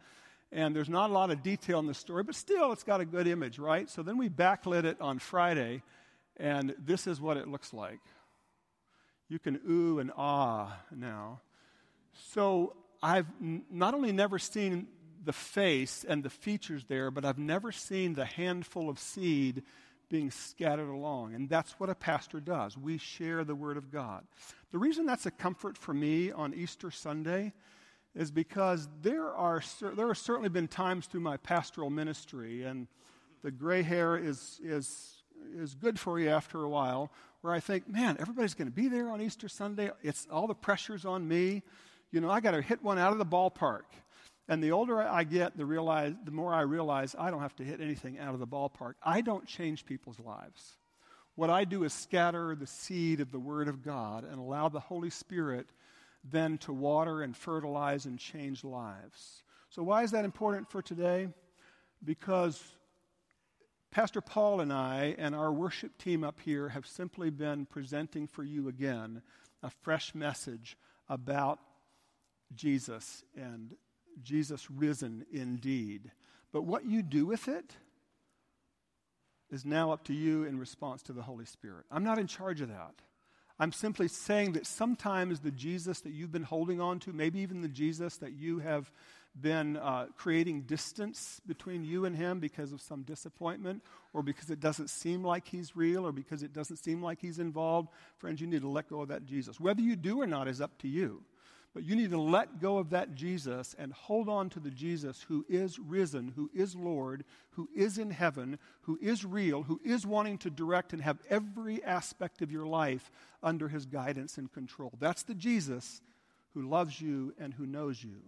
and 0.52 0.76
there's 0.76 0.88
not 0.88 1.10
a 1.10 1.12
lot 1.12 1.30
of 1.30 1.42
detail 1.42 1.78
in 1.78 1.86
the 1.86 1.94
story, 1.94 2.22
but 2.22 2.34
still 2.34 2.72
it's 2.72 2.84
got 2.84 3.00
a 3.00 3.04
good 3.06 3.26
image, 3.26 3.58
right? 3.58 3.88
So 3.88 4.02
then 4.02 4.18
we 4.18 4.28
backlit 4.28 4.84
it 4.84 5.00
on 5.00 5.18
Friday, 5.18 5.82
and 6.36 6.74
this 6.78 7.06
is 7.06 7.20
what 7.20 7.36
it 7.36 7.48
looks 7.48 7.72
like. 7.72 8.00
You 9.28 9.38
can 9.38 9.60
ooh 9.68 9.98
and 9.98 10.12
ah 10.16 10.78
now. 10.94 11.40
So 12.34 12.76
I've 13.02 13.26
n- 13.40 13.64
not 13.70 13.94
only 13.94 14.12
never 14.12 14.38
seen 14.38 14.88
the 15.24 15.32
face 15.32 16.04
and 16.06 16.22
the 16.22 16.30
features 16.30 16.84
there, 16.84 17.10
but 17.10 17.24
I've 17.24 17.38
never 17.38 17.72
seen 17.72 18.12
the 18.14 18.26
handful 18.26 18.90
of 18.90 18.98
seed 18.98 19.62
being 20.10 20.30
scattered 20.30 20.90
along. 20.90 21.34
And 21.34 21.48
that's 21.48 21.72
what 21.80 21.88
a 21.88 21.94
pastor 21.94 22.40
does. 22.40 22.76
We 22.76 22.98
share 22.98 23.44
the 23.44 23.54
Word 23.54 23.78
of 23.78 23.90
God. 23.90 24.24
The 24.70 24.78
reason 24.78 25.06
that's 25.06 25.24
a 25.24 25.30
comfort 25.30 25.78
for 25.78 25.94
me 25.94 26.30
on 26.30 26.52
Easter 26.52 26.90
Sunday 26.90 27.54
is 28.14 28.30
because 28.30 28.88
there 29.00 29.32
are 29.32 29.62
there 29.94 30.08
have 30.08 30.18
certainly 30.18 30.48
been 30.48 30.68
times 30.68 31.06
through 31.06 31.20
my 31.20 31.36
pastoral 31.38 31.90
ministry, 31.90 32.64
and 32.64 32.86
the 33.42 33.50
gray 33.50 33.82
hair 33.82 34.16
is 34.16 34.60
is 34.62 35.22
is 35.56 35.74
good 35.74 35.98
for 35.98 36.18
you 36.20 36.28
after 36.28 36.62
a 36.62 36.68
while. 36.68 37.10
Where 37.40 37.52
I 37.52 37.58
think, 37.58 37.88
man, 37.88 38.16
everybody's 38.20 38.54
going 38.54 38.68
to 38.68 38.74
be 38.74 38.86
there 38.86 39.10
on 39.10 39.20
Easter 39.20 39.48
Sunday. 39.48 39.90
It's 40.02 40.28
all 40.30 40.46
the 40.46 40.54
pressure's 40.54 41.04
on 41.04 41.26
me. 41.26 41.62
You 42.12 42.20
know, 42.20 42.30
I 42.30 42.40
got 42.40 42.52
to 42.52 42.62
hit 42.62 42.82
one 42.84 42.98
out 42.98 43.10
of 43.10 43.18
the 43.18 43.26
ballpark. 43.26 43.82
And 44.48 44.62
the 44.62 44.72
older 44.72 45.00
I 45.02 45.24
get, 45.24 45.56
the 45.56 45.64
realize 45.64 46.14
the 46.24 46.30
more 46.30 46.54
I 46.54 46.60
realize 46.60 47.16
I 47.18 47.30
don't 47.30 47.40
have 47.40 47.56
to 47.56 47.64
hit 47.64 47.80
anything 47.80 48.18
out 48.18 48.34
of 48.34 48.40
the 48.40 48.46
ballpark. 48.46 48.94
I 49.02 49.22
don't 49.22 49.46
change 49.46 49.86
people's 49.86 50.20
lives. 50.20 50.76
What 51.34 51.48
I 51.48 51.64
do 51.64 51.84
is 51.84 51.92
scatter 51.92 52.54
the 52.54 52.66
seed 52.66 53.20
of 53.20 53.32
the 53.32 53.40
Word 53.40 53.66
of 53.66 53.82
God 53.82 54.24
and 54.24 54.38
allow 54.38 54.68
the 54.68 54.80
Holy 54.80 55.10
Spirit 55.10 55.66
then 56.24 56.58
to 56.58 56.72
water 56.72 57.22
and 57.22 57.36
fertilize 57.36 58.06
and 58.06 58.18
change 58.18 58.64
lives. 58.64 59.42
So, 59.70 59.82
why 59.82 60.02
is 60.02 60.10
that 60.12 60.24
important 60.24 60.70
for 60.70 60.82
today? 60.82 61.28
Because 62.04 62.62
Pastor 63.90 64.20
Paul 64.20 64.60
and 64.60 64.72
I 64.72 65.14
and 65.18 65.34
our 65.34 65.52
worship 65.52 65.98
team 65.98 66.24
up 66.24 66.40
here 66.40 66.70
have 66.70 66.86
simply 66.86 67.30
been 67.30 67.66
presenting 67.66 68.26
for 68.26 68.42
you 68.42 68.68
again 68.68 69.22
a 69.62 69.70
fresh 69.70 70.14
message 70.14 70.76
about 71.08 71.58
Jesus 72.54 73.24
and 73.36 73.74
Jesus 74.22 74.70
risen 74.70 75.26
indeed. 75.32 76.10
But 76.52 76.62
what 76.62 76.84
you 76.84 77.02
do 77.02 77.26
with 77.26 77.48
it 77.48 77.76
is 79.50 79.64
now 79.64 79.92
up 79.92 80.04
to 80.04 80.14
you 80.14 80.44
in 80.44 80.58
response 80.58 81.02
to 81.02 81.12
the 81.12 81.22
Holy 81.22 81.44
Spirit. 81.44 81.84
I'm 81.90 82.04
not 82.04 82.18
in 82.18 82.26
charge 82.26 82.60
of 82.60 82.68
that. 82.68 82.94
I'm 83.62 83.70
simply 83.70 84.08
saying 84.08 84.54
that 84.54 84.66
sometimes 84.66 85.38
the 85.38 85.52
Jesus 85.52 86.00
that 86.00 86.10
you've 86.10 86.32
been 86.32 86.42
holding 86.42 86.80
on 86.80 86.98
to, 86.98 87.12
maybe 87.12 87.38
even 87.38 87.62
the 87.62 87.68
Jesus 87.68 88.16
that 88.16 88.32
you 88.32 88.58
have 88.58 88.90
been 89.40 89.76
uh, 89.76 90.06
creating 90.16 90.62
distance 90.62 91.40
between 91.46 91.84
you 91.84 92.04
and 92.04 92.16
him 92.16 92.40
because 92.40 92.72
of 92.72 92.80
some 92.80 93.02
disappointment 93.02 93.80
or 94.14 94.24
because 94.24 94.50
it 94.50 94.58
doesn't 94.58 94.90
seem 94.90 95.22
like 95.22 95.46
he's 95.46 95.76
real 95.76 96.04
or 96.04 96.10
because 96.10 96.42
it 96.42 96.52
doesn't 96.52 96.78
seem 96.78 97.04
like 97.04 97.20
he's 97.20 97.38
involved, 97.38 97.90
friends, 98.18 98.40
you 98.40 98.48
need 98.48 98.62
to 98.62 98.68
let 98.68 98.88
go 98.88 99.00
of 99.02 99.06
that 99.10 99.26
Jesus. 99.26 99.60
Whether 99.60 99.80
you 99.80 99.94
do 99.94 100.20
or 100.20 100.26
not 100.26 100.48
is 100.48 100.60
up 100.60 100.76
to 100.78 100.88
you. 100.88 101.22
But 101.74 101.84
you 101.84 101.96
need 101.96 102.10
to 102.10 102.20
let 102.20 102.60
go 102.60 102.76
of 102.76 102.90
that 102.90 103.14
Jesus 103.14 103.74
and 103.78 103.92
hold 103.94 104.28
on 104.28 104.50
to 104.50 104.60
the 104.60 104.70
Jesus 104.70 105.22
who 105.22 105.46
is 105.48 105.78
risen, 105.78 106.32
who 106.36 106.50
is 106.52 106.76
Lord, 106.76 107.24
who 107.52 107.68
is 107.74 107.96
in 107.96 108.10
heaven, 108.10 108.58
who 108.82 108.98
is 109.00 109.24
real, 109.24 109.62
who 109.62 109.80
is 109.82 110.06
wanting 110.06 110.36
to 110.38 110.50
direct 110.50 110.92
and 110.92 111.00
have 111.00 111.18
every 111.30 111.82
aspect 111.82 112.42
of 112.42 112.52
your 112.52 112.66
life 112.66 113.10
under 113.42 113.68
his 113.68 113.86
guidance 113.86 114.36
and 114.36 114.52
control. 114.52 114.92
That's 115.00 115.22
the 115.22 115.34
Jesus 115.34 116.02
who 116.52 116.68
loves 116.68 117.00
you 117.00 117.34
and 117.38 117.54
who 117.54 117.64
knows 117.64 118.04
you. 118.04 118.20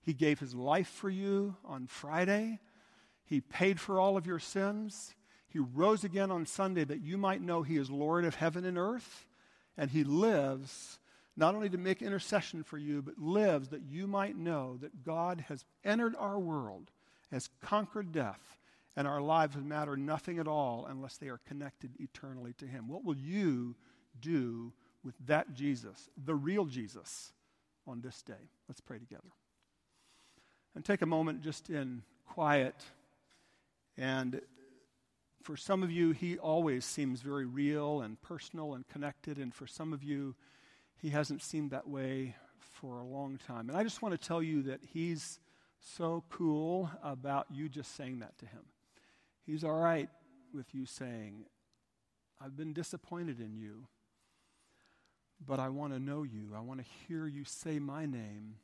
He 0.00 0.12
gave 0.12 0.38
his 0.38 0.54
life 0.54 0.88
for 0.88 1.10
you 1.10 1.56
on 1.64 1.88
Friday. 1.88 2.60
He 3.24 3.40
paid 3.40 3.80
for 3.80 3.98
all 3.98 4.16
of 4.16 4.26
your 4.26 4.38
sins. 4.38 5.14
He 5.48 5.58
rose 5.58 6.04
again 6.04 6.30
on 6.30 6.46
Sunday 6.46 6.84
that 6.84 7.02
you 7.02 7.18
might 7.18 7.42
know 7.42 7.62
he 7.62 7.76
is 7.76 7.90
Lord 7.90 8.24
of 8.24 8.36
heaven 8.36 8.64
and 8.64 8.78
earth. 8.78 9.26
And 9.76 9.90
he 9.90 10.04
lives 10.04 11.00
not 11.36 11.54
only 11.54 11.68
to 11.68 11.78
make 11.78 12.02
intercession 12.02 12.62
for 12.62 12.78
you, 12.78 13.02
but 13.02 13.18
lives 13.18 13.68
that 13.68 13.82
you 13.82 14.06
might 14.06 14.36
know 14.36 14.78
that 14.80 15.04
God 15.04 15.44
has 15.48 15.64
entered 15.84 16.14
our 16.18 16.38
world, 16.38 16.90
has 17.30 17.48
conquered 17.60 18.12
death, 18.12 18.58
and 18.96 19.08
our 19.08 19.20
lives 19.20 19.56
matter 19.56 19.96
nothing 19.96 20.38
at 20.38 20.46
all 20.46 20.86
unless 20.88 21.16
they 21.16 21.28
are 21.28 21.40
connected 21.48 21.90
eternally 21.98 22.52
to 22.58 22.66
Him. 22.66 22.88
What 22.88 23.04
will 23.04 23.16
you 23.16 23.74
do 24.20 24.72
with 25.02 25.14
that 25.26 25.54
Jesus, 25.54 26.08
the 26.24 26.34
real 26.34 26.64
Jesus, 26.64 27.32
on 27.86 28.00
this 28.00 28.22
day? 28.22 28.50
Let's 28.68 28.80
pray 28.80 28.98
together. 28.98 29.22
And 30.76 30.84
take 30.84 31.02
a 31.02 31.06
moment 31.06 31.42
just 31.42 31.70
in 31.70 32.02
quiet. 32.26 32.76
And 33.96 34.40
for 35.42 35.56
some 35.56 35.82
of 35.82 35.90
you, 35.90 36.12
He 36.12 36.38
always 36.38 36.84
seems 36.84 37.20
very 37.20 37.46
real 37.46 38.00
and 38.00 38.20
personal 38.22 38.74
and 38.74 38.86
connected. 38.86 39.38
And 39.38 39.52
for 39.52 39.66
some 39.66 39.92
of 39.92 40.04
you, 40.04 40.36
he 41.00 41.10
hasn't 41.10 41.42
seemed 41.42 41.70
that 41.70 41.88
way 41.88 42.34
for 42.58 42.98
a 42.98 43.04
long 43.04 43.38
time. 43.46 43.68
And 43.68 43.78
I 43.78 43.82
just 43.82 44.02
want 44.02 44.18
to 44.18 44.28
tell 44.28 44.42
you 44.42 44.62
that 44.62 44.80
he's 44.92 45.38
so 45.80 46.24
cool 46.30 46.90
about 47.02 47.46
you 47.50 47.68
just 47.68 47.94
saying 47.96 48.20
that 48.20 48.38
to 48.38 48.46
him. 48.46 48.62
He's 49.46 49.64
all 49.64 49.78
right 49.78 50.08
with 50.52 50.74
you 50.74 50.86
saying, 50.86 51.44
I've 52.40 52.56
been 52.56 52.72
disappointed 52.72 53.40
in 53.40 53.54
you, 53.54 53.86
but 55.46 55.60
I 55.60 55.68
want 55.68 55.92
to 55.92 55.98
know 55.98 56.22
you. 56.22 56.52
I 56.56 56.60
want 56.60 56.80
to 56.80 56.86
hear 57.06 57.26
you 57.26 57.44
say 57.44 57.78
my 57.78 58.06
name. 58.06 58.56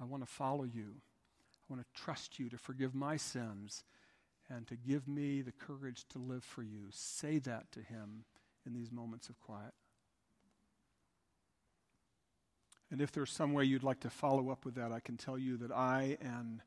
I 0.00 0.04
want 0.04 0.24
to 0.24 0.30
follow 0.30 0.64
you. 0.64 0.94
I 1.52 1.72
want 1.72 1.82
to 1.82 2.02
trust 2.02 2.38
you 2.38 2.48
to 2.48 2.58
forgive 2.58 2.94
my 2.94 3.16
sins 3.16 3.84
and 4.50 4.66
to 4.66 4.76
give 4.76 5.06
me 5.06 5.42
the 5.42 5.52
courage 5.52 6.04
to 6.10 6.18
live 6.18 6.44
for 6.44 6.62
you. 6.62 6.88
Say 6.90 7.38
that 7.38 7.70
to 7.72 7.80
him 7.80 8.24
in 8.66 8.74
these 8.74 8.90
moments 8.90 9.28
of 9.28 9.40
quiet. 9.40 9.72
And 12.92 13.00
if 13.00 13.10
there's 13.10 13.32
some 13.32 13.54
way 13.54 13.64
you'd 13.64 13.82
like 13.82 14.00
to 14.00 14.10
follow 14.10 14.50
up 14.50 14.66
with 14.66 14.74
that, 14.74 14.92
I 14.92 15.00
can 15.00 15.16
tell 15.16 15.38
you 15.38 15.56
that 15.56 15.72
I 15.72 16.18
and 16.20 16.60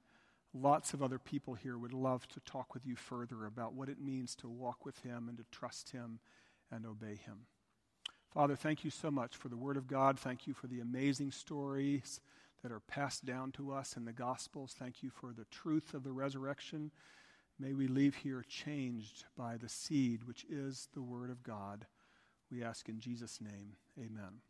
lots 0.56 0.92
of 0.92 1.04
other 1.04 1.20
people 1.20 1.54
here 1.54 1.78
would 1.78 1.94
love 1.94 2.28
to 2.30 2.40
talk 2.40 2.74
with 2.74 2.84
you 2.84 2.96
further 2.96 3.46
about 3.46 3.74
what 3.76 3.90
it 3.90 4.02
means 4.02 4.36
to 4.38 4.50
walk 4.50 4.86
with 4.86 4.98
Him 5.04 5.30
and 5.30 5.38
to 5.38 5.46
trust 5.52 5.92
Him 5.92 6.20
and 6.72 6.84
obey 6.84 7.16
Him. 7.16 7.46
Father, 8.34 8.56
thank 8.56 8.84
you 8.84 8.90
so 8.90 9.12
much 9.12 9.36
for 9.36 9.50
the 9.50 9.56
Word 9.56 9.78
of 9.78 9.86
God. 9.86 10.18
Thank 10.18 10.48
you 10.48 10.56
for 10.56 10.66
the 10.66 10.80
amazing 10.80 11.32
stories 11.32 12.20
that 12.64 12.72
are 12.72 12.80
passed 12.80 13.24
down 13.24 13.52
to 13.52 13.72
us 13.72 13.96
in 13.96 14.06
the 14.06 14.12
Gospels. 14.12 14.74
Thank 14.76 15.04
you 15.04 15.12
for 15.12 15.32
the 15.32 15.46
truth 15.52 15.94
of 15.94 16.04
the 16.04 16.12
resurrection. 16.12 16.90
May 17.60 17.74
we 17.74 17.86
leave 17.86 18.16
here 18.16 18.44
changed 18.50 19.26
by 19.38 19.58
the 19.58 19.70
seed, 19.70 20.24
which 20.24 20.44
is 20.50 20.88
the 20.96 21.04
Word 21.04 21.30
of 21.30 21.44
God. 21.44 21.86
We 22.52 22.64
ask 22.64 22.90
in 22.90 23.00
Jesus' 23.00 23.40
name, 23.40 23.76
amen. 24.00 24.42